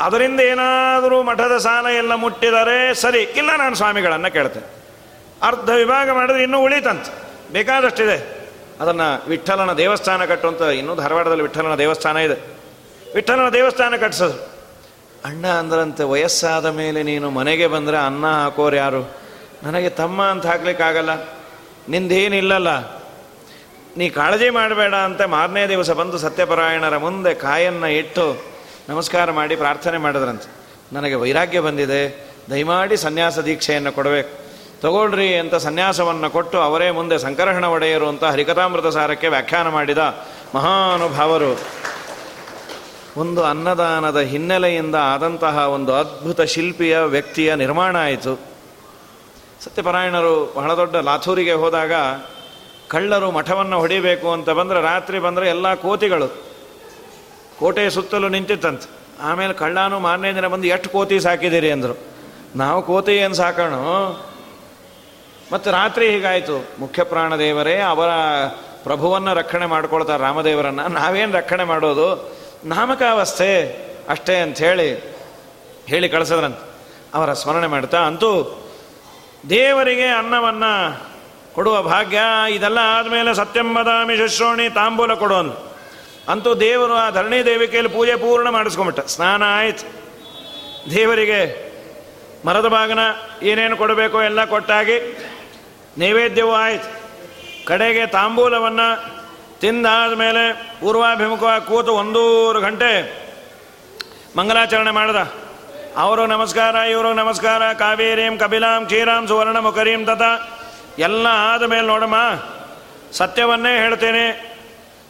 ಅದರಿಂದ 0.01 0.41
ಏನಾದರೂ 0.41 1.23
ಮಠದ 1.23 1.59
ಸಾಲ 1.59 1.87
ಎಲ್ಲ 1.87 2.15
ಮುಟ್ಟಿದರೆ 2.15 2.95
ಸರಿ, 2.95 3.19
ಇಲ್ಲ 3.19 3.57
ನಾನು 3.57 3.75
ಸ್ವಾಮಿಗಳನ್ನು 3.75 4.33
ಕೇಳ್ತೇನೆ. 4.33 4.77
ಅರ್ಧ 5.43 5.71
ವಿಭಾಗ 5.71 6.11
ಮಾಡಿದ್ರೆ 6.11 6.43
ಇನ್ನೂ 6.43 6.59
ಉಳಿತಂತೆ. 6.61 7.13
ಬೇಕಾದಷ್ಟಿದೆ. 7.53 8.47
ಅದನ್ನು 8.81 9.29
ವಿಠಲನ 9.29 9.73
ದೇವಸ್ಥಾನ 9.73 10.25
ಕಟ್ಟುವಂಥ 10.25 10.63
ಇನ್ನೂ 10.63 10.95
ಧಾರವಾಡದಲ್ಲಿ 10.95 11.43
ವಿಠಲನ 11.43 11.75
ದೇವಸ್ಥಾನ 11.75 12.17
ಇದೆ. 12.17 12.57
ವಿಠಲನ 13.15 13.49
ದೇವಸ್ಥಾನ 13.49 13.97
ಕಟ್ಟಿಸೋದು 13.97 14.57
ಅಣ್ಣ 15.25 15.47
ಅಂದ್ರಂತೆ, 15.47 16.03
ವಯಸ್ಸಾದ 16.03 16.67
ಮೇಲೆ 16.67 17.03
ನೀನು 17.03 17.31
ಮನೆಗೆ 17.31 17.67
ಬಂದರೆ 17.67 17.97
ಅನ್ನ 17.97 18.27
ಹಾಕೋರು 18.27 18.77
ಯಾರು? 18.77 19.17
ನನಗೆ 19.63 19.89
ತಮ್ಮ 19.89 20.23
ಅಂತ 20.23 20.47
ಹಾಕ್ಲಿಕ್ಕಾಗಲ್ಲ. 20.47 21.11
ನಿಂದೇನಿಲ್ಲಲ್ಲ. 21.89 22.69
ನೀ 23.97 24.11
ಕಾಳಜಿ 24.11 24.51
ಮಾಡಬೇಡ 24.51 24.95
ಅಂತ 24.95 25.23
ಮಾರನೇ 25.23 25.69
ದಿವಸ 25.69 25.91
ಬಂದು 25.91 26.19
ಸತ್ಯಪರಾಯಣರ 26.19 26.97
ಮುಂದೆ 26.97 27.35
ಕಾಯನ್ನು 27.35 27.89
ಇಟ್ಟು 27.89 28.37
ನಮಸ್ಕಾರ 28.89 29.31
ಮಾಡಿ 29.31 29.57
ಪ್ರಾರ್ಥನೆ 29.57 29.99
ಮಾಡಿದ್ರಂತೆ. 29.99 30.51
ನನಗೆ 30.93 31.15
ವೈರಾಗ್ಯ 31.15 31.61
ಬಂದಿದೆ. 31.61 32.31
ದಯಮಾಡಿ 32.51 32.97
ಸನ್ಯಾಸ 32.97 33.39
ದೀಕ್ಷೆಯನ್ನು 33.39 33.93
ಕೊಡಬೇಕು. 33.93 34.47
ತಗೊಳ್ರಿ 34.81 35.35
ಅಂತ 35.35 35.55
ಸನ್ಯಾಸವನ್ನು 35.55 36.31
ಕೊಟ್ಟು 36.31 36.59
ಅವರೇ 36.59 36.91
ಮುಂದೆ 36.91 37.19
ಸಂಕರ್ಷಣ 37.19 37.65
ಒಡೆಯರು 37.65 38.09
ಅಂತ 38.09 38.25
ಹರಿಕಥಾಮೃತ 38.25 38.87
ಸಾರಕ್ಕೆ 38.87 39.29
ವ್ಯಾಖ್ಯಾನ 39.29 39.69
ಮಾಡಿದ 39.69 39.99
ಮಹಾನುಭಾವರು. 40.55 41.61
ಒಂದು 43.17 43.45
ಅನ್ನದಾನದ 43.45 44.19
ಹಿನ್ನೆಲೆಯಿಂದ 44.21 44.95
ಆದಂತಹ 44.95 45.59
ಒಂದು 45.59 45.95
ಅದ್ಭುತ 45.95 46.41
ಶಿಲ್ಪಿಯ 46.41 46.99
ವ್ಯಕ್ತಿಯ 46.99 47.55
ನಿರ್ಮಾಣ 47.55 47.97
ಆಯಿತು. 47.97 48.41
ಸತ್ಯಪರಾಯಣರು 49.65 50.53
ಬಹಳ 50.57 50.77
ದೊಡ್ಡ 50.77 50.97
ಲಾಥೂರಿಗೆ 50.97 51.53
ಹೋದಾಗ 51.53 51.93
ಕಳ್ಳರು 52.89 53.31
ಮಠವನ್ನು 53.31 53.79
ಹೊಡಿಬೇಕು 53.79 54.33
ಅಂತ 54.33 54.51
ಬಂದರೆ 54.51 54.81
ರಾತ್ರಿ 54.81 55.19
ಬಂದರೆ 55.19 55.49
ಎಲ್ಲ 55.49 55.75
ಕೋತಿಗಳು. 55.75 56.29
ಕೋಟೆ 57.59 57.91
ಸುತ್ತಲೂ 57.91 58.29
ನಿಂತಿತ್ತಂತೆ. 58.29 58.91
ಆಮೇಲೆ 59.23 59.53
ಕಳ್ಳಾನು 59.53 60.01
ಮಾರನೇ 60.01 60.35
ದಿನ 60.35 60.47
ಬಂದು 60.47 60.67
ಎಷ್ಟು 60.67 60.89
ಕೋತಿ 60.91 61.21
ಸಾಕಿದ್ದೀರಿ 61.21 61.71
ಅಂದರು. 61.71 61.99
ನಾವು 62.57 62.83
ಕೋತಿ 62.83 63.13
ಏನು 63.13 63.35
ಸಾಕೋಣ? 63.35 63.75
ಮತ್ತು 65.53 65.71
ರಾತ್ರಿ 65.71 66.11
ಹೀಗಾಯಿತು. 66.11 66.69
ಮುಖ್ಯ 66.79 67.03
ಪ್ರಾಣದೇವರೇ 67.03 67.81
ಅವರ 67.81 68.09
ಪ್ರಭುವನ್ನು 68.83 69.35
ರಕ್ಷಣೆ 69.35 69.67
ಮಾಡ್ಕೊಳ್ತಾರೆ 69.67 70.23
ರಾಮದೇವರನ್ನು. 70.23 70.89
ನಾವೇನು 70.89 71.33
ರಕ್ಷಣೆ 71.33 71.65
ಮಾಡೋದು? 71.65 72.37
ನಾಮಕಾವಸ್ಥೆ 72.65 73.79
ಅಷ್ಟೇ 74.09 74.37
ಅಂತ 74.37 74.59
ಹೇಳಿ 74.59 75.17
ಹೇಳಿ 75.87 76.09
ಕಳಿಸದ್ರಂತ. 76.09 76.59
ಅವರ 77.15 77.33
ಸ್ಮರಣೆ 77.33 77.67
ಮಾಡ್ತಾ, 77.67 77.99
ಅಂತೂ 77.99 78.63
ದೇವರಿಗೆ 79.51 80.07
ಅನ್ನವನ್ನು 80.07 81.01
ಕೊಡುವ 81.57 81.77
ಭಾಗ್ಯ, 81.83 82.21
ಇದೆಲ್ಲ 82.51 82.81
ಆದಮೇಲೆ 82.97 83.31
ಸತ್ಯಂಬದಾಮಿ 83.35 84.17
ಶುಶ್ರೋಣಿ 84.17 84.67
ತಾಂಬೂಲ 84.69 85.15
ಕೊಡೋನು. 85.15 85.55
ಅಂತೂ 86.29 86.51
ದೇವರು 86.55 86.95
ಆ 86.95 87.11
ಧರಣಿ 87.11 87.39
ದೇವಿಕೆಯಲ್ಲಿ 87.45 87.93
ಪೂಜೆ 87.93 88.15
ಪೂರ್ಣ 88.17 88.49
ಮಾಡಿಸ್ಕೊಂಬಿಟ್ಟ 88.49 89.01
ಸ್ನಾನ 89.01 89.43
ಆಯ್ತು. 89.47 89.85
ದೇವರಿಗೆ 90.91 91.41
ಮರದ 92.47 92.69
ಭಾಗನ 92.69 93.03
ಏನೇನು 93.43 93.77
ಕೊಡಬೇಕೋ 93.77 94.19
ಎಲ್ಲ 94.23 94.45
ಕೊಟ್ಟಾಗಿ 94.45 94.97
ನೈವೇದ್ಯವೂ 95.99 96.53
ಆಯ್ತು. 96.53 96.91
ಕಡೆಗೆ 97.67 98.07
ತಾಂಬೂಲವನ್ನು 98.07 98.89
ತಿಂದಾದ 99.61 100.13
ಮೇಲೆ 100.15 100.43
ಪೂರ್ವಾಭಿಮುಖವಾಗಿ 100.81 101.67
ಕೂತು 101.67 101.93
ಒಂದೂರು 101.93 102.61
ಗಂಟೆ 102.61 102.93
ಮಂಗಲಾಚರಣೆ 104.37 104.91
ಮಾಡ್ದ. 104.91 105.21
ಅವರು 105.97 106.27
ನಮಸ್ಕಾರ, 106.27 106.75
ಇವರು 106.75 107.13
ನಮಸ್ಕಾರ, 107.15 107.73
ಕಾವೇರಿಂ 107.73 108.39
ಕಬಿಲಾಂ 108.39 108.83
ಕ್ಷೀರಾಂ 108.87 109.23
ಸುವರ್ಣ 109.29 109.59
ಮುಖರೀಂ 109.59 110.05
ತತ 110.05 110.25
ಎಲ್ಲ 110.99 111.27
ಆದ 111.31 111.63
ಮೇಲೆ 111.63 111.87
ನೋಡಮ್ಮ, 111.87 112.15
ಸತ್ಯವನ್ನೇ 113.13 113.79
ಹೇಳ್ತೇನೆ. 113.79 114.57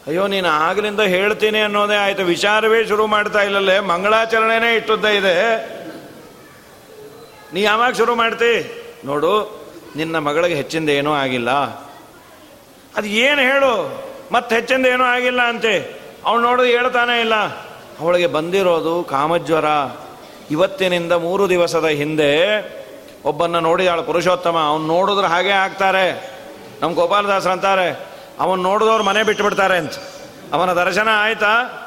ಅಯ್ಯೋ, 0.07 0.27
ನೀನು 0.27 0.47
ಆಗಲಿಂದ 0.47 0.99
ಹೇಳ್ತೀನಿ 0.99 1.59
ಅನ್ನೋದೇ 1.59 1.95
ಆಯಿತು. 1.95 2.23
ವಿಚಾರವೇ 2.23 2.85
ಶುರು 2.85 3.07
ಮಾಡ್ತಾ 3.07 3.41
ಇಲ್ಲಲ್ಲೇ, 3.41 3.79
ಮಂಗಳಾಚರಣೆನೇ 3.79 4.75
ಇಟ್ಟುದ್ದ 4.75 5.05
ಇದೆ. 5.05 5.37
ನೀ 7.53 7.61
ಯಾವಾಗ 7.61 7.93
ಶುರು 7.93 8.15
ಮಾಡ್ತಿ? 8.15 8.53
ನೋಡು, 9.05 9.65
ನಿನ್ನ 9.95 10.17
ಮಗಳಿಗೆ 10.17 10.55
ಹೆಚ್ಚಿಂದ 10.55 10.89
ಏನೂ 10.89 11.13
ಆಗಿಲ್ಲ. 11.13 11.51
ಅದು 12.95 13.07
ಏನು 13.07 13.41
ಹೇಳು? 13.41 13.73
ಮತ್ತೆ 14.31 14.55
ಹೆಚ್ಚಿಂದ 14.55 14.85
ಏನೂ 14.85 15.03
ಆಗಿಲ್ಲ 15.03 15.41
ಅಂತೆ. 15.41 15.95
ಅವಳು 16.25 16.41
ನೋಡು 16.41 16.63
ಹೇಳ್ತಾನೆ 16.63 17.19
ಇಲ್ಲ. 17.19 17.35
ಅವಳಿಗೆ 17.99 18.27
ಬಂದಿರೋದು 18.27 19.03
ಕಾಮಜ್ವರ. 19.03 19.65
ಇವತ್ತಿನಿಂದ 20.51 21.11
ಮೂರು 21.11 21.49
ದಿವಸದ 21.49 21.85
ಹಿಂದೆ 21.85 22.31
ಒಬ್ಬನ್ನ 23.27 23.59
ನೋಡಿದಾಳು 23.59 24.03
ಪುರುಷೋತ್ತಮ, 24.03 24.57
ಅವನು 24.57 24.87
ನೋಡಿದ್ರೆ 24.87 25.27
ಹಾಗೆ 25.27 25.49
ಆಗ್ತಾರೆ. 25.49 26.31
ನಮ್ಮ 26.81 26.95
ಗೋಪಾಲದಾಸರು 26.95 27.53
ಅಂತಾರೆ, 27.53 27.99
ಅವನು 28.39 28.63
ನೋಡಿದವ್ರು 28.63 29.03
ಮನೆ 29.03 29.23
ಬಿಟ್ಟುಬಿಡ್ತಾರೆ 29.23 29.77
ಅಂತ. 29.77 29.93
ಅವನ 30.53 30.73
ದರ್ಶನ 30.73 31.07
ಆಯ್ತಾ? 31.11 31.83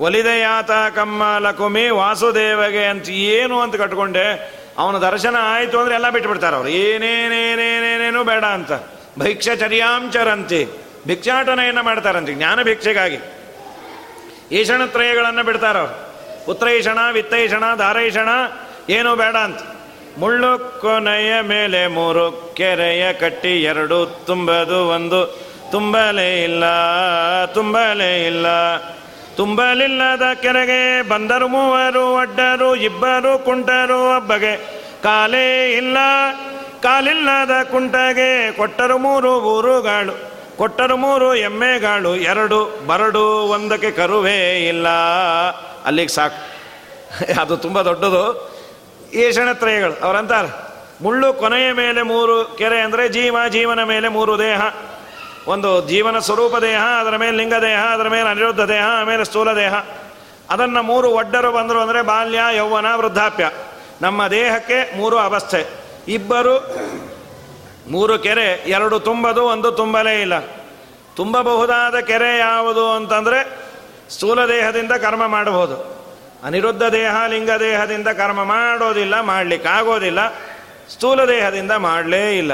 ಒಲಿದಯಾತ 0.00 0.70
ಕಮ್ಮ 0.70 1.22
ಲಕುಮಿ 1.38 1.88
ವಾಸುದೇವಗೆ 1.88 2.84
ಅಂತ 2.84 3.08
ಏನು 3.08 3.60
ಅಂತ 3.60 3.76
ಕಟ್ಕೊಂಡೆ. 3.76 4.60
ಅವನ 4.78 4.98
ದರ್ಶನ 4.98 5.36
ಆಯಿತು 5.40 5.80
ಅಂದರೆ 5.80 5.94
ಎಲ್ಲ 5.94 6.10
ಬಿಟ್ಬಿಡ್ತಾರೆ 6.10 6.56
ಅವ್ರು. 6.56 6.70
ಏನೇನೇನೇನೇನೇನು 6.70 8.24
ಬೇಡ 8.24 8.44
ಅಂತ. 8.44 8.72
ಭೈಕ್ಷಚರ್ಯಾಂಚರಂತಿ 9.18 10.68
ಭಿಕ್ಷಾಟನೆಯನ್ನು 11.06 11.82
ಮಾಡ್ತಾರಂತೆ, 11.82 12.34
ಜ್ಞಾನ 12.34 12.62
ಭಿಕ್ಷೆಗಾಗಿ. 12.62 13.18
ಈಶಣತ್ರಯಗಳನ್ನು 14.52 15.42
ಬಿಡ್ತಾರವ್ರು. 15.42 16.10
ಪುತ್ರೈಷಣ 16.46 16.98
ವಿತ್ತೈಷಣ 17.12 17.64
ಧಾರೈಷಣ 17.76 18.28
ಏನೂ 18.88 19.16
ಬೇಡ 19.16 19.36
ಅಂತ. 19.36 19.58
ಮುಳ್ಳು 20.18 20.80
ಕೊನೆಯ 20.80 21.40
ಮೇಲೆ 21.40 21.86
ಮೂರು, 21.86 22.52
ಕೆರೆಯ 22.54 23.12
ಕಟ್ಟಿ 23.12 23.62
ಎರಡು, 23.62 24.06
ತುಂಬದು 24.06 24.88
ಒಂದು. 24.88 25.50
ತುಂಬಲೇ 25.70 26.42
ಇಲ್ಲ 26.42 26.64
ತುಂಬಲೇ 27.44 28.26
ಇಲ್ಲ. 28.26 28.46
ತುಂಬಲಿಲ್ಲದ 29.36 30.22
ಕೆರೆಗೆ 30.34 31.08
ಬಂದರು 31.08 31.48
ಮೂವರು, 31.48 32.14
ಒಡ್ಡರು, 32.14 32.76
ಇಬ್ಬರು, 32.76 33.38
ಕುಂಟರು, 33.38 34.16
ಒಬ್ಬಗೆ 34.16 34.56
ಕಾಲೇ 35.02 35.72
ಇಲ್ಲ. 35.72 35.96
ಕಾಲಿಲ್ಲದ 36.82 37.50
ಕುಂಟಗೆ 37.70 38.52
ಕೊಟ್ಟರು 38.52 38.98
ಮೂರು 38.98 39.40
ಊರುಗಳು, 39.40 40.30
ಕೊಟ್ಟರು 40.56 40.96
ಮೂರು 40.96 41.34
ಎಮ್ಮೆಗಾಳು, 41.34 42.16
ಎರಡು 42.16 42.78
ಬರಡು 42.86 43.24
ಒಂದಕ್ಕೆ 43.26 43.90
ಕರುವೇ 43.90 44.68
ಇಲ್ಲ. 44.68 44.88
ಅಲ್ಲಿಗೆ 45.84 46.08
ಸಾಕು. 46.08 46.50
ಅದು 47.40 47.56
ತುಂಬ 47.56 47.82
ದೊಡ್ಡದು. 47.82 48.49
ಏಷಣತ್ರಯಗಳು 49.14 50.04
ಅವರಂತಾರೆ? 50.04 50.70
ಮುಳ್ಳು 51.02 51.32
ಕೊನೆಯ 51.32 51.72
ಮೇಲೆ 51.72 52.02
ಮೂರು, 52.02 52.44
ಕೆರೆ 52.44 52.80
ಅಂದರೆ 52.80 53.08
ಜೀವ, 53.08 53.36
ಜೀವನ 53.48 53.82
ಮೇಲೆ 53.82 54.08
ಮೂರು 54.08 54.38
ದೇಹ. 54.38 54.62
ಒಂದು 55.46 55.88
ಜೀವನ 55.88 56.18
ಸ್ವರೂಪ 56.18 56.56
ದೇಹ, 56.56 56.80
ಅದರ 57.00 57.16
ಮೇಲೆ 57.16 57.36
ಲಿಂಗ 57.36 57.54
ದೇಹ, 57.54 57.84
ಅದರ 57.92 58.08
ಮೇಲೆ 58.08 58.28
ಅನಿರುದ್ಧ 58.28 58.60
ದೇಹ, 58.60 58.82
ಆಮೇಲೆ 58.86 59.24
ಸ್ಥೂಲ 59.24 59.52
ದೇಹ. 59.52 59.74
ಅದನ್ನು 60.50 60.82
ಮೂರು 60.82 61.10
ಒಡ್ಡರು 61.10 61.52
ಬಂದರು 61.52 61.80
ಅಂದರೆ 61.80 62.02
ಬಾಲ್ಯ, 62.02 62.40
ಯೌವನ, 62.56 62.94
ವೃದ್ಧಾಪ್ಯ. 62.94 63.50
ನಮ್ಮ 64.02 64.26
ದೇಹಕ್ಕೆ 64.26 64.96
ಮೂರು 64.96 65.18
ಅವಸ್ಥೆ. 65.18 65.66
ಇಬ್ಬರು, 66.08 66.76
ಮೂರು 67.88 68.18
ಕೆರೆ, 68.18 68.64
ಎರಡು 68.66 69.00
ತುಂಬದು, 69.00 69.44
ಒಂದು 69.44 69.72
ತುಂಬಲೇ 69.72 70.20
ಇಲ್ಲ. 70.20 70.38
ತುಂಬಬಹುದಾದ 71.16 71.98
ಕೆರೆ 71.98 72.38
ಯಾವುದು 72.38 72.92
ಅಂತಂದರೆ 72.92 73.58
ಸ್ಥೂಲ 74.10 74.46
ದೇಹದಿಂದ 74.46 74.92
ಕರ್ಮ 74.92 75.26
ಮಾಡಬಹುದು. 75.26 75.99
ಅನಿರುದ್ಧ 76.44 76.82
ದೇಹ, 76.82 77.26
ಲಿಂಗ 77.26 77.50
ದೇಹದಿಂದ 77.50 78.08
ಕರ್ಮ 78.08 78.44
ಮಾಡೋದಿಲ್ಲ, 78.44 79.20
ಮಾಡಲಿಕ್ಕಾಗೋದಿಲ್ಲ, 79.20 80.28
ಸ್ಥೂಲ 80.88 81.24
ದೇಹದಿಂದ 81.24 81.70
ಮಾಡಲೇ 81.70 82.38
ಇಲ್ಲ. 82.38 82.52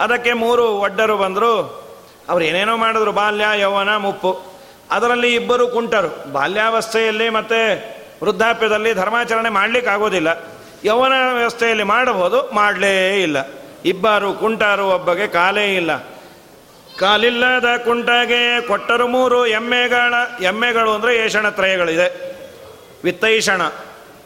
ಅದಕ್ಕೆ 0.00 0.32
ಮೂರು 0.32 0.68
ಒಡ್ಡರು 0.68 1.16
ಬಂದರು. 1.16 1.86
ಅವ್ರು 2.28 2.44
ಏನೇನೋ 2.44 2.76
ಮಾಡಿದ್ರು, 2.76 3.12
ಬಾಲ್ಯ, 3.12 3.46
ಯೌವನ, 3.60 3.96
ಮುಪ್ಪು. 3.96 4.42
ಅದರಲ್ಲಿ 4.90 5.34
ಇಬ್ಬರು 5.34 5.68
ಕುಂಟರು. 5.68 6.32
ಬಾಲ್ಯಾವಸ್ಥೆಯಲ್ಲಿ 6.32 7.30
ಮತ್ತು 7.30 7.84
ವೃದ್ಧಾಪ್ಯದಲ್ಲಿ 8.24 8.94
ಧರ್ಮಾಚರಣೆ 8.94 9.48
ಮಾಡಲಿಕ್ಕಾಗೋದಿಲ್ಲ. 9.48 10.44
ಯೌವನ 10.84 11.12
ವ್ಯವಸ್ಥೆಯಲ್ಲಿ 11.32 11.84
ಮಾಡಬಹುದು, 11.84 12.50
ಮಾಡಲೇ 12.54 13.22
ಇಲ್ಲ. 13.22 13.36
ಇಬ್ಬರು 13.84 14.32
ಕುಂಟರು, 14.32 14.88
ಒಬ್ಬಗೆ 14.88 15.26
ಕಾಲೇ 15.26 15.74
ಇಲ್ಲ. 15.74 15.96
ಕಾಲಿಲ್ಲದ 16.98 17.76
ಕುಂಟಗೆ 17.84 18.60
ಕೊಟ್ಟರು 18.60 19.08
ಮೂರು 19.08 19.46
ಎಮ್ಮೆಗಳ, 19.46 20.44
ಎಮ್ಮೆಗಳು 20.44 20.94
ಅಂದರೆ 20.94 21.16
ಏಷಣತ್ರಯಗಳಿದೆ 21.16 22.35
ವಿತ್ತೈಷಣ. 23.06 23.62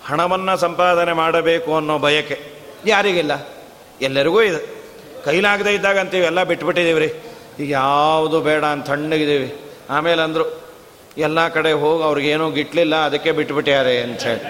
ಹಣವನ್ನು 0.08 0.54
ಸಂಪಾದನೆ 0.56 1.12
ಮಾಡಬೇಕು 1.12 1.70
ಅನ್ನೋ 1.76 1.94
ಬಯಕೆ. 1.98 2.36
ಯಾರಿಗಿಲ್ಲ? 2.86 3.32
ಎಲ್ಲರಿಗೂ 4.00 4.40
ಇದೆ. 4.42 4.60
ಕೈಲಾಗದೇ 5.24 5.72
ಇದ್ದಾಗ 5.74 5.96
ಅಂತೀವಿ, 5.98 6.26
ಎಲ್ಲ 6.26 6.42
ಬಿಟ್ಬಿಟ್ಟಿದ್ದೀವಿ 6.42 7.00
ರೀ 7.04 7.10
ಈಗ 7.64 7.70
ಯಾವುದು 7.70 8.38
ಬೇಡ 8.40 8.64
ಅಂತ 8.64 8.86
ತಣ್ಣಗಿದ್ದೀವಿ 8.86 9.48
ಆಮೇಲೆ 9.90 10.20
ಅಂದರು 10.22 10.46
ಎಲ್ಲ 11.18 11.40
ಕಡೆ 11.48 11.72
ಹೋಗಿ 11.82 12.02
ಅವ್ರಿಗೇನೂ 12.04 12.46
ಗಿಟ್ಲಿಲ್ಲ, 12.50 12.94
ಅದಕ್ಕೆ 13.06 13.30
ಬಿಟ್ಬಿಟ್ಟ್ಯಾರೆ 13.32 13.94
ಹೇಳಿ. 14.00 14.44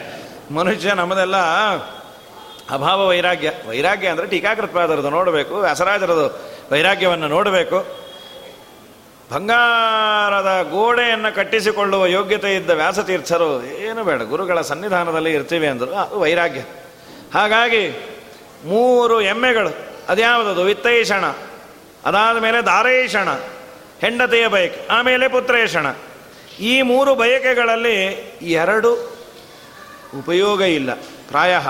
ಮನುಷ್ಯ 0.54 0.94
ನಮ್ಮದೆಲ್ಲ 0.94 1.38
ಅಭಾವ 2.74 3.00
ವೈರಾಗ್ಯ. 3.08 3.50
ವೈರಾಗ್ಯ 3.68 4.08
ಅಂದರೆ 4.08 4.26
ಟೀಕಾಕೃತ್ಪಾದರದು 4.26 5.10
ನೋಡಬೇಕು 5.10 5.54
ವ್ಯಾಸರಾಜರದು 5.60 6.26
ವೈರಾಗ್ಯವನ್ನು 6.72 7.28
ನೋಡಬೇಕು. 7.28 7.78
ಬಂಗಾರದ 9.30 10.62
ಗೋಡೆಯನ್ನು 10.70 11.34
ಕಟ್ಟಿಸಿಕೊಳ್ಳುವ 11.34 12.06
ಯೋಗ್ಯತೆ 12.06 12.56
ಇದ್ದ 12.56 12.70
ವ್ಯಾಸತೀರ್ಥರು, 12.70 13.64
ಏನು 13.64 14.04
ಬೇಡ, 14.04 14.22
ಗುರುಗಳ 14.22 14.60
ಸನ್ನಿಧಾನದಲ್ಲಿ 14.60 15.32
ಇರ್ತೀವಿ 15.32 15.66
ಅಂದರು 15.66 15.94
ಅದು 15.94 16.20
ವೈರಾಗ್ಯ. 16.20 16.60
ಹಾಗಾಗಿ 17.34 17.90
ಮೂರು 18.64 19.20
ಎಮ್ಮೆಗಳು, 19.20 19.70
ಅದ್ಯಾವುದದು? 20.08 20.62
ವಿತ್ತೈಷಣ, 20.62 21.26
ಅದಾದ 22.04 22.36
ಮೇಲೆ 22.36 22.66
ದಾರೇಷಣ 22.66 23.28
ಹೆಂಡತಿಯ 24.00 24.48
ಬಯಕೆ, 24.48 24.86
ಆಮೇಲೆ 24.90 25.28
ಪುತ್ರೇಷಣ 25.28 25.86
ಈ 26.60 26.82
ಮೂರು 26.82 27.14
ಬಯಕೆಗಳಲ್ಲಿ 27.14 28.04
ಎರಡು 28.42 28.94
ಉಪಯೋಗ 30.18 30.60
ಇಲ್ಲ. 30.60 30.94
ಪ್ರಾಯ. 31.28 31.60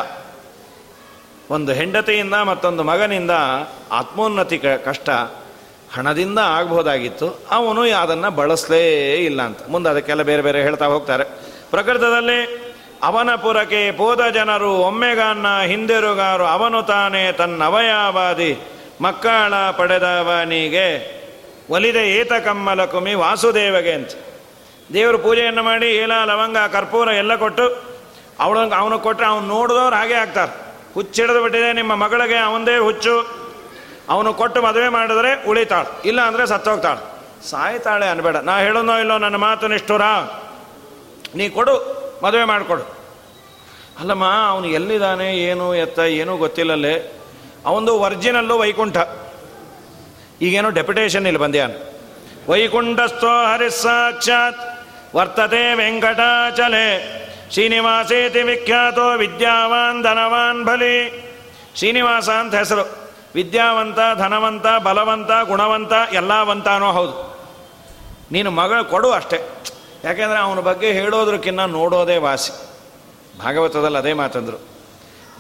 ಒಂದು 1.51 1.73
ಹೆಂಡತಿಯಿಂದ 1.73 2.35
ಮತ್ತೊಂದು 2.35 2.83
ಮಗನಿಂದ 2.83 3.31
ಆತ್ಮೋನ್ನತಿ 3.93 4.59
ಕಷ್ಟ. 4.85 5.11
ಹಣದಿಂದ 5.97 6.39
ಆಗ್ಬೋದಾಗಿತ್ತು 6.39 7.47
ಅವನು 7.51 7.83
ಅದನ್ನು 7.83 8.31
ಬಳಸಲೇ 8.31 9.15
ಇಲ್ಲ 9.17 9.43
ಅಂತ. 9.43 9.59
ಮುಂದೆ 9.69 9.91
ಅದಕ್ಕೆಲ್ಲ 9.91 10.23
ಬೇರೆ 10.23 10.43
ಬೇರೆ 10.43 10.63
ಹೇಳ್ತಾ 10.63 10.85
ಹೋಗ್ತಾರೆ. 10.85 11.25
ಪ್ರಕೃತದಲ್ಲಿ 11.71 12.71
ಅವನ 13.03 13.35
ಪುರಕ್ಕೆ 13.35 13.91
ಪೋದ 13.91 14.21
ಜನರು 14.35 14.73
ಒಮ್ಮೆಗಾನ್ನ 14.75 15.47
ಹಿಂದಿರುಗಾರು, 15.67 16.47
ಅವನು 16.47 16.83
ತಾನೇ 16.83 17.33
ತನ್ನವಯಾವಾದಿ, 17.33 18.59
ಮಕ್ಕಳ 19.01 19.71
ಪಡೆದವನಿಗೆ, 19.71 21.21
ಒಲಿದ 21.71 21.97
ಏತ 21.97 22.33
ಕಮ್ಮಲ 22.33 22.85
ಕುಮಿ 22.85 23.15
ವಾಸುದೇವಗೆ 23.15 23.93
ಅಂತ. 23.93 24.11
ದೇವರು 24.93 25.19
ಪೂಜೆಯನ್ನು 25.19 25.63
ಮಾಡಿ, 25.63 25.87
ಏಲ, 25.87 26.13
ಲವಂಗ, 26.25 26.57
ಕರ್ಪೂರ 26.73 27.09
ಎಲ್ಲ 27.09 27.37
ಕೊಟ್ಟು, 27.37 27.83
ಅವಳ, 28.41 28.59
ಅವನು 28.77 28.99
ಕೊಟ್ಟರೆ 28.99 29.27
ಅವನು 29.27 29.47
ನೋಡಿದವ್ರು 29.47 29.97
ಹಾಗೆ 29.97 30.15
ಆಗ್ತಾರೆ. 30.15 30.53
ಹುಚ್ಚಿಡಿದು 30.95 31.43
ಬಿಟ್ಟಿದೆ, 31.43 31.73
ನಿಮ್ಮ 31.73 31.95
ಮಗಳಿಗೆ 31.95 32.37
ಅವನದೇ 32.37 32.79
ಹುಚ್ಚು. 32.79 33.40
ಅವನು 34.11 34.35
ಕೊಟ್ಟು 34.35 34.63
ಮದುವೆ 34.63 34.89
ಮಾಡಿದ್ರೆ 34.89 35.45
ಉಳಿತಾಳೆ 35.45 36.09
ಇಲ್ಲ 36.09 36.21
ಅಂದರೆ 36.21 36.47
ಸತ್ತೋಗ್ತಾಳೆ. 36.47 37.21
ಸಾಯ್ತಾಳೆ 37.47 38.09
ಅನ್ಬೇಡ. 38.09 38.37
ನಾ 38.37 38.59
ಹೇಳೋನೋ 38.59 38.99
ಇಲ್ಲೋ 38.99 39.19
ನನ್ನ 39.19 39.37
ಮಾತು 39.37 39.69
ನಿಷ್ಠುರ? 39.69 40.03
ನೀ 41.35 41.49
ಕೊಡು, 41.49 42.01
ಮದುವೆ 42.25 42.45
ಮಾಡಿಕೊಡು. 42.45 42.83
ಅಲ್ಲಮ್ಮ, 44.01 44.25
ಅವನು 44.49 44.67
ಎಲ್ಲಿದ್ದಾನೆ, 44.67 45.37
ಏನು 45.37 45.75
ಎತ್ತ, 45.75 45.99
ಏನೂ 45.99 46.37
ಗೊತ್ತಿಲ್ಲಲ್ಲೇ. 46.37 47.21
ಅವನು 47.67 47.93
ಒರ್ಜಿನಲ್ಲು 47.93 48.59
ವೈಕುಂಠ. 48.59 48.97
ಈಗೇನೋ 50.43 50.71
ಡೆಪ್ಯುಟೇಷನ್ 50.71 51.27
ಇಲ್ಲಿ 51.27 51.41
ಬಂದ್ಯಾನ. 51.41 51.71
ವೈಕುಂಠಸ್ಥೋ 52.49 53.29
ಹರಿಸ್ಸಾಕ್ಷಾತ್ 53.29 54.87
ವರ್ತತೆ 55.17 55.75
ವೆಂಕಟಾಚಲೆ. 55.75 57.21
ಶ್ರೀನಿವಾಸೇತಿ 57.51 58.43
ವಿಖ್ಯಾತೋ 58.43 59.17
ವಿದ್ಯಾವಾನ್ 59.17 60.03
ಧನವಾನ್ 60.03 60.65
ಬಲಿ. 60.65 61.25
ಶ್ರೀನಿವಾಸ 61.77 62.29
ಅಂತ 62.29 62.55
ಹೆಸರು. 62.55 63.00
ವಿದ್ಯಾವಂತ, 63.35 63.99
ಧನವಂತ, 64.19 64.67
ಬಲವಂತ, 64.83 65.31
ಗುಣವಂತ, 65.49 65.93
ಎಲ್ಲವಂತಾನೋ 66.13 66.93
ಹೌದು. 66.93 67.39
ನೀನು 68.33 68.51
ಮಗಳು 68.51 68.85
ಕೊಡು 68.85 69.13
ಅಷ್ಟೇ. 69.13 69.49
ಯಾಕೆಂದರೆ 70.05 70.39
ಅವನ 70.39 70.59
ಬಗ್ಗೆ 70.59 70.93
ಹೇಳೋದ್ರಕ್ಕಿನ್ನ 70.93 71.65
ನೋಡೋದೇ 71.65 72.17
ವಾಸಿ. 72.17 72.53
ಭಾಗವತದಲ್ಲಿ 73.41 73.99
ಅದೇ 73.99 74.13
ಮಾತಂದರು. 74.13 74.71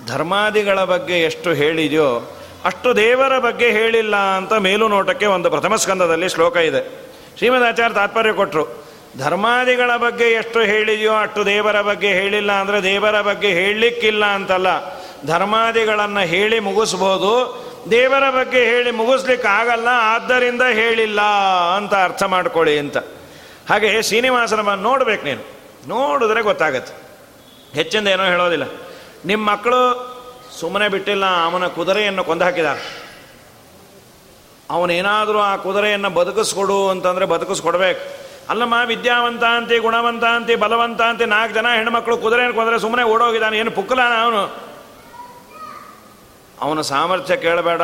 ಧರ್ಮಾದಿಗಳ 0.06 0.84
ಬಗ್ಗೆ 0.84 1.20
ಎಷ್ಟು 1.20 1.52
ಹೇಳಿದೆಯೋ 1.52 2.32
ಅಷ್ಟು 2.64 2.96
ದೇವರ 2.96 3.38
ಬಗ್ಗೆ 3.38 3.70
ಹೇಳಿಲ್ಲ 3.70 4.16
ಅಂತ 4.16 4.52
ಮೇಲು 4.52 4.88
ನೋಟಕ್ಕೆ 4.88 5.26
ಒಂದು 5.26 5.50
ಪ್ರಥಮ 5.50 5.76
ಸ್ಕಂದದಲ್ಲಿ 5.76 6.28
ಶ್ಲೋಕ 6.28 6.56
ಇದೆ. 6.56 7.10
ಶ್ರೀಮದಾಚಾರ್ಯ 7.38 7.94
ತಾತ್ಪರ್ಯ 7.94 8.32
ಕೊಟ್ಟರು 8.32 8.84
ಧರ್ಮಾದಿಗಳ 9.18 9.96
ಬಗ್ಗೆ 9.96 10.24
ಎಷ್ಟು 10.24 10.60
ಹೇಳಿದೆಯೋ 10.60 11.14
ಅಷ್ಟು 11.14 11.46
ದೇವರ 11.46 11.80
ಬಗ್ಗೆ 11.80 12.08
ಹೇಳಿಲ್ಲ 12.08 12.52
ಅಂದರೆ 12.52 12.82
ದೇವರ 12.82 13.20
ಬಗ್ಗೆ 13.20 13.48
ಹೇಳಲಿಕ್ಕಿಲ್ಲ 13.48 14.24
ಅಂತಲ್ಲ. 14.24 14.66
ಧರ್ಮಾದಿಗಳನ್ನು 15.26 16.20
ಹೇಳಿ 16.20 16.60
ಮುಗಿಸ್ಬೋದು 16.60 17.64
ದೇವರ 17.90 18.30
ಬಗ್ಗೆ 18.30 18.64
ಹೇಳಿ 18.64 18.90
ಮುಗಿಸ್ಲಿಕ್ಕೆ 18.90 19.48
ಆಗಲ್ಲ, 19.48 19.88
ಆದ್ದರಿಂದ 19.88 20.62
ಹೇಳಿಲ್ಲ 20.62 21.20
ಅಂತ 21.76 21.94
ಅರ್ಥ 21.94 22.22
ಮಾಡ್ಕೊಳ್ಳಿ 22.22 22.78
ಅಂತ. 22.78 22.96
ಹಾಗೆ 23.70 24.02
ಶ್ರೀನಿವಾಸನ 24.02 24.74
ನೋಡ್ಬೇಕು 24.74 25.24
ನೀನು. 25.24 25.42
ನೋಡಿದ್ರೆ 25.88 26.42
ಗೊತ್ತಾಗತ್ತೆ. 26.42 26.92
ಹೆಚ್ಚಿಂದ 27.74 28.08
ಏನೋ 28.08 28.24
ಹೇಳೋದಿಲ್ಲ. 28.24 28.64
ನಿಮ್ಮ 29.24 29.50
ಮಕ್ಕಳು 29.50 29.80
ಸುಮ್ಮನೆ 30.60 30.88
ಬಿಟ್ಟಿಲ್ಲ, 30.88 31.24
ಅವನ 31.44 31.66
ಕುದುರೆಯನ್ನು 31.66 32.24
ಕೊಂದು 32.24 32.44
ಹಾಕಿದ್ದಾರೆ 32.44 33.10
ಅವನೇನಾದರೂ 34.70 35.38
ಆ 35.38 35.56
ಕುದುರೆಯನ್ನು 35.56 36.10
ಬದುಕಿಸ್ಕೊಡು 36.10 36.88
ಅಂತಂದರೆ 36.88 37.24
ಬದುಕಿಸ್ಕೊಡ್ಬೇಕು. 37.24 38.30
ಅಲ್ಲಮ್ಮ 38.48 38.74
ವಿದ್ಯಾವಂತ 38.86 39.44
ಅಂತಿ 39.44 39.78
ಗುಣವಂತ 39.78 40.24
ಅಂತಿ 40.24 40.54
ಬಲವಂತ 40.54 41.02
ಅಂತಿ 41.02 41.24
ನಾಲ್ಕು 41.24 41.54
ಜನ 41.54 41.66
ಹೆಣ್ಮಕ್ಳು 41.74 42.18
ಕುದುರೆಯನ್ನು 42.18 42.56
ಕೊಂದರೆ 42.56 42.78
ಸುಮ್ಮನೆ 42.80 43.02
ಓಡೋಗಿದ್ದಾನೆ. 43.02 43.58
ಏನು 43.58 43.70
ಪುಕ್ಕಲಾನ 43.70 44.12
ಅವನು? 44.22 44.69
ಅವನ 46.60 46.80
ಸಾಮರ್ಥ್ಯ 46.80 47.36
ಕೇಳಬೇಡ. 47.36 47.82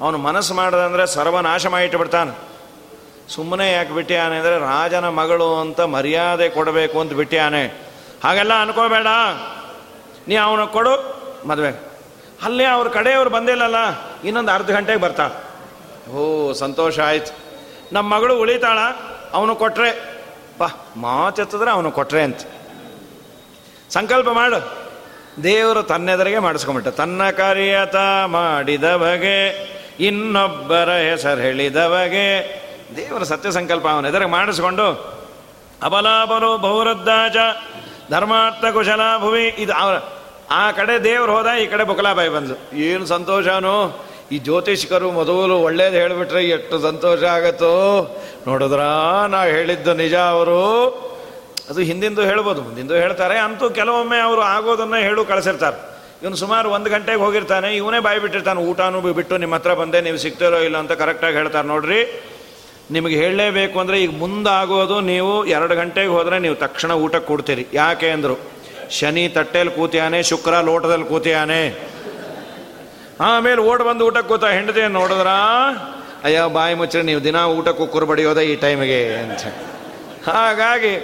ಅವನು 0.00 0.18
ಮನಸ್ಸು 0.18 0.54
ಮಾಡದಂದರೆ 0.54 1.06
ಸರ್ವನಾಶ 1.06 1.66
ಮಾಡಿಟ್ಟು 1.66 1.98
ಬಿಡ್ತಾನೆ 1.98 2.32
ಸುಮ್ಮನೆ 3.28 3.72
ಯಾಕೆ 3.72 3.92
ಬಿಟ್ಟಿಯಾನೆ 3.92 4.36
ಅಂದರೆ 4.36 4.58
ರಾಜನ 4.58 5.08
ಮಗಳು 5.08 5.60
ಅಂತ 5.60 5.80
ಮರ್ಯಾದೆ 5.80 6.48
ಕೊಡಬೇಕು 6.48 7.00
ಅಂತ 7.00 7.12
ಬಿಟ್ಟಿಯಾನೆ 7.12 7.66
ಹಾಗೆಲ್ಲ 8.24 8.60
ಅನ್ಕೋಬೇಡ. 8.60 9.06
ನೀ 10.28 10.36
ಅವನ 10.36 10.64
ಕೊಡು, 10.64 10.94
ಮದುವೆ. 11.48 11.70
ಅಲ್ಲೇ 12.42 12.64
ಅವ್ರ 12.64 12.88
ಕಡೆಯವ್ರು 12.88 13.30
ಬಂದಿಲ್ಲಲ್ಲ, 13.30 13.76
ಇನ್ನೊಂದು 14.24 14.52
ಅರ್ಧ 14.52 14.70
ಗಂಟೆಗೆ 14.70 15.00
ಬರ್ತಾ 15.00 15.30
ಓ, 16.10 16.52
ಸಂತೋಷ 16.52 17.00
ಆಯ್ತು. 17.00 17.32
ನಮ್ಮ 17.92 18.14
ಮಗಳು 18.14 18.40
ಉಳಿತಾಳ, 18.40 18.78
ಅವನು 19.32 19.56
ಕೊಟ್ರೆ. 19.56 19.90
ಬಾ, 20.58 20.66
ಮಾತೆತ್ತಿದ್ರೆ 20.96 21.70
ಅವನು 21.70 21.90
ಕೊಟ್ರೆ 21.90 22.22
ಅಂತ. 22.22 22.40
ಸಂಕಲ್ಪ 23.90 24.28
ಮಾಡು. 24.28 24.85
ದೇವರು 25.42 25.82
ತನ್ನೆದರಿಗೆ 25.82 26.38
ಮಾಡಿಸ್ಕೊಂಬಿಟ್ಟ 26.38 26.88
ತನ್ನ 26.88 27.30
ಕಾರ್ಯತ 27.30 27.96
ಮಾಡಿದ 28.26 28.96
ಬಗೆ 28.96 29.66
ಇನ್ನೊಬ್ಬರ 30.00 30.90
ಹೆಸರು 30.90 31.40
ಹೇಳಿದ 31.40 31.76
ಬಗೆ 31.76 32.56
ದೇವರ 32.96 33.22
ಸತ್ಯ 33.22 33.50
ಸಂಕಲ್ಪ 33.50 33.86
ಅವನ 33.88 34.06
ಎದುರಿಗೆ 34.06 34.30
ಮಾಡಿಸ್ಕೊಂಡು 34.30 35.16
ಅಬಲಾಬಲು 35.82 36.58
ಬಹುರದ್ದಾಜ 36.58 37.36
ಧರ್ಮಾರ್ಥ 38.10 38.64
ಕುಶಲ 38.64 39.00
ಭುವಿ 39.18 39.54
ಇದು 39.58 39.72
ಅವರ, 39.72 39.96
ಆ 40.50 40.70
ಕಡೆ 40.70 41.04
ದೇವ್ರು 41.04 41.36
ಹೋದ, 41.36 41.46
ಈ 41.46 41.66
ಕಡೆ 41.66 41.84
ಬುಕಲಾಬಾಯಿ 41.84 42.28
ಬಂದು. 42.28 42.54
ಏನು 42.74 43.06
ಸಂತೋಷನು 43.06 44.06
ಈ 44.32 44.38
ಜ್ಯೋತಿಷ್ಕರು 44.38 45.12
ಮೊದಲು 45.12 45.62
ಒಳ್ಳೇದು 45.62 45.96
ಹೇಳಿಬಿಟ್ರೆ 45.96 46.44
ಎಷ್ಟು 46.44 46.78
ಸಂತೋಷ 46.78 47.22
ಆಗತ್ತೋ? 47.24 48.00
ನೋಡಿದ್ರಾ 48.46 49.26
ನಾ 49.26 49.44
ಹೇಳಿದ್ದು 49.44 49.94
ನಿಜ 49.94 50.14
ಅವರು? 50.14 50.62
ಅದು 51.70 51.80
ಹಿಂದಿಂದು 51.88 52.22
ಹೇಳ್ಬೋದು, 52.30 52.60
ಮುಂದಿಂದು 52.66 52.94
ಹೇಳ್ತಾರೆ. 53.04 53.36
ಅಂತೂ 53.46 53.66
ಕೆಲವೊಮ್ಮೆ 53.78 54.18
ಅವರು 54.28 54.42
ಆಗೋದನ್ನು 54.54 54.98
ಹೇಳು 55.06 55.22
ಕಳಿಸಿರ್ತಾರೆ. 55.30 55.78
ಇವನು 56.22 56.36
ಸುಮಾರು 56.42 56.68
ಒಂದು 56.76 56.88
ಗಂಟೆಗೆ 56.94 57.20
ಹೋಗಿರ್ತಾನೆ, 57.24 57.68
ಇವನೇ 57.80 57.98
ಬಾಯಿ 58.06 58.18
ಬಿಟ್ಟಿರ್ತಾನೆ, 58.24 58.60
ಊಟನೂ 58.70 59.00
ಬಿಟ್ಟು 59.18 59.34
ನಿಮ್ಮ 59.42 59.54
ಹತ್ರ 59.58 59.72
ಬಂದೆ, 59.80 59.98
ನೀವು 60.06 60.18
ಸಿಗ್ತಿರೋ 60.24 60.60
ಇಲ್ಲ 60.68 60.76
ಅಂತ 60.82 60.92
ಕರೆಕ್ಟಾಗಿ 61.02 61.36
ಹೇಳ್ತಾರೆ 61.40 61.68
ನೋಡ್ರಿ. 61.74 62.00
ನಿಮಗೆ 62.96 63.16
ಹೇಳಲೇಬೇಕು 63.22 63.76
ಅಂದರೆ 63.82 63.96
ಈಗ 64.04 64.12
ಮುಂದಾಗೋದು 64.22 64.96
ನೀವು 65.12 65.32
ಎರಡು 65.56 65.74
ಗಂಟೆಗೆ 65.80 66.12
ಹೋದರೆ 66.16 66.36
ನೀವು 66.44 66.56
ತಕ್ಷಣ 66.64 66.92
ಊಟಕ್ಕೆ 67.04 67.28
ಕೊಡ್ತೀರಿ. 67.30 67.64
ಯಾಕೆ 67.80 68.08
ಅಂದರು, 68.16 68.36
ಶನಿ 68.98 69.24
ತಟ್ಟೆಯಲ್ಲಿ 69.36 69.72
ಕೂತಿಯಾನೆ, 69.78 70.18
ಶುಕ್ರ 70.30 70.60
ಲೋಟದಲ್ಲಿ 70.68 71.06
ಕೂತಿಯಾನೆ. 71.12 71.62
ಆಮೇಲೆ 73.28 73.60
ಓಡ್ 73.70 73.82
ಬಂದು 73.88 74.02
ಊಟಕ್ಕೆ 74.08 74.30
ಕೂತ 74.32 74.44
ಹೆಂಡತಿ 74.58 74.80
ನೋಡಿದ್ರ? 75.00 75.30
ಅಯ್ಯೋ 76.26 76.44
ಬಾಯಿ 76.56 76.74
ಮುಚ್ಚಿ 76.80 77.02
ನೀವು 77.10 77.20
ದಿನ 77.28 77.38
ಊಟಕ್ಕೆ 77.56 77.78
ಕುಕ್ಕರು 77.80 78.06
ಬಡಿಯೋದ 78.10 78.40
ಈ 78.50 78.54
ಟೈಮಿಗೆ 78.64 79.00
ಅಂತ. 79.24 79.44
ಹಾಗಾಗಿ 80.30 80.94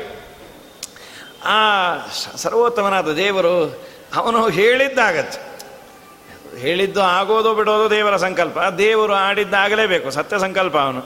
ಆ 1.44 1.96
ಸರ್ವೋತ್ತಮನಾದ 2.36 3.12
ದೇವರು 3.12 3.84
ಅವನು 4.14 4.48
ಹೇಳಿದ್ದಾಗತ್ತೆ. 4.48 5.52
ಹೇಳಿದ್ದು 6.58 7.02
ಆಗೋದು 7.02 7.54
ಬಿಡೋದು 7.54 7.90
ದೇವರ 7.90 8.16
ಸಂಕಲ್ಪ. 8.16 8.60
ದೇವರು 8.60 9.14
ಆಡಿದ್ದಾಗಲೇಬೇಕು, 9.14 10.10
ಸತ್ಯ 10.10 10.38
ಸಂಕಲ್ಪ 10.38 10.78
ಅವನು. 10.78 11.00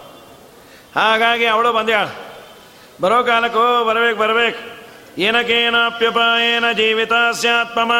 ಹಾಗಾಗಿ 0.96 1.46
ಅವಳು 1.46 1.72
ಬಂದ್ಯಾಳು. 1.72 2.26
ಬರೋ 3.00 3.24
ಕಾಲಕ್ಕೋ 3.24 3.84
ಬರಬೇಕು 3.84 4.18
ಬರಬೇಕು. 4.18 4.76
ಏನಕೇನಾಪ್ಯಪಾಯೇನ 5.18 6.72
ಜೀವಿತ 6.72 7.12
ಸ್ಯಾತ್ಮಮ 7.32 7.92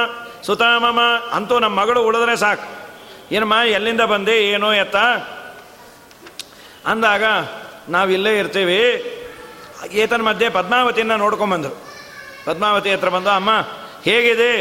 ಸುತಾಮಮ 0.43 1.01
ಅಂತೂ 1.33 1.59
ನಮ್ಮ 1.59 1.81
ಮಗಳು 1.81 2.03
ಉಳಿದ್ರೆ 2.03 2.37
ಸಾಕು. 2.37 2.77
ಏನಮ್ಮ 3.33 3.55
ಎಲ್ಲಿಂದ 3.67 4.01
ಬಂದೆ, 4.01 4.37
ಏನೋ 4.37 4.73
ಎತ್ತ? 4.73 4.97
ಅಂದಾಗ 6.87 7.23
ನಾವಿಲ್ಲೇ 7.89 8.39
ಇರ್ತೀವಿ. 8.39 9.13
ಏತನ 9.93 10.21
ಮಧ್ಯೆ 10.21 10.49
ಪದ್ಮಾವತಿಯನ್ನು 10.49 11.17
ನೋಡ್ಕೊಂಬಂದರು. 11.17 11.86
ಪದ್ಮಾವತಿ 12.47 12.91
ಹತ್ರ 12.91 13.09
ಬಂದು, 13.09 13.31
ಅಮ್ಮ, 13.31 13.51
ಹೇಗಿದೆ? 14.05 14.61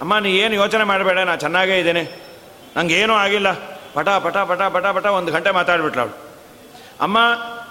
ಅಮ್ಮ, 0.00 0.18
ನೀ 0.18 0.30
ಏನು 0.30 0.54
ಯೋಚನೆ 0.54 0.84
ಮಾಡಬೇಡ, 0.84 1.18
ನಾ 1.18 1.36
ಚೆನ್ನಾಗೇ 1.36 1.78
ಇದ್ದೇನೆ. 1.78 2.02
ನನಗೇನೂ 2.76 3.14
ಆಗಿಲ್ಲ. 3.14 3.52
ಪಟ 3.94 4.08
ಪಟ 4.08 4.36
ಪಟ 4.36 4.62
ಪಟ 4.62 4.86
ಪಟ 4.86 5.06
ಒಂದು 5.06 5.32
ಗಂಟೆ 5.32 5.50
ಮಾತಾಡ್ಬಿಟ್ಲ 5.50 6.00
ಅವಳು. 6.00 6.18
ಅಮ್ಮ, 7.00 7.18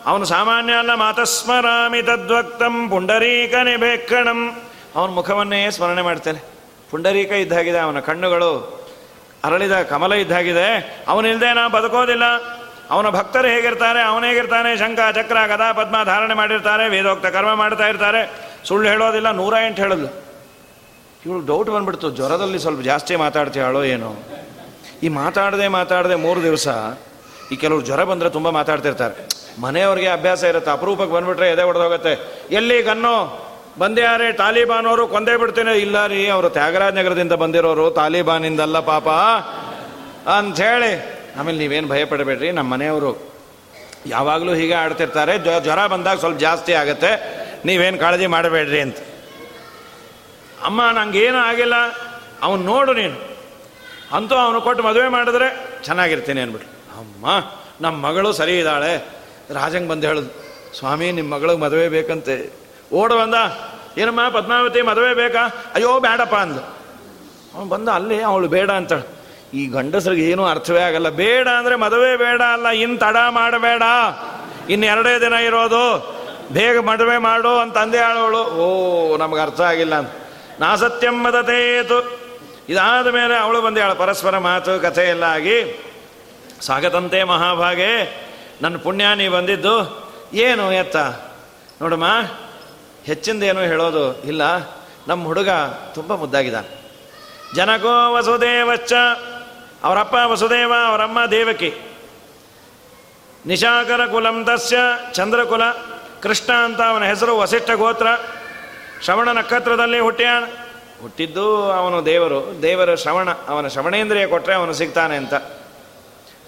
ಅವನು 0.05 0.25
ಸಾಮಾನ್ಯ 0.25 0.73
ಅಲ್ಲ, 0.73 0.93
ಮಾತಸ್ಮರಾಮಿ 0.93 2.01
ತದ್ವಕ್ತಂ 2.01 2.89
ಪುಂಡರೀಕ 2.89 3.53
ಬೇಕಣಂ. 3.77 4.61
ಅವನ 4.95 5.09
ಮುಖವನ್ನೇ 5.09 5.71
ಸ್ಮರಣೆ 5.71 6.01
ಮಾಡ್ತೇನೆ. 6.01 6.39
ಪುಂಡರೀಕ 6.91 7.31
ಇದ್ದಾಗಿದೆ, 7.31 7.77
ಅವನ 7.77 7.99
ಕಣ್ಣುಗಳು 7.99 8.83
ಅರಳಿದ 9.43 9.81
ಕಮಲ 9.81 10.13
ಇದ್ದಾಗಿದೆ. 10.13 10.97
ಅವನಿಲ್ಲದೆ 11.07 11.53
ನಾ 11.53 11.67
ಬದುಕೋದಿಲ್ಲ. 11.67 12.23
ಅವನ 12.89 13.09
ಭಕ್ತರು 13.09 13.47
ಹೇಗಿರ್ತಾರೆ 13.47 14.01
ಅವನೇಗಿರ್ತಾನೆ 14.01 14.77
ಶಂಕ 14.77 14.99
ಚಕ್ರ, 15.15 15.37
ಗದಾ, 15.47 15.71
ಪದ್ಮ 15.71 16.03
ಧಾರಣೆ 16.03 16.33
ಮಾಡಿರ್ತಾರೆ, 16.33 16.89
ವೇದೋಕ್ತ 16.89 17.25
ಕರ್ಮ 17.25 17.53
ಮಾಡ್ತಾ 17.53 17.87
ಇರ್ತಾರೆ. 17.87 18.52
ಸುಳ್ಳು 18.65 18.89
ಹೇಳೋದಿಲ್ಲ, 18.89 19.31
ನೂರ 19.31 19.53
ಎಂಟು 19.67 19.81
ಹೇಳೋದು. 19.81 20.23
ಇವಳು 21.25 21.45
ಡೌಟ್ 21.45 21.69
ಬಂದ್ಬಿಡ್ತು, 21.69 22.09
ಜ್ವರದಲ್ಲಿ 22.09 22.59
ಸ್ವಲ್ಪ 22.59 22.81
ಜಾಸ್ತಿ 22.81 23.15
ಮಾತಾಡ್ತೀಯಾಳೋ 23.15 23.83
ಏನೋ. 23.83 24.15
ಈ 25.03 25.07
ಮಾತಾಡದೆ 25.07 25.67
ಮಾತಾಡದೆ 25.67 26.15
ಮೂರು 26.15 26.43
ದಿವಸ 26.43 26.67
ಈ 27.51 27.55
ಕೆಲವರು 27.55 27.81
ಜ್ವರ 27.81 28.03
ಬಂದರೆ 28.03 28.29
ತುಂಬ 28.29 28.49
ಮಾತಾಡ್ತಿರ್ತಾರೆ. 28.49 29.27
ಮನೆಯವ್ರಿಗೆ 29.61 30.07
ಅಭ್ಯಾಸ 30.07 30.43
ಇರುತ್ತೆ, 30.43 30.71
ಅಪರೂಪಕ್ಕೆ 30.71 31.13
ಬಂದ್ಬಿಟ್ರೆ 31.13 31.49
ಎದೆ 31.49 31.61
ಹೊಡೆದೋಗುತ್ತೆ 31.61 32.45
ಎಲ್ಲಿ 32.51 32.81
ಗನ್ನು? 32.81 33.43
ಬಂದ್ಯಾರೆ 33.79 34.33
ತಾಲಿಬಾನ್ 34.33 34.85
ಅವರು 34.85 35.07
ಕೊಂದೇ 35.07 35.37
ಬಿಡ್ತೇನೆ. 35.37 35.73
ಇಲ್ಲ 35.77 36.07
ರೀ, 36.07 36.27
ಅವರು 36.27 36.49
ತ್ಯಾಗರಾಜ್ 36.49 36.95
ನಗರದಿಂದ 36.95 37.31
ಬಂದಿರೋರು, 37.31 37.91
ತಾಲಿಬಾನಿಂದಲ್ಲ 37.91 38.79
ಪಾಪ. 38.79 39.09
ಅಂಥೇಳಿ. 40.29 40.91
ಆಮೇಲೆ 41.39 41.57
ನೀವೇನು 41.57 41.87
ಭಯಪಡಬೇಡ್ರಿ 41.87 42.51
ನಮ್ಮ 42.51 42.73
ಮನೆಯವರು 42.73 43.33
ಯಾವಾಗಲೂ 44.05 44.53
ಹೀಗೆ 44.53 44.73
ಆಡ್ತಿರ್ತಾರೆ. 44.73 45.37
ಜ್ವರ 45.37 45.87
ಬಂದಾಗ 45.87 46.19
ಸ್ವಲ್ಪ 46.19 46.39
ಜಾಸ್ತಿ 46.39 46.73
ಆಗುತ್ತೆ. 46.73 47.42
ನೀವೇನು 47.65 47.97
ಕಾಳಜಿ 47.97 48.27
ಮಾಡಬೇಡ್ರಿ 48.27 48.79
ಅಂತ. 48.79 48.97
ಅಮ್ಮ 50.65 50.81
ನನಗೇನು 50.93 51.37
ಆಗಿಲ್ಲ. 51.37 51.75
ಅವನು 52.41 52.63
ನೋಡು 52.63 52.93
ನೀನು. 52.93 53.17
ಅಂತೂ 54.15 54.35
ಅವನು 54.35 54.61
ಕೊಟ್ಟು 54.61 54.83
ಮದುವೆ 54.83 55.07
ಮಾಡಿದ್ರೆ 55.07 55.47
ಚೆನ್ನಾಗಿರ್ತೀನಿ 55.83 56.41
ಅಂದ್ಬಿಟ್ಟು 56.41 56.69
ಅಮ್ಮ 56.99 57.25
ನಮ್ಮ 57.81 58.07
ಮಗಳು 58.07 58.33
ಸರಿ 58.33 58.57
ಇದ್ದಾಳೆ. 58.59 58.91
ರಾಜಂಗೆ 59.53 59.89
ಬಂದು 59.89 60.07
ಹೇಳಿದ, 60.07 60.27
ಸ್ವಾಮಿ 60.79 61.11
ನಿಮ್ಮ 61.11 61.33
ಮಗಳಿಗೆ 61.33 61.59
ಮದುವೆ 61.59 61.89
ಬೇಕಂತೆ. 61.89 62.35
ಓಡು 62.93 63.15
ಬಂದ 63.17 63.35
ಏನಮ್ಮ, 63.97 64.29
ಪದ್ಮಾವತಿ, 64.29 64.81
ಮದುವೆ 64.81 65.13
ಬೇಕಾ? 65.13 65.43
ಅಯ್ಯೋ 65.75 65.99
ಬೇಡಪ್ಪ 65.99 66.35
ಅಂದ 66.35 66.57
ಅವನು 67.53 67.67
ಬಂದ, 67.69 67.89
ಅಲ್ಲಿ, 67.89 68.17
ಅವಳು 68.21 68.47
ಬೇಡ 68.47 68.69
ಅಂತ 68.71 68.93
ಈ 69.53 69.67
ಗಂಡಸ್ರಿಗೆ 69.67 70.23
ಏನೂ 70.29 70.43
ಅರ್ಥವೇ 70.45 70.81
ಆಗಲ್ಲ. 70.81 71.09
ಬೇಡ 71.09 71.47
ಅಂದರೆ 71.47 71.75
ಮದುವೆ 71.75 72.17
ಬೇಡ 72.17 72.41
ಅಲ್ಲ 72.41 72.67
ಇನ್ನು 72.67 72.97
ತಡ 72.97 73.17
ಮಾಡಬೇಡ. 73.29 73.83
ಇನ್ನೆರಡೇ 74.69 75.13
ದಿನ 75.19 75.33
ಇರೋದು. 75.33 75.85
ಬೇಗ 76.53 76.79
ಮದುವೆ 76.79 77.17
ಮಾಡು 77.17 77.57
ಅಂತ 77.57 77.77
ಅಂದೆ 77.77 77.99
ಅವಳು 77.99 78.43
ಓ, 78.43 79.17
ನಮಗೆ 79.17 79.41
ಅರ್ಥ 79.41 79.61
ಆಗಿಲ್ಲ 79.61 79.95
ಅಂತ. 79.95 80.09
ನಾ 80.59 80.75
ಸತ್ಯಂ 80.75 81.23
ಮದತೇತು 81.23 82.19
ಇದಾದ 82.69 83.07
ಮೇಲೆ 83.07 83.37
ಅವಳು 83.37 83.61
ಬಂದೇಳು 83.61 83.95
ಪರಸ್ಪರ 83.95 84.37
ಮಾತು, 84.37 84.79
ಕಥೆ 84.79 85.01
ಎಲ್ಲ 85.01 85.23
ಆಗಿ, 85.23 85.83
ಸ್ವಾಗತಂತೆ 86.61 87.23
ಮಹಾಭಾಗೆ, 87.23 88.23
ನನ್ನ 88.61 88.77
ಪುಣ್ಯ 88.77 89.05
ನೀ 89.15 89.27
ಬಂದಿದ್ದು, 89.27 90.03
ಏನು 90.33 90.71
ಎತ್ತ? 90.71 90.97
ನೋಡಮ್ಮ 91.81 92.05
ಹೆಚ್ಚಿಂದೇನು 93.05 93.59
ಹೇಳೋದು 93.59 94.23
ಇಲ್ಲ. 94.23 94.41
ನಮ್ಮ 95.07 95.23
ಹುಡುಗ 95.25 95.49
ತುಂಬ 95.93 96.15
ಮುದ್ದಾಗಿದ್ದಾನೆ. 96.15 96.91
ಜನಕೋ 97.55 98.13
ವಸುದೇವಚ್ಚ 98.13 98.93
ಅವರಪ್ಪ 99.83 100.15
ವಸುದೇವ, 100.25 100.73
ಅವರಮ್ಮ 100.87 101.25
ದೇವಕಿ. 101.25 101.73
ನಿಶಾಕರ 103.45 104.05
ಕುಲಂ 104.05 104.45
ತಸ್ಯ 104.45 104.77
ಚಂದ್ರಕುಲ 105.13 105.61
ಕೃಷ್ಣ 106.23 106.53
ಅಂತ 106.53 106.81
ಅವನ 106.81 107.03
ಹೆಸರು 107.03 107.37
ವಸಿಷ್ಠ 107.37 107.71
ಗೋತ್ರ. 107.71 108.07
ಶ್ರವಣ 109.03 109.31
ನಕ್ಷತ್ರದಲ್ಲಿ 109.31 109.99
ಹುಟ್ಟಿಯ 109.99 110.27
ಹುಟ್ಟಿದ್ದು 111.01 111.71
ಅವನು 111.71 112.05
ದೇವರು. 112.05 112.61
ದೇವರ 112.61 112.95
ಶ್ರವಣ. 112.95 113.29
ಅವನ 113.31 113.67
ಶ್ರವಣೇಂದ್ರಿಯ 113.67 114.27
ಕೊಟ್ಟರೆ 114.27 114.55
ಅವನು 114.55 114.73
ಸಿಗ್ತಾನೆ 114.73 115.15
ಅಂತ. 115.15 115.33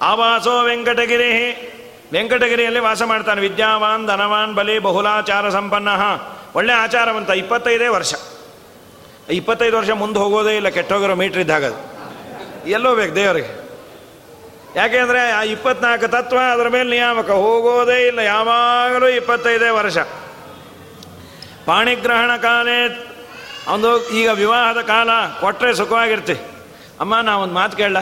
ಆವಾಸೋ 0.01 0.63
ವೆಂಕಟಗಿರಿ. 0.63 1.51
ವೆಂಕಟಗಿರಿಯಲ್ಲಿ 2.11 2.79
ವಾಸ 2.79 3.01
ಮಾಡ್ತಾನೆ. 3.03 3.41
ವಿದ್ಯಾವಾನ್, 3.41 4.07
ಧನವಾನ್, 4.07 4.53
ಬಲಿ, 4.53 4.79
ಬಹುಲಾಚಾರ 4.79 5.49
ಸಂಪನ್ನ. 5.49 5.87
ಒಳ್ಳೆ 6.55 6.73
ಆಚಾರವಂತ. 6.73 7.29
ಇಪ್ಪತ್ತೈದೇ 7.29 7.87
ವರ್ಷ. 7.87 8.13
ಇಪ್ಪತ್ತೈದು 9.29 9.77
ವರ್ಷ 9.77 9.89
ಮುಂದೆ 9.89 10.19
ಹೋಗೋದೇ 10.19 10.55
ಇಲ್ಲ. 10.57 10.69
ಕೆಟ್ಟೋಗಿರೋ 10.69 11.15
ಮೀಟ್ರ್ 11.15 11.39
ಇದ್ದಾಗ 11.39 11.63
ಎಲ್ಲೋ 12.67 12.95
ಬೇಕು 12.95 13.15
ದೇವರಿಗೆ. 13.15 13.64
ಯಾಕೆಂದರೆ 14.75 15.31
ಆ 15.31 15.41
ಇಪ್ಪತ್ನಾಲ್ಕು 15.43 16.07
ತತ್ವ 16.07 16.37
ಅದರ 16.53 16.67
ಮೇಲೆ 16.67 16.89
ನಿಯಾಮಕ 16.89 17.29
ಹೋಗೋದೇ 17.29 18.07
ಇಲ್ಲ. 18.07 18.19
ಯಾವಾಗಲೂ 18.19 19.07
ಇಪ್ಪತ್ತೈದೇ 19.07 19.69
ವರ್ಷ. 19.69 19.97
ಪಾಣಿಗ್ರಹಣ 21.65 22.37
ಕಾಲೇ 22.37 23.11
ಒಂದು 23.73 24.09
ಈಗ 24.09 24.29
ವಿವಾಹದ 24.29 24.81
ಕಾಲ 24.81 25.09
ಕೊಟ್ಟರೆ 25.39 25.75
ಸುಖವಾಗಿರ್ತಿ. 25.75 26.33
ಅಮ್ಮ 26.99 27.19
ನಾ 27.19 27.37
ಒಂದು 27.37 27.53
ಮಾತು 27.53 27.77
ಕೇಳ 27.77 27.97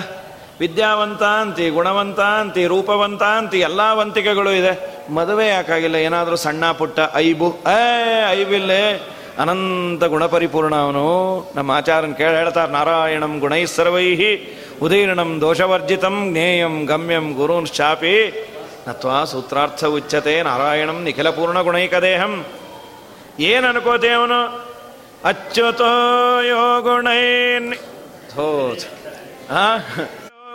ವಿದ್ಯಾವಂತ 0.60 1.24
ಅಂತಿ, 1.24 1.70
ಗುಣವಂತ 1.70 2.20
ಅಂತಿ, 2.20 2.66
ರೂಪವಂತ 2.66 3.24
ಅಂತಿ, 3.24 3.60
ಎಲ್ಲ 3.60 3.82
ವಂತಿಕೆಗಳು 3.94 4.52
ಇದೆ. 4.52 5.04
ಮದುವೆ 5.14 5.48
ಯಾಕಾಗಿಲ್ಲ? 5.48 5.96
ಏನಾದರೂ 5.96 6.36
ಸಣ್ಣ 6.36 6.72
ಪುಟ್ಟ 6.72 7.00
ಐಬು. 7.16 7.56
ಏ, 7.72 8.32
ಐಬಿಲ್ಲೇ. 8.32 9.10
ಅನಂತ 9.40 10.04
ಗುಣಪರಿಪೂರ್ಣ 10.04 10.76
ಅವನು. 10.76 11.40
ನಮ್ಮ 11.56 11.72
ಆಚಾರನ 11.72 12.12
ಕೇಳಿ 12.12 12.36
ಹೇಳ್ತಾರೆ, 12.36 12.72
ನಾರಾಯಣಂ 12.72 13.40
ಗುಣೈ 13.40 13.66
ಉದೀರ್ಣಂ 14.84 15.42
ದೋಷವರ್ಜಿತಂ 15.42 16.16
ಜ್ಞೇಯಂ 16.32 16.86
ಗಮ್ಯಂ 16.86 17.26
ಗುರುನ್ 17.34 17.68
ಶಾಪಿ 17.68 18.16
ನತ್ವಾ 18.88 19.18
ಸೂತ್ರಾರ್ಥ 19.24 19.84
ಉಚ್ಚತೆ 19.86 20.44
ನಾರಾಯಣಂ 20.44 21.04
ನಿಖಿಲ 21.04 21.30
ಪೂರ್ಣ 21.30 21.62
ಗುಣೈಕ 21.62 21.96
ದೇಹಂ 21.96 22.34
ಏನು 23.40 23.68
ಅನ್ಕೋತೆ 23.68 24.10
ಅವನು? 24.10 24.40
ಅಚ್ಯುತೋ 25.24 25.92
ಯೋ 26.42 26.64
ಗುಣೈ 26.82 27.22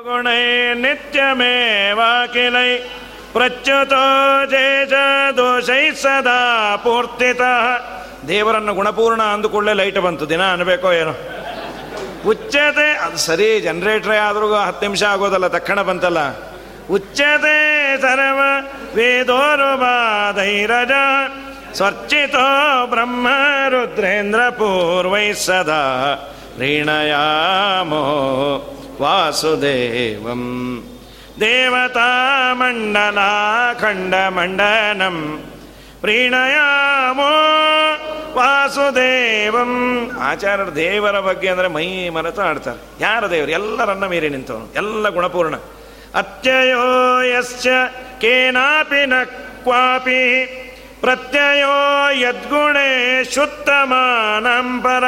ಗುಣೈ 0.05 0.43
ನಿತ್ಯಮೇವಾಕಿಲೈ 0.75 2.71
ಪ್ರಚ್ಯುತೋ 3.33 4.03
ಜೇಜ 4.47 4.95
ದೋಷೈ 5.37 5.91
ಸದಾ 6.03 6.39
ಪೂರ್ತಿತ. 6.77 7.43
ದೇವರನ್ನು 8.29 8.75
ಗುಣಪೂರ್ಣ 8.75 9.23
ಅಂದುಕೊಳ್ಳೆ 9.23 9.73
ಲೈಟ್ 9.73 9.99
ಬಂತು. 9.99 10.25
ದಿನ 10.29 10.43
ಅನ್ಬೇಕೋ 10.53 10.93
ಏನೋ? 10.93 11.15
ಉಚ್ಚತೆ, 12.27 12.93
ಅದು 12.93 13.17
ಸರಿ 13.17 13.61
ಜನ್ರೇಟ್ರೇ 13.61 14.17
ಆದ್ರೂ 14.17 14.55
ಹತ್ತು 14.55 14.87
ನಿಮಿಷ 14.87 15.03
ಆಗೋದಲ್ಲ, 15.03 15.47
ತಕ್ಷಣ 15.47 15.83
ಬಂತಲ್ಲ. 15.83 16.19
ಉಚ್ಚತೆ 16.91 18.01
ಸರ್ವ 18.01 18.39
ವೇದೋರುಬಾಧೈರಜ 18.97 20.91
ಸ್ವರ್ಚಿತೋ 21.75 22.87
ಬ್ರಹ್ಮ 22.87 23.29
ರುದ್ರೇಂದ್ರ 23.69 24.49
ಪೂರ್ವೈ 24.49 25.33
ಸದಾ. 25.33 26.15
ಋಣಯಾಮೋ 26.59 28.05
ವಾಸುದೇವಂ. 29.01 30.43
ದೇವತಾ 31.41 32.51
ಮಂಡಲ 32.53 33.19
ಖಂಡ 33.81 34.15
ಮಂಡನಂ. 34.15 35.45
ಪ್ರೀಣಯಾಮೋ 36.01 37.31
ವಾಸುದೇವಂ. 38.35 40.11
ಆಚಾರ್ಯರು 40.23 40.75
ದೇವರ 40.75 41.21
ಬಗ್ಗೆ 41.21 41.49
ಅಂದರೆ 41.49 41.69
ಮೈ 41.69 42.09
ಮರೆತು 42.09 42.41
ಆಡ್ತಾರೆ. 42.41 43.03
ಯಾರ 43.03 43.27
ದೇವರು? 43.27 43.51
ಎಲ್ಲರನ್ನ 43.51 44.07
ಮೀರಿ 44.07 44.29
ನಿಂತವನು 44.29 44.73
ಎಲ್ಲ 44.77 45.09
ಗುಣಪೂರ್ಣ. 45.09 45.55
ಅತ್ಯಯೋ 46.15 47.21
ಯಶ್ಚ 47.21 47.67
ಕೇನಾಪಿ 48.21 49.07
ನ 49.07 49.13
ಕ್ವಾಪಿ. 49.63 50.47
ಪ್ರತ್ಯಯೋ 51.01 52.09
ಯದ್ಗುಣೇ 52.11 53.25
ಶುದ್ಧಮಾನಂಪರ 53.35 55.05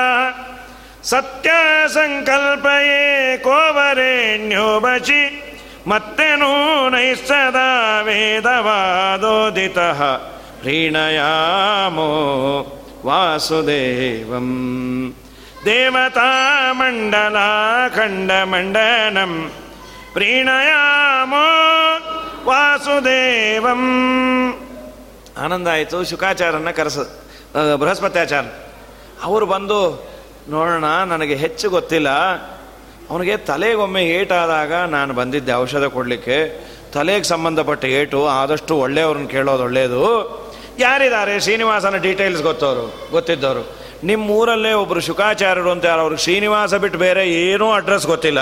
ಸತ್ಯ 1.03 1.51
ಸಂಕಲ್ಪಯೇ 1.89 3.37
ಕೋವರೇಣ್ಯೋ 3.39 4.81
ಬಚಿ 4.81 5.43
ಮತ್ತೆನೂ 5.87 6.89
ನೈಸದಾ 6.91 8.01
ವೇದವಾದೋದಿತ. 8.01 9.79
ಪ್ರೀಣಯಾಮೋ. 10.61 11.27
ದೇವತಾಮಂಡಲ 15.64 17.36
ಖಂಡಮಂಡನಂ 17.94 19.53
ಪ್ರೀಣಯಾಮೋ 20.12 21.44
ವಾಸುದೇವಂ. 22.44 23.82
ಆನಂದ 25.38 25.68
ಆಯಿತು 25.68 26.05
ಶುಕಾಚಾರ್ಯನ 26.05 26.70
ಕರೆಸ 26.70 26.98
ಬೃಹಸ್ಪತ್ಯಾಚಾರ. 27.80 28.44
ಅವರು 29.22 29.46
ಬಂದು, 29.46 30.09
ನೋಡೋಣ, 30.48 30.84
ನನಗೆ 30.84 31.34
ಹೆಚ್ಚು 31.34 31.70
ಗೊತ್ತಿಲ್ಲ. 31.70 32.09
ಅವನಿಗೆ 33.11 33.36
ತಲೆಗೊಮ್ಮೆ 33.36 34.05
ಏಟಾದಾಗ 34.05 34.72
ನಾನು 34.72 35.14
ಬಂದಿದ್ದೆ 35.14 35.53
ಔಷಧ 35.53 35.84
ಕೊಡಲಿಕ್ಕೆ. 35.84 36.66
ತಲೆಗೆ 36.92 37.24
ಸಂಬಂಧಪಟ್ಟ 37.24 37.84
ಏಟು 37.84 38.28
ಆದಷ್ಟು 38.28 38.76
ಒಳ್ಳೆಯವ್ರನ್ನ 38.76 39.26
ಕೇಳೋದು 39.26 39.62
ಒಳ್ಳೆಯದು. 39.62 40.49
ಯಾರಿದ್ದಾರೆ? 40.79 41.41
ಶ್ರೀನಿವಾಸನ 41.41 41.97
ಡೀಟೇಲ್ಸ್ 41.97 42.43
ಗೊತ್ತವರು 42.43 43.09
ಗೊತ್ತಿದ್ದವರು 43.11 43.81
ನಿಮ್ಮ 44.05 44.31
ಊರಲ್ಲೇ 44.31 44.73
ಒಬ್ಬರು 44.73 45.01
ಶುಕಾಚಾರ್ಯರು 45.01 45.71
ಅಂತ 45.71 45.85
ಯಾರು? 45.85 46.01
ಅವ್ರಿಗೆ 46.01 46.23
ಶ್ರೀನಿವಾಸ 46.23 46.75
ಬಿಟ್ಟು 46.75 46.99
ಬೇರೆ 46.99 47.29
ಏನೂ 47.29 47.73
ಅಡ್ರೆಸ್ 47.73 48.07
ಗೊತ್ತಿಲ್ಲ. 48.07 48.39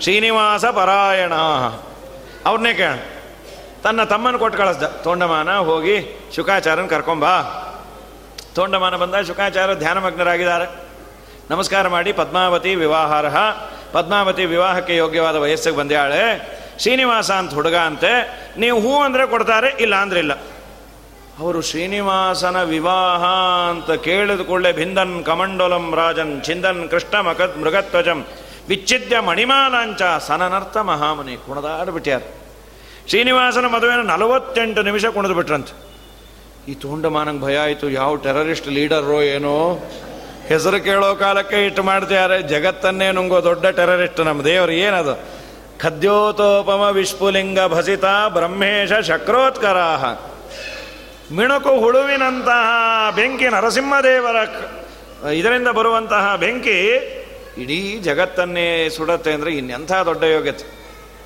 ಶ್ರೀನಿವಾಸ 0.00 0.64
ಪರಾಯಣ. 0.64 1.32
ಅವ್ರನ್ನೇ 2.46 2.74
ಕೇಳ. 2.74 2.92
ತನ್ನ 3.84 4.04
ತಮ್ಮನ 4.04 4.36
ಕೊಟ್ಟು 4.36 4.58
ಕಳಿಸ್ದ. 4.58 4.82
ತೋಂಡಮಾನ, 4.82 5.56
ಹೋಗಿ 5.56 6.20
ಶುಕಾಚಾರ್ಯನ 6.36 6.86
ಕರ್ಕೊಂಬಾ 6.86 7.42
ತೋಂಡಮಾನ 8.54 8.96
ಬಂದ 8.96 9.14
ಶುಕಾಚಾರ್ಯ 9.26 9.74
ಧ್ಯಾನಮಗ್ನರಾಗಿದ್ದಾರೆ. 9.74 10.70
ನಮಸ್ಕಾರ 11.50 11.88
ಮಾಡಿ, 11.88 12.12
ಪದ್ಮಾವತಿ 12.12 12.74
ವಿವಾಹಾರ್ಹ. 12.74 13.36
ಪದ್ಮಾವತಿ 13.92 14.44
ವಿವಾಹಕ್ಕೆ 14.44 14.96
ಯೋಗ್ಯವಾದ 14.96 15.36
ವಯಸ್ಸಿಗೆ 15.36 15.76
ಬಂದ್ಯಾಳೆ. 15.76 16.52
ಶ್ರೀನಿವಾಸ 16.78 17.30
ಅಂತ 17.30 17.54
ಹುಡುಗ 17.54 17.74
ಅಂತೆ. 17.74 18.40
ನೀವು 18.58 18.80
ಹೂ 18.80 19.02
ಅಂದರೆ 19.02 19.26
ಕೊಡ್ತಾರೆ, 19.26 19.76
ಇಲ್ಲ 19.80 19.94
ಅಂದ್ರೆ 19.94 20.20
ಇಲ್ಲ. 20.20 20.32
ಅವರು 21.42 21.60
ಶ್ರೀನಿವಾಸನ 21.60 22.62
ವಿವಾಹ 22.62 23.22
ಅಂತ 23.70 23.90
ಕೇಳಿದ 23.90 24.40
ಕೂಡಲೇ 24.40 24.72
ಭಿಂದನ್ 24.72 25.24
ಕಮಂಡೋಲಂ 25.24 25.94
ರಾಜನ್ 25.96 26.42
ಚಿಂದನ್ 26.42 26.88
ಕೃಷ್ಣ 26.88 27.20
ಮಕದ್ 27.20 27.58
ಮೃಗತ್ವಜಂ 27.62 28.26
ವಿಚ್ಛಿದ್ಯ 28.68 29.18
ಮಣಿಮಾಲಾಂಚ 29.18 30.02
ಸನನರ್ಥ 30.26 30.76
ಮಹಾಮನಿ 30.76 31.36
ಕುಣದಾಡ್ಬಿಟ್ಟ್ಯಾರ 31.46 32.20
ಶ್ರೀನಿವಾಸನ 33.08 33.66
ಮದುವೆನ 33.66 34.00
ನಲವತ್ತೆಂಟು 34.00 34.82
ನಿಮಿಷ 34.82 35.06
ಕುಣಿದು 35.06 35.34
ಬಿಟ್ರಂತೆ. 35.34 35.72
ಈ 36.68 36.74
ತುಂಡಮಾನಂಗೆ 36.74 37.42
ಭಯ 37.42 37.56
ಆಯಿತು, 37.56 37.90
ಯಾವ 37.90 38.14
ಟೆರರಿಸ್ಟ್ 38.14 38.68
ಲೀಡರೋ 38.68 39.22
ಏನೋ? 39.22 39.56
ಹೆಸರು 40.48 40.84
ಕೇಳೋ 40.84 41.14
ಕಾಲಕ್ಕೆ 41.14 41.66
ಇಟ್ಟು 41.66 41.82
ಮಾಡ್ತಿದ್ದಾರೆ, 41.82 42.42
ಜಗತ್ತನ್ನೇ 42.42 43.12
ನುಂಗೋ 43.12 43.44
ದೊಡ್ಡ 43.44 43.66
ಟೆರರಿಸ್ಟ್ 43.66 44.20
ನಮ್ಮ 44.20 44.44
ದೇವರು, 44.44 44.72
ಏನದು? 44.72 45.14
ಖದ್ಯೋತೋಪಮ 45.80 46.82
ವಿಶ್ಪುಲಿಂಗ 46.92 47.58
ಭಸಿತ 47.66 48.04
ಬ್ರಹ್ಮೇಶ 48.28 48.92
ಶಕ್ರೋತ್ಕರಾಹ. 48.92 50.31
ಮಿಣುಕು 51.32 51.78
ಹುಳುವಿನಂತಹ 51.80 53.10
ಬೆಂಕಿ 53.16 53.48
ನರಸಿಂಹದೇವರ 53.48 54.36
ಇದರಿಂದ 55.30 55.68
ಬರುವಂತಹ 55.68 56.36
ಬೆಂಕಿ 56.36 56.78
ಇಡೀ 57.58 58.00
ಜಗತ್ತನ್ನೇ 58.02 58.88
ಸುಡತ್ತೆ 58.88 59.32
ಅಂದರೆ 59.32 59.50
ಇನ್ನೆಂಥ 59.50 59.92
ದೊಡ್ಡ 59.92 60.22
ಯೋಗ್ಯತೆ. 60.22 60.64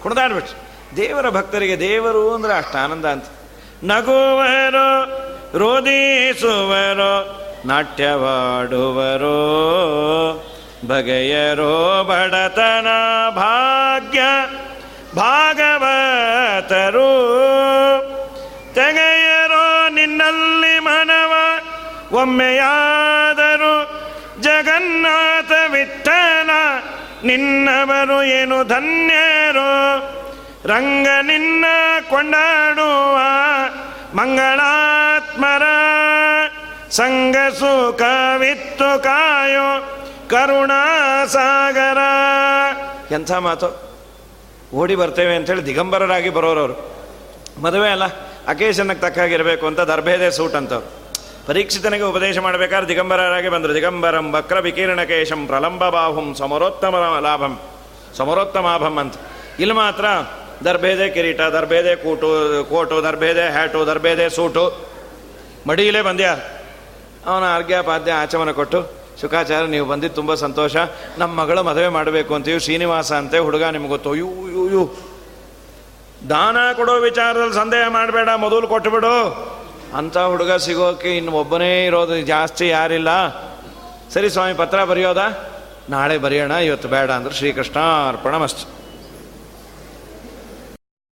ಕುಣಿದಾಡ್ಬಿಟ್ಟು 0.02 0.54
ದೇವರ 0.96 1.30
ಭಕ್ತರಿಗೆ 1.30 1.80
ದೇವರು 1.80 2.34
ಅಂದರೆ 2.34 2.52
ಅಷ್ಟು 2.54 2.78
ಆನಂದ 2.84 3.04
ಅಂತ. 3.04 3.24
ನಗುವರು, 3.84 4.88
ರೋದಿಸುವರು, 5.58 7.12
ನಾಟ್ಯವಾಡುವರೋ, 7.68 9.36
ಬಗೆಯರೋ 10.86 12.04
ಬಡತನ 12.04 12.86
ಭಾಗ್ಯ 13.30 14.20
ಭಾಗವತರು. 15.16 17.10
ತೆಗೆಯರೋ 18.74 19.05
ನಿನ್ನಲ್ಲಿ 22.24 22.38
ಮನವ 22.38 22.56
ಒಮ್ಮೆಯಾ 22.56 22.64
ಯಾರಾದರೂ 22.64 24.02
ಜಗನ್ನಾಥ 24.40 25.52
ವಿಠಲ 25.70 26.50
ನಿನ್ನವರು 27.24 28.22
ಏನು 28.22 28.64
ಧನ್ಯರು? 28.64 29.98
ರಂಗ 30.68 31.06
ನಿನ್ನ 31.22 31.64
ಕೊಂಡಾಡುವ 32.10 33.18
ಮಂಗಳಾತ್ಮರ 34.14 35.62
ಸಂಗ 36.90 37.36
ಸುಖವಿತ್ತು 37.52 39.02
ಕಾಯೋ 39.02 40.00
ಕರುಣಾಸಾಗರ. 40.30 41.98
ಎಂಥ 43.14 43.32
ಮಾತು? 43.32 43.96
ಓಡಿ 44.74 44.94
ಬರ್ತೇವೆ 44.94 45.36
ಅಂತೇಳಿ 45.36 45.66
ದಿಗಂಬರರಾಗಿ 45.66 46.30
ಬರೋರವರು. 46.30 46.96
ಮದುವೆ 47.62 47.90
ಅಲ್ಲ 47.90 48.04
ಅಕೇಶನಕ್ಕೆ 48.48 49.06
ತಕ್ಕಾಗಿರಬೇಕು 49.06 49.66
ಅಂತ 49.66 49.80
ದರ್ಭೇದೆ 49.80 50.30
ಸೂಟ್ 50.30 50.54
ಅಂತವ್ರು. 50.54 51.05
ಪರೀಕ್ಷಿತನಿಗೆ 51.46 52.02
ಉಪದೇಶ 52.02 52.38
ಮಾಡಬೇಕಾದ್ರೆ 52.38 52.88
ದಿಗಂಬರರಾಗಿ 52.88 53.48
ಬಂದರು. 53.48 53.74
ದಿಗಂಬರಂ 53.74 54.26
ವಕ್ರ 54.34 54.58
ವಿಕಿರಣಕೇಶಂ 54.58 55.46
ಪ್ರಲಂಬ 55.46 55.88
ಬಾಹುಂ 55.88 56.28
ಸಮರೋತ್ತಮ 56.34 56.94
ಲಾಭಂ, 57.22 57.54
ಸಮರೋತ್ತಮಾಭಂ 58.16 58.96
ಅಂತ. 58.98 59.14
ಇಲ್ಲಿ 59.58 59.74
ಮಾತ್ರ 59.74 60.06
ದರ್ಭೇದೆ 60.64 61.06
ಕಿರೀಟ, 61.10 61.40
ದರ್ಭೇದೆ 61.56 61.92
ಕೂಟು, 61.96 62.28
ಕೋಟು, 62.70 62.96
ದರ್ಭೇದೆ 63.02 63.44
ಹ್ಯಾಟು, 63.52 63.80
ದರ್ಭೇದೆ 63.86 64.26
ಸೂಟು. 64.28 64.64
ಮಡಿಯಲೇ 65.68 66.02
ಬಂದ್ಯ? 66.02 66.26
ಅವನ 67.26 67.44
ಅರ್ಘ್ಯ 67.54 67.78
ಪಾದ್ಯ 67.82 68.12
ಆಚಮನ 68.12 68.50
ಕೊಟ್ಟು, 68.50 68.80
ಶುಕಾಚಾರ್ಯ, 69.20 69.66
ನೀವು 69.66 69.86
ಬಂದಿದ್ದು 69.86 70.16
ತುಂಬ 70.16 70.34
ಸಂತೋಷ. 70.34 70.76
ನಮ್ಮ 71.18 71.32
ಮಗಳ 71.40 71.58
ಮದುವೆ 71.60 71.88
ಮಾಡಬೇಕು 71.88 72.34
ಅಂತೀವಿ 72.34 72.60
ಶ್ರೀನಿವಾಸ 72.60 73.12
ಅಂತೆ, 73.12 73.38
ಹುಡುಗ 73.38 73.64
ನಿಮ್ಗೆ 73.74 73.88
ಗೊತ್ತು. 73.88 74.10
ಅಯ್ಯೂ 74.10 74.82
ದಾನ 76.30 76.56
ಕೊಡೋ 76.72 76.94
ವಿಚಾರದಲ್ಲಿ 77.00 77.54
ಸಂದೇಹ 77.54 77.86
ಮಾಡಬೇಡ, 77.88 78.28
ಮೊದಲು 78.36 78.66
ಕೊಟ್ಟುಬಿಡು 78.68 79.14
ಅಂಥ 79.96 80.18
ಹುಡುಗ 80.18 80.52
ಸಿಗೋಕೆ 80.52 81.16
ಇನ್ನು 81.16 81.32
ಒಬ್ಬನೇ 81.32 81.86
ಇರೋದು 81.86 82.20
ಜಾಸ್ತಿ 82.20 82.68
ಯಾರಿಲ್ಲ. 82.68 83.08
ಸರಿ 84.10 84.30
ಸ್ವಾಮಿ, 84.30 84.54
ಪತ್ರ 84.54 84.84
ಬರೆಯೋದಾ? 84.84 85.28
ನಾಳೆ 85.90 86.18
ಬರೆಯೋಣ, 86.18 86.50
ಇವತ್ತು 86.50 86.88
ಬೇಡ 86.88 87.10
ಅಂದ್ರೆ 87.10 87.34
ಶ್ರೀಕೃಷ್ಣ 87.34 87.78
ಅರ್ಪಣ 88.08 88.36